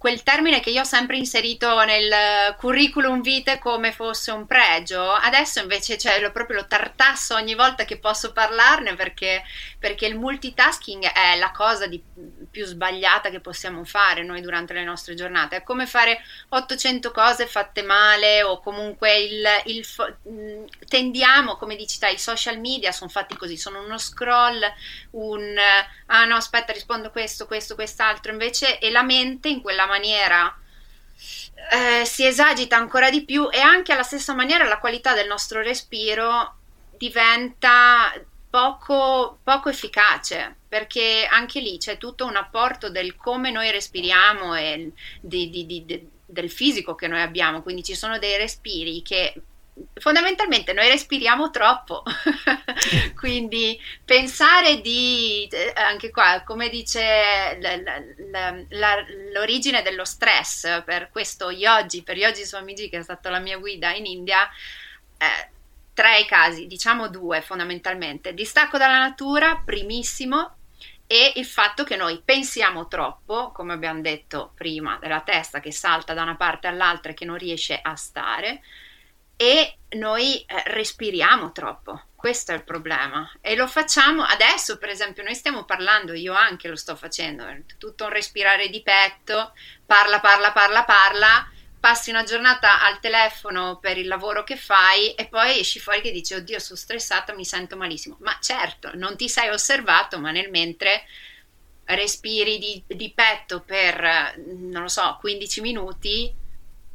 quel 0.05 0.23
termine 0.23 0.61
che 0.61 0.69
io 0.69 0.83
ho 0.83 0.85
sempre 0.85 1.17
inserito 1.17 1.83
nel 1.83 2.55
curriculum 2.59 3.23
vitae 3.23 3.59
come 3.59 3.91
fosse 3.91 4.33
un 4.33 4.45
pregio, 4.45 5.11
adesso 5.11 5.61
invece 5.61 5.97
cioè, 5.97 6.21
lo, 6.21 6.31
proprio 6.31 6.59
lo 6.59 6.67
tartasso 6.67 7.35
ogni 7.35 7.55
volta 7.55 7.87
che 7.87 7.97
posso 7.97 8.35
parlarne 8.35 8.97
perché, 8.97 9.43
perché 9.79 10.05
il 10.05 10.19
multitasking 10.19 11.05
è 11.05 11.39
la 11.39 11.51
cosa 11.53 11.87
di, 11.87 12.03
più 12.51 12.67
sbagliata 12.67 13.31
che 13.31 13.41
possiamo 13.41 13.83
fare 13.85 14.23
noi 14.25 14.43
durante 14.43 14.75
le 14.75 14.85
nostre 14.85 15.15
giornate, 15.15 15.57
è 15.57 15.63
come 15.63 15.87
fare 15.87 16.21
800 16.51 17.11
cose 17.11 17.47
fatte 17.47 17.81
male 17.81 18.43
o 18.43 18.61
comunque 18.61 19.19
il, 19.19 19.43
il 19.65 19.87
tendiamo, 20.87 21.57
come 21.57 21.77
dici 21.77 21.99
te, 21.99 22.11
i 22.11 22.19
social 22.19 22.61
media 22.61 22.93
sono 22.93 23.09
fatti 23.09 23.39
così, 23.39 23.57
sono 23.57 23.83
uno 23.83 23.97
scroll, 23.97 24.61
un 25.15 25.57
ah 26.07 26.25
no 26.25 26.37
aspetta 26.37 26.73
rispondo 26.73 27.11
questo, 27.11 27.47
questo, 27.47 27.75
quest'altro, 27.75 28.33
invece 28.33 28.79
e 28.79 28.91
la 28.91 29.03
mente 29.03 29.49
in 29.49 29.61
quella 29.61 29.87
maniera 29.87 30.57
eh, 31.73 32.05
si 32.05 32.27
esagita 32.27 32.77
ancora 32.77 33.11
di 33.11 33.25
più 33.25 33.49
e 33.51 33.61
anche 33.61 33.93
alla 33.93 34.03
stessa 34.03 34.35
maniera 34.35 34.65
la 34.65 34.79
qualità 34.79 35.15
del 35.15 35.27
nostro 35.27 35.63
respiro 35.63 36.57
diventa 36.97 38.13
poco, 38.51 39.39
poco 39.43 39.69
efficace 39.69 40.57
perché 40.69 41.27
anche 41.31 41.61
lì 41.61 41.79
c'è 41.79 41.99
tutto 41.99 42.27
un 42.27 42.37
apporto 42.37 42.91
del 42.91 43.17
come 43.17 43.51
noi 43.51 43.71
respiriamo 43.71 44.55
e 44.55 44.93
di, 45.21 45.49
di, 45.51 45.67
di, 45.67 46.09
del 46.27 46.51
fisico 46.51 46.95
che 46.95 47.07
noi 47.07 47.21
abbiamo, 47.21 47.63
quindi 47.63 47.85
ci 47.85 47.95
sono 47.95 48.19
dei 48.19 48.37
respiri 48.37 49.03
che 49.03 49.35
fondamentalmente 49.95 50.73
noi 50.73 50.89
respiriamo 50.89 51.51
troppo, 51.51 52.03
quindi 53.17 53.81
pensare 54.05 54.81
di, 54.81 55.49
eh, 55.51 55.73
anche 55.75 56.11
qua, 56.11 56.43
come 56.45 56.69
dice 56.69 57.59
la, 57.61 57.77
la, 58.31 58.65
la, 58.71 59.05
l'origine 59.33 59.83
dello 59.83 60.05
stress 60.05 60.83
per 60.85 61.11
questo 61.11 61.51
yogi, 61.51 62.03
per 62.03 62.17
Yogi 62.17 62.45
Swamiji 62.45 62.89
che 62.89 62.99
è 62.99 63.03
stata 63.03 63.31
la 63.31 63.41
mia 63.41 63.59
guida 63.59 63.93
in 63.93 64.07
India, 64.07 64.49
eh, 65.19 65.51
tre 65.93 66.25
casi, 66.27 66.67
diciamo 66.67 67.09
due 67.09 67.41
fondamentalmente, 67.41 68.35
distacco 68.35 68.79
dalla 68.79 68.99
natura, 68.99 69.63
primissimo, 69.65 70.57
e 71.07 71.33
il 71.37 71.45
fatto 71.45 71.85
che 71.85 71.97
noi 71.97 72.23
pensiamo 72.25 72.89
troppo, 72.89 73.53
come 73.53 73.73
abbiamo 73.73 74.01
detto 74.01 74.53
prima, 74.55 74.99
della 75.01 75.21
testa 75.21 75.61
che 75.61 75.71
salta 75.71 76.15
da 76.15 76.23
una 76.23 76.37
parte 76.37 76.67
all'altra 76.67 77.13
e 77.13 77.15
che 77.15 77.25
non 77.25 77.37
riesce 77.37 77.79
a 77.81 77.95
stare, 77.95 78.63
e 79.37 79.79
noi 79.97 80.41
eh, 80.41 80.63
respiriamo 80.67 81.53
troppo. 81.53 82.03
Questo 82.15 82.53
è 82.53 82.55
il 82.55 82.65
problema 82.65 83.31
e 83.43 83.55
lo 83.55 83.67
facciamo 83.67 84.23
adesso, 84.23 84.79
per 84.79 84.89
esempio, 84.89 85.23
noi 85.23 85.35
stiamo 85.35 85.65
parlando, 85.65 86.15
io 86.15 86.33
anche 86.33 86.69
lo 86.69 86.77
sto 86.77 86.97
facendo, 86.97 87.45
tutto 87.77 88.05
un 88.05 88.11
respirare 88.11 88.71
di 88.71 88.81
petto, 88.81 89.53
parla, 89.85 90.21
parla, 90.21 90.51
parla, 90.53 90.85
parla, 90.85 91.49
passi 91.79 92.09
una 92.09 92.23
giornata 92.23 92.83
al 92.83 92.99
telefono 92.99 93.79
per 93.79 93.99
il 93.99 94.07
lavoro 94.07 94.43
che 94.43 94.57
fai 94.57 95.13
e 95.13 95.27
poi 95.27 95.59
esci 95.59 95.79
fuori 95.81 96.01
che 96.01 96.13
dici 96.13 96.33
oddio 96.33 96.59
sono 96.59 96.79
stressata, 96.79 97.35
mi 97.35 97.45
sento 97.45 97.77
malissimo. 97.77 98.17
Ma 98.21 98.39
certo, 98.41 98.93
non 98.95 99.19
ti 99.19 99.29
sei 99.29 99.51
osservato, 99.51 100.19
ma 100.19 100.31
nel 100.31 100.49
mentre 100.49 101.05
respiri 101.85 102.59
di, 102.59 102.83
di 102.87 103.13
petto 103.13 103.61
per, 103.61 104.35
non 104.47 104.81
lo 104.81 104.89
so, 104.89 105.19
15 105.21 105.61
minuti, 105.61 106.35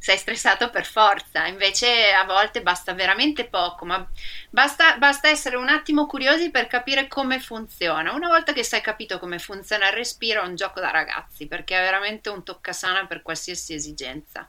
sei 0.00 0.16
stressato 0.16 0.70
per 0.70 0.86
forza, 0.86 1.46
invece 1.46 2.10
a 2.10 2.24
volte 2.24 2.62
basta 2.62 2.94
veramente 2.94 3.44
poco, 3.44 3.84
ma 3.84 4.04
basta, 4.48 4.96
basta, 4.96 5.28
essere 5.28 5.56
un 5.56 5.68
attimo 5.68 6.06
curiosi 6.06 6.50
per 6.50 6.68
capire 6.68 7.06
come 7.06 7.38
funziona. 7.38 8.14
Una 8.14 8.28
volta 8.28 8.54
che 8.54 8.64
sai 8.64 8.80
capito 8.80 9.18
come 9.18 9.38
funziona 9.38 9.88
il 9.88 9.92
respiro, 9.92 10.42
è 10.42 10.46
un 10.46 10.54
gioco 10.54 10.80
da 10.80 10.90
ragazzi, 10.90 11.46
perché 11.46 11.76
è 11.78 11.82
veramente 11.82 12.30
un 12.30 12.42
toccasana 12.42 13.04
per 13.04 13.20
qualsiasi 13.20 13.74
esigenza. 13.74 14.48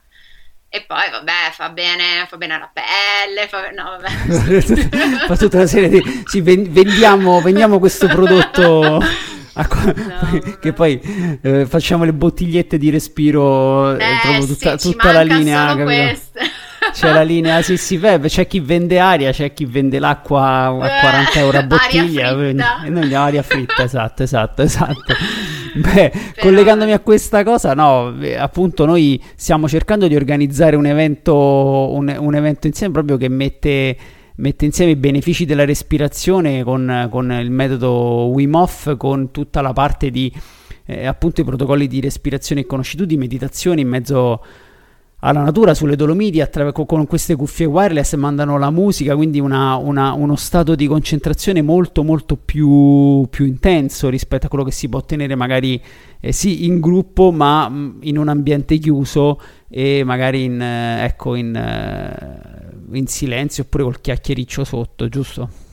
E 0.70 0.84
poi, 0.86 1.10
vabbè, 1.10 1.50
fa 1.52 1.68
bene, 1.68 2.24
fa 2.26 2.38
bene 2.38 2.54
alla 2.54 2.72
pelle, 2.72 3.46
fa, 3.46 3.68
no, 3.72 3.98
vabbè. 4.00 5.26
fa 5.28 5.36
tutta 5.36 5.58
una 5.58 5.66
serie 5.66 5.90
di... 5.90 6.22
Sì, 6.24 6.40
vendiamo, 6.40 7.42
vendiamo 7.42 7.78
questo 7.78 8.06
prodotto 8.06 8.98
Co- 9.54 9.84
no, 9.84 10.56
che 10.60 10.72
poi 10.72 10.98
eh, 11.42 11.66
facciamo 11.66 12.04
le 12.04 12.14
bottigliette 12.14 12.78
di 12.78 12.88
respiro 12.88 13.94
eh, 13.96 14.04
proprio 14.22 14.46
tutta, 14.46 14.78
sì, 14.78 14.90
tutta 14.90 15.12
la 15.12 15.22
linea 15.22 15.76
c'è 16.92 17.12
la 17.12 17.22
linea 17.22 17.62
sì 17.62 17.76
sì 17.76 17.98
beh, 17.98 18.18
c'è 18.20 18.46
chi 18.46 18.60
vende 18.60 18.98
aria 18.98 19.30
c'è 19.30 19.52
chi 19.52 19.66
vende 19.66 19.98
l'acqua 19.98 20.42
a 20.42 21.00
40 21.00 21.38
euro 21.38 21.58
a 21.58 21.62
bottiglia 21.64 22.30
e 22.30 22.52
noi 22.52 23.02
andiamo 23.02 23.24
aria 23.24 23.42
fritta 23.42 23.82
esatto 23.82 24.22
esatto 24.22 24.62
esatto. 24.62 25.14
Beh 25.74 26.10
Però... 26.10 26.10
collegandomi 26.38 26.92
a 26.92 27.00
questa 27.00 27.44
cosa 27.44 27.74
no 27.74 28.14
appunto 28.38 28.84
noi 28.84 29.22
stiamo 29.36 29.68
cercando 29.68 30.06
di 30.06 30.16
organizzare 30.16 30.76
un 30.76 30.86
evento 30.86 31.34
un, 31.34 32.14
un 32.18 32.34
evento 32.34 32.66
insieme 32.66 32.92
proprio 32.92 33.16
che 33.16 33.28
mette 33.28 33.96
mette 34.36 34.64
insieme 34.64 34.92
i 34.92 34.96
benefici 34.96 35.44
della 35.44 35.64
respirazione 35.64 36.62
con, 36.64 37.08
con 37.10 37.30
il 37.32 37.50
metodo 37.50 38.26
Wim 38.26 38.54
Hof, 38.54 38.96
con 38.96 39.30
tutta 39.30 39.60
la 39.60 39.72
parte 39.72 40.10
di 40.10 40.32
eh, 40.86 41.06
appunto 41.06 41.40
i 41.40 41.44
protocolli 41.44 41.86
di 41.86 42.00
respirazione 42.00 42.62
e 42.62 42.66
conosci 42.66 43.04
di 43.04 43.16
meditazione 43.16 43.80
in 43.80 43.88
mezzo 43.88 44.42
alla 45.24 45.42
natura 45.42 45.72
sulle 45.72 45.94
Dolomiti 45.94 46.40
attraver- 46.40 46.84
con 46.84 47.06
queste 47.06 47.36
cuffie 47.36 47.66
wireless 47.66 48.14
mandano 48.16 48.58
la 48.58 48.70
musica 48.70 49.14
quindi 49.14 49.38
una, 49.38 49.76
una, 49.76 50.12
uno 50.14 50.34
stato 50.34 50.74
di 50.74 50.88
concentrazione 50.88 51.62
molto 51.62 52.02
molto 52.02 52.36
più, 52.36 53.24
più, 53.30 53.44
intenso 53.44 54.08
rispetto 54.08 54.46
a 54.46 54.48
quello 54.48 54.64
che 54.64 54.72
si 54.72 54.88
può 54.88 54.98
ottenere 54.98 55.36
magari 55.36 55.80
eh, 56.18 56.32
sì 56.32 56.64
in 56.64 56.80
gruppo 56.80 57.30
ma 57.30 57.68
mm, 57.68 57.98
in 58.00 58.18
un 58.18 58.28
ambiente 58.28 58.78
chiuso 58.78 59.38
e 59.68 60.02
magari 60.04 60.44
in, 60.44 60.60
eh, 60.60 61.04
ecco, 61.04 61.34
in, 61.34 61.54
eh, 61.54 62.71
in 62.92 63.06
silenzio 63.06 63.64
oppure 63.64 63.84
col 63.84 64.00
chiacchiericcio 64.00 64.64
sotto, 64.64 65.08
giusto? 65.08 65.70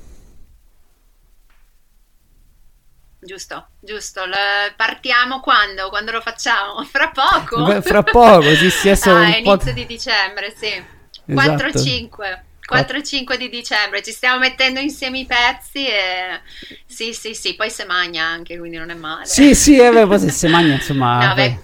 Giusto, 3.21 3.67
giusto. 3.79 4.25
Le... 4.25 4.73
Partiamo 4.75 5.41
quando? 5.41 5.89
Quando 5.89 6.11
lo 6.11 6.21
facciamo? 6.21 6.83
Fra 6.89 7.09
poco? 7.09 7.63
Beh, 7.65 7.81
fra 7.81 8.01
poco, 8.03 8.55
sì, 8.55 8.69
sì, 8.69 8.89
ah, 9.09 9.37
inizio 9.37 9.73
di 9.73 9.85
dicembre, 9.85 10.53
sì. 10.55 10.97
Esatto. 11.25 11.63
4-5. 11.65 12.47
4-5 12.69 13.35
di 13.35 13.49
dicembre, 13.49 14.03
ci 14.03 14.11
stiamo 14.11 14.37
mettendo 14.37 14.79
insieme 14.79 15.17
i 15.19 15.25
pezzi 15.25 15.87
e 15.87 16.39
sì, 16.85 17.13
sì, 17.13 17.33
sì, 17.33 17.55
poi 17.55 17.71
se 17.71 17.83
magna 17.85 18.23
anche, 18.23 18.59
quindi 18.59 18.77
non 18.77 18.91
è 18.91 18.93
male. 18.93 19.25
Sì, 19.25 19.55
sì, 19.55 19.79
eh, 19.79 19.89
beh, 19.89 20.05
poi 20.05 20.19
se 20.29 20.47
magna, 20.49 20.75
insomma... 20.75 21.29
No, 21.29 21.33
beh, 21.33 21.59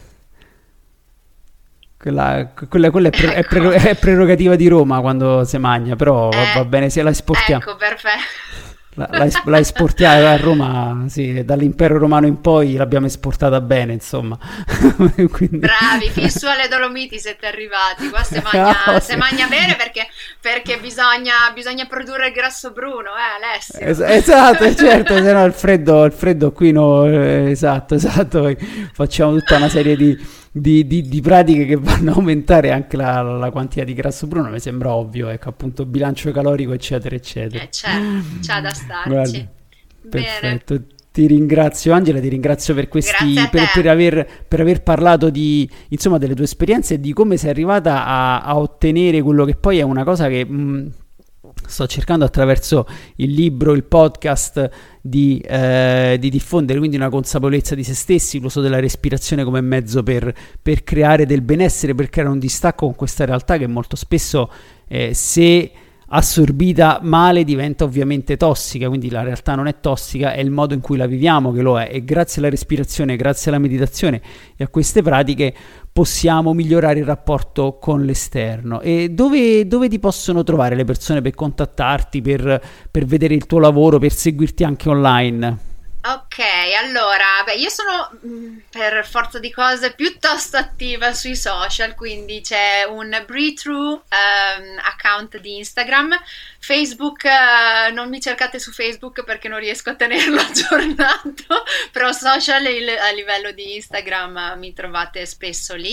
quella, 2.05 2.51
quella, 2.69 2.91
quella 2.91 3.07
è, 3.07 3.09
pre- 3.09 3.35
ecco. 3.35 3.55
è, 3.55 3.79
pre- 3.79 3.89
è, 3.89 3.95
prerogativa 3.95 4.55
di 4.55 4.67
Roma 4.67 5.01
quando 5.01 5.43
si 5.43 5.57
mangia, 5.57 5.95
però 5.95 6.29
eh, 6.29 6.51
va 6.53 6.63
bene 6.63 6.91
se 6.91 7.01
la 7.01 7.09
esportiamo. 7.09 7.63
Ecco, 7.63 7.75
perfetto. 7.77 8.21
la, 8.93 9.07
la, 9.09 9.27
la 9.45 9.57
esportiamo 9.57 10.27
a 10.27 10.37
Roma, 10.37 11.05
sì, 11.07 11.43
dall'impero 11.43 11.97
romano 11.97 12.27
in 12.27 12.41
poi 12.41 12.75
l'abbiamo 12.75 13.07
esportata 13.07 13.59
bene, 13.59 13.93
insomma. 13.93 14.37
Quindi... 15.31 15.57
Bravi, 15.57 16.11
fin 16.11 16.29
su 16.29 16.45
alle 16.45 16.67
Dolomiti 16.67 17.17
siete 17.17 17.47
arrivati, 17.47 18.07
qua 18.09 18.21
si 18.21 18.39
mangia, 18.39 18.83
no, 18.85 18.99
sì. 18.99 19.15
mangia 19.15 19.47
bene 19.47 19.75
perché, 19.75 20.07
perché 20.39 20.77
bisogna, 20.77 21.33
bisogna, 21.55 21.87
produrre 21.87 22.27
il 22.27 22.33
grasso 22.33 22.69
bruno, 22.69 23.09
eh 23.17 23.43
Alessio? 23.43 23.79
Es- 23.79 23.99
esatto, 23.99 24.75
certo, 24.75 25.15
se 25.15 25.33
no 25.33 25.43
il 25.43 25.53
freddo, 25.53 26.03
il 26.05 26.13
freddo 26.13 26.51
qui 26.51 26.71
no, 26.71 27.03
eh, 27.07 27.49
esatto, 27.49 27.95
esatto, 27.95 28.55
facciamo 28.93 29.31
tutta 29.39 29.55
una 29.55 29.69
serie 29.69 29.95
di... 29.95 30.43
Di, 30.57 30.87
di, 30.87 31.01
di, 31.01 31.19
pratiche 31.19 31.65
che 31.65 31.75
vanno 31.75 32.11
a 32.11 32.13
aumentare 32.13 32.71
anche 32.71 32.95
la, 32.95 33.21
la, 33.21 33.51
quantità 33.51 33.83
di 33.83 33.93
grasso 33.93 34.25
bruno 34.25 34.49
mi 34.49 34.59
sembra 34.61 34.95
ovvio, 34.95 35.27
ecco 35.27 35.49
appunto 35.49 35.85
bilancio 35.85 36.31
calorico 36.31 36.71
eccetera 36.71 37.13
eccetera. 37.13 37.61
Eh, 37.61 37.67
c'è, 37.67 37.89
c'è 38.39 38.61
da 38.61 38.69
starci. 38.69 39.47
perfetto. 40.09 40.81
Ti 41.11 41.27
ringrazio 41.27 41.91
Angela, 41.91 42.21
ti 42.21 42.29
ringrazio 42.29 42.73
per, 42.73 42.87
questi, 42.87 43.33
per, 43.51 43.69
per, 43.73 43.87
aver, 43.87 44.45
per, 44.47 44.61
aver, 44.61 44.81
parlato 44.81 45.29
di, 45.29 45.69
insomma, 45.89 46.17
delle 46.17 46.35
tue 46.35 46.45
esperienze 46.45 46.93
e 46.93 46.99
di 47.01 47.11
come 47.11 47.35
sei 47.35 47.49
arrivata 47.49 48.05
a, 48.05 48.41
a 48.41 48.57
ottenere 48.57 49.21
quello 49.21 49.43
che 49.43 49.55
poi 49.55 49.79
è 49.79 49.81
una 49.81 50.05
cosa 50.05 50.29
che 50.29 50.45
mh, 50.45 50.91
sto 51.65 51.87
cercando 51.87 52.25
attraverso 52.25 52.85
il 53.15 53.31
libro, 53.31 53.73
il 53.73 53.83
podcast 53.83 54.69
di, 55.01 55.39
eh, 55.39 56.17
di, 56.19 56.29
diffondere, 56.29 56.79
quindi 56.79 56.95
una 56.95 57.09
consapevolezza 57.09 57.75
di 57.75 57.83
se 57.83 57.93
stessi, 57.93 58.39
l'uso 58.39 58.61
della 58.61 58.79
respirazione 58.79 59.43
come 59.43 59.61
mezzo 59.61 60.03
per, 60.03 60.33
per 60.61 60.83
creare 60.83 61.25
del 61.25 61.41
benessere, 61.41 61.95
per 61.95 62.09
creare 62.09 62.31
un 62.31 62.39
distacco 62.39 62.85
con 62.85 62.95
questa 62.95 63.25
realtà 63.25 63.57
che 63.57 63.67
molto 63.67 63.95
spesso 63.95 64.49
eh, 64.87 65.13
se 65.13 65.71
assorbita 66.07 66.99
male 67.01 67.43
diventa 67.43 67.83
ovviamente 67.83 68.37
tossica, 68.37 68.87
quindi 68.87 69.09
la 69.09 69.23
realtà 69.23 69.55
non 69.55 69.67
è 69.67 69.79
tossica, 69.79 70.33
è 70.33 70.39
il 70.39 70.51
modo 70.51 70.73
in 70.73 70.81
cui 70.81 70.97
la 70.97 71.07
viviamo 71.07 71.51
che 71.51 71.61
lo 71.61 71.79
è. 71.79 71.89
E 71.91 72.03
grazie 72.03 72.41
alla 72.41 72.49
respirazione, 72.49 73.15
grazie 73.15 73.49
alla 73.49 73.59
meditazione 73.59 74.21
e 74.55 74.63
a 74.63 74.67
queste 74.67 75.01
pratiche 75.01 75.53
possiamo 75.95 76.53
migliorare 76.53 76.99
il 76.99 77.05
rapporto 77.05 77.77
con 77.79 78.03
l'esterno. 78.03 78.81
E 78.81 79.11
dove, 79.11 79.65
dove 79.65 79.87
ti 79.87 79.97
possono 79.97 80.43
trovare 80.43 80.75
le 80.75 80.83
persone 80.83 81.21
per 81.21 81.33
contattarti, 81.33 82.21
per, 82.21 82.61
per 82.91 83.05
vedere 83.05 83.33
il 83.33 83.45
tuo 83.45 83.59
lavoro, 83.59 83.97
per 83.97 84.11
seguirti 84.11 84.65
anche 84.65 84.89
online? 84.89 85.64
Ok, 86.07 86.37
allora, 86.83 87.41
beh, 87.45 87.55
io 87.55 87.69
sono 87.69 88.11
mm, 88.23 88.57
per 88.69 89.07
forza 89.07 89.39
di 89.39 89.51
cose 89.51 89.93
piuttosto 89.93 90.55
attiva 90.55 91.15
sui 91.15 91.35
social, 91.35 91.95
quindi 91.95 92.41
c'è 92.41 92.83
un 92.83 93.23
Breathe 93.25 93.67
um, 93.67 94.03
account 94.83 95.39
di 95.39 95.57
Instagram, 95.57 96.15
Facebook, 96.59 97.23
uh, 97.23 97.91
non 97.91 98.09
mi 98.09 98.21
cercate 98.21 98.59
su 98.59 98.71
Facebook 98.71 99.23
perché 99.23 99.47
non 99.47 99.57
riesco 99.57 99.89
a 99.89 99.95
tenerlo 99.95 100.39
aggiornato, 100.45 101.63
però 101.91 102.11
social 102.11 102.63
a 102.63 103.09
livello 103.09 103.49
di 103.49 103.73
Instagram 103.73 104.53
mi 104.57 104.73
trovate 104.73 105.25
spesso 105.25 105.73
lì. 105.73 105.91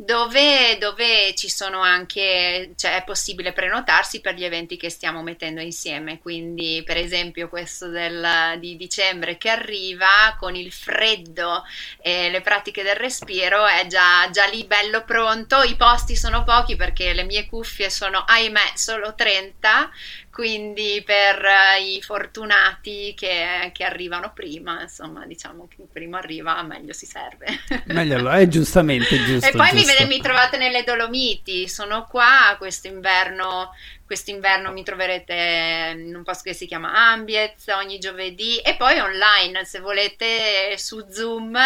dove, 0.00 0.78
dove, 0.78 1.34
ci 1.34 1.48
sono 1.48 1.80
anche, 1.80 2.70
cioè 2.76 2.98
è 2.98 3.04
possibile 3.04 3.52
prenotarsi 3.52 4.20
per 4.20 4.34
gli 4.34 4.44
eventi 4.44 4.76
che 4.76 4.90
stiamo 4.90 5.24
mettendo 5.24 5.60
insieme, 5.60 6.20
quindi 6.20 6.84
per 6.86 6.96
esempio 6.96 7.48
questo 7.48 7.88
del, 7.88 8.56
di 8.60 8.76
dicembre 8.76 9.36
che 9.38 9.48
arriva 9.50 10.36
con 10.38 10.54
il 10.54 10.70
freddo 10.70 11.64
e 12.00 12.30
le 12.30 12.40
pratiche 12.42 12.84
del 12.84 12.94
respiro 12.94 13.66
è 13.66 13.88
già, 13.88 14.30
già 14.30 14.44
lì 14.46 14.64
bello 14.66 15.02
pronto, 15.02 15.62
i 15.62 15.74
posti 15.74 16.14
sono 16.14 16.44
pochi 16.44 16.76
perché 16.76 17.12
le 17.12 17.24
mie 17.24 17.46
cuffie 17.46 17.90
sono 17.90 18.22
ahimè 18.24 18.74
solo 18.76 19.16
30, 19.16 19.90
quindi 20.38 21.02
per 21.04 21.42
uh, 21.42 21.82
i 21.82 22.00
fortunati 22.00 23.12
che, 23.16 23.72
che, 23.74 23.82
arrivano 23.82 24.30
prima, 24.32 24.82
insomma, 24.82 25.26
diciamo 25.26 25.66
che 25.66 25.84
prima 25.92 26.18
arriva, 26.18 26.62
meglio 26.62 26.92
si 26.92 27.06
serve. 27.06 27.46
Meglio 27.86 28.14
allora, 28.14 28.38
eh, 28.38 28.46
giustamente, 28.46 29.20
giusto. 29.24 29.48
E 29.48 29.50
poi 29.50 29.70
giusto. 29.70 30.04
Mi, 30.04 30.06
mi, 30.06 30.20
trovate 30.20 30.56
nelle 30.56 30.84
Dolomiti, 30.84 31.66
sono 31.66 32.06
qua 32.08 32.54
quest'inverno, 32.56 33.74
quest'inverno 34.06 34.70
mi 34.70 34.84
troverete 34.84 35.96
in 35.96 36.14
un 36.14 36.22
posto 36.22 36.44
che 36.44 36.54
si 36.54 36.66
chiama 36.66 36.92
Ambiez 37.10 37.66
ogni 37.76 37.98
giovedì 37.98 38.58
e 38.58 38.76
poi 38.76 39.00
online, 39.00 39.64
se 39.64 39.80
volete 39.80 40.78
su 40.78 41.04
Zoom, 41.10 41.58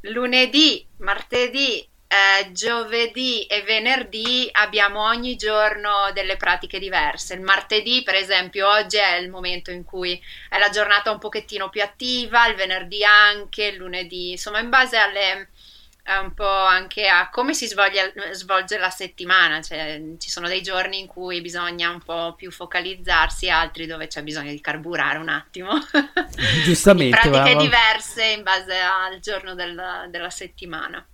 lunedì, 0.00 0.86
martedì 1.00 1.86
eh, 2.12 2.50
giovedì 2.50 3.44
e 3.44 3.62
venerdì 3.62 4.48
abbiamo 4.50 5.04
ogni 5.04 5.36
giorno 5.36 6.10
delle 6.12 6.36
pratiche 6.36 6.80
diverse. 6.80 7.34
Il 7.34 7.40
martedì, 7.40 8.02
per 8.02 8.16
esempio, 8.16 8.68
oggi 8.68 8.96
è 8.96 9.14
il 9.14 9.30
momento 9.30 9.70
in 9.70 9.84
cui 9.84 10.20
è 10.48 10.58
la 10.58 10.70
giornata 10.70 11.12
un 11.12 11.20
pochettino 11.20 11.68
più 11.68 11.82
attiva, 11.82 12.48
il 12.48 12.56
venerdì 12.56 13.04
anche, 13.04 13.66
il 13.66 13.76
lunedì, 13.76 14.32
insomma, 14.32 14.58
in 14.58 14.70
base 14.70 14.96
alle 14.96 15.48
un 16.18 16.34
po' 16.34 16.44
anche 16.44 17.06
a 17.06 17.30
come 17.30 17.54
si 17.54 17.68
svolge, 17.68 18.12
svolge 18.32 18.78
la 18.78 18.90
settimana, 18.90 19.62
cioè, 19.62 20.02
ci 20.18 20.28
sono 20.28 20.48
dei 20.48 20.62
giorni 20.62 20.98
in 20.98 21.06
cui 21.06 21.40
bisogna 21.40 21.90
un 21.90 22.00
po' 22.00 22.34
più 22.36 22.50
focalizzarsi, 22.50 23.48
altri 23.48 23.86
dove 23.86 24.08
c'è 24.08 24.24
bisogno 24.24 24.50
di 24.50 24.60
carburare 24.60 25.18
un 25.18 25.28
attimo. 25.28 25.78
Giustamente. 26.64 27.16
pratiche 27.16 27.54
va, 27.54 27.62
diverse 27.62 28.24
in 28.24 28.42
base 28.42 28.76
al 28.76 29.20
giorno 29.20 29.54
del, 29.54 30.08
della 30.08 30.30
settimana. 30.30 31.06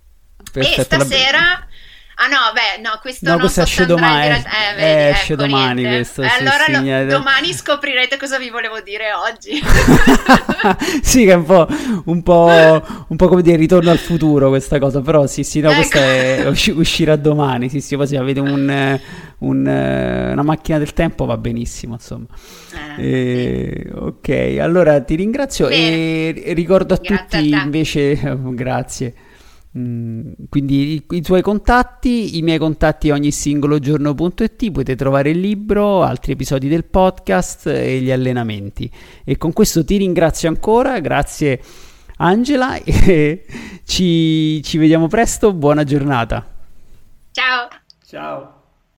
Perfetto, 0.61 0.95
e 0.95 0.99
stasera... 1.05 1.39
La... 1.39 1.67
Ah 2.19 2.25
no, 2.29 2.51
beh, 2.51 2.81
no, 2.81 2.97
questo 2.99 3.25
no, 3.25 3.31
non 3.33 3.41
questo 3.41 3.61
esce 3.61 3.85
domani. 3.85 4.25
Eh, 4.25 4.73
vedi, 4.75 4.81
eh, 4.81 5.09
esce 5.09 5.33
ecco, 5.33 5.43
domani 5.43 5.83
questo. 5.83 6.23
Eh, 6.23 6.27
allora 6.27 6.63
sì, 6.65 6.71
lo, 6.73 7.05
domani 7.05 7.53
scoprirete 7.53 8.17
cosa 8.17 8.39
vi 8.39 8.49
volevo 8.49 8.81
dire 8.81 9.13
oggi. 9.13 9.61
sì, 11.03 11.25
che 11.25 11.33
è 11.33 11.35
un 11.35 11.45
po', 11.45 11.67
un 12.05 12.23
po', 12.23 12.83
un 13.09 13.15
po' 13.15 13.27
come 13.27 13.43
dire 13.43 13.55
ritorno 13.57 13.91
al 13.91 13.99
futuro 13.99 14.49
questa 14.49 14.79
cosa, 14.79 15.01
però 15.01 15.27
sì, 15.27 15.43
sì, 15.43 15.59
no, 15.59 15.69
ecco. 15.69 15.75
questa 15.75 15.99
è, 15.99 16.45
usci- 16.49 16.71
uscirà 16.71 17.15
domani, 17.17 17.69
sì, 17.69 17.81
sì, 17.81 17.95
poi 17.95 18.07
se 18.07 18.17
avete 18.17 18.39
un, 18.39 18.99
un, 19.37 19.59
una 19.67 20.43
macchina 20.43 20.79
del 20.79 20.93
tempo 20.93 21.25
va 21.25 21.37
benissimo, 21.37 21.93
insomma. 21.93 22.25
Eh, 22.97 23.03
e, 23.03 23.81
sì. 23.83 23.91
Ok, 23.93 24.57
allora 24.59 24.99
ti 25.01 25.13
ringrazio 25.13 25.67
Bene. 25.67 26.33
e 26.33 26.53
ricordo 26.53 26.95
a 26.95 26.99
grazie 26.99 27.41
tutti 27.41 27.53
a 27.53 27.61
invece, 27.61 28.19
grazie. 28.55 29.13
Mm, 29.77 30.33
quindi 30.49 30.93
i, 30.93 31.03
i, 31.09 31.21
tuoi 31.21 31.41
contatti, 31.41 32.37
i 32.37 32.41
miei 32.41 32.57
contatti 32.57 33.09
ogni 33.09 33.31
singolo 33.31 33.79
giorno.it, 33.79 34.71
potete 34.71 34.95
trovare 34.95 35.31
il 35.31 35.39
libro, 35.39 36.03
altri 36.03 36.33
episodi 36.33 36.67
del 36.67 36.85
podcast 36.85 37.67
e 37.67 37.99
gli 37.99 38.11
allenamenti. 38.11 38.91
E 39.23 39.37
con 39.37 39.53
questo 39.53 39.83
ti 39.83 39.97
ringrazio 39.97 40.49
ancora, 40.49 40.99
grazie 40.99 41.61
Angela 42.17 42.75
e 42.81 43.45
ci, 43.83 44.61
ci 44.63 44.77
vediamo 44.77 45.07
presto, 45.07 45.53
buona 45.53 45.83
giornata. 45.83 46.45
Ciao. 47.31 47.67
Ciao. 48.05 48.56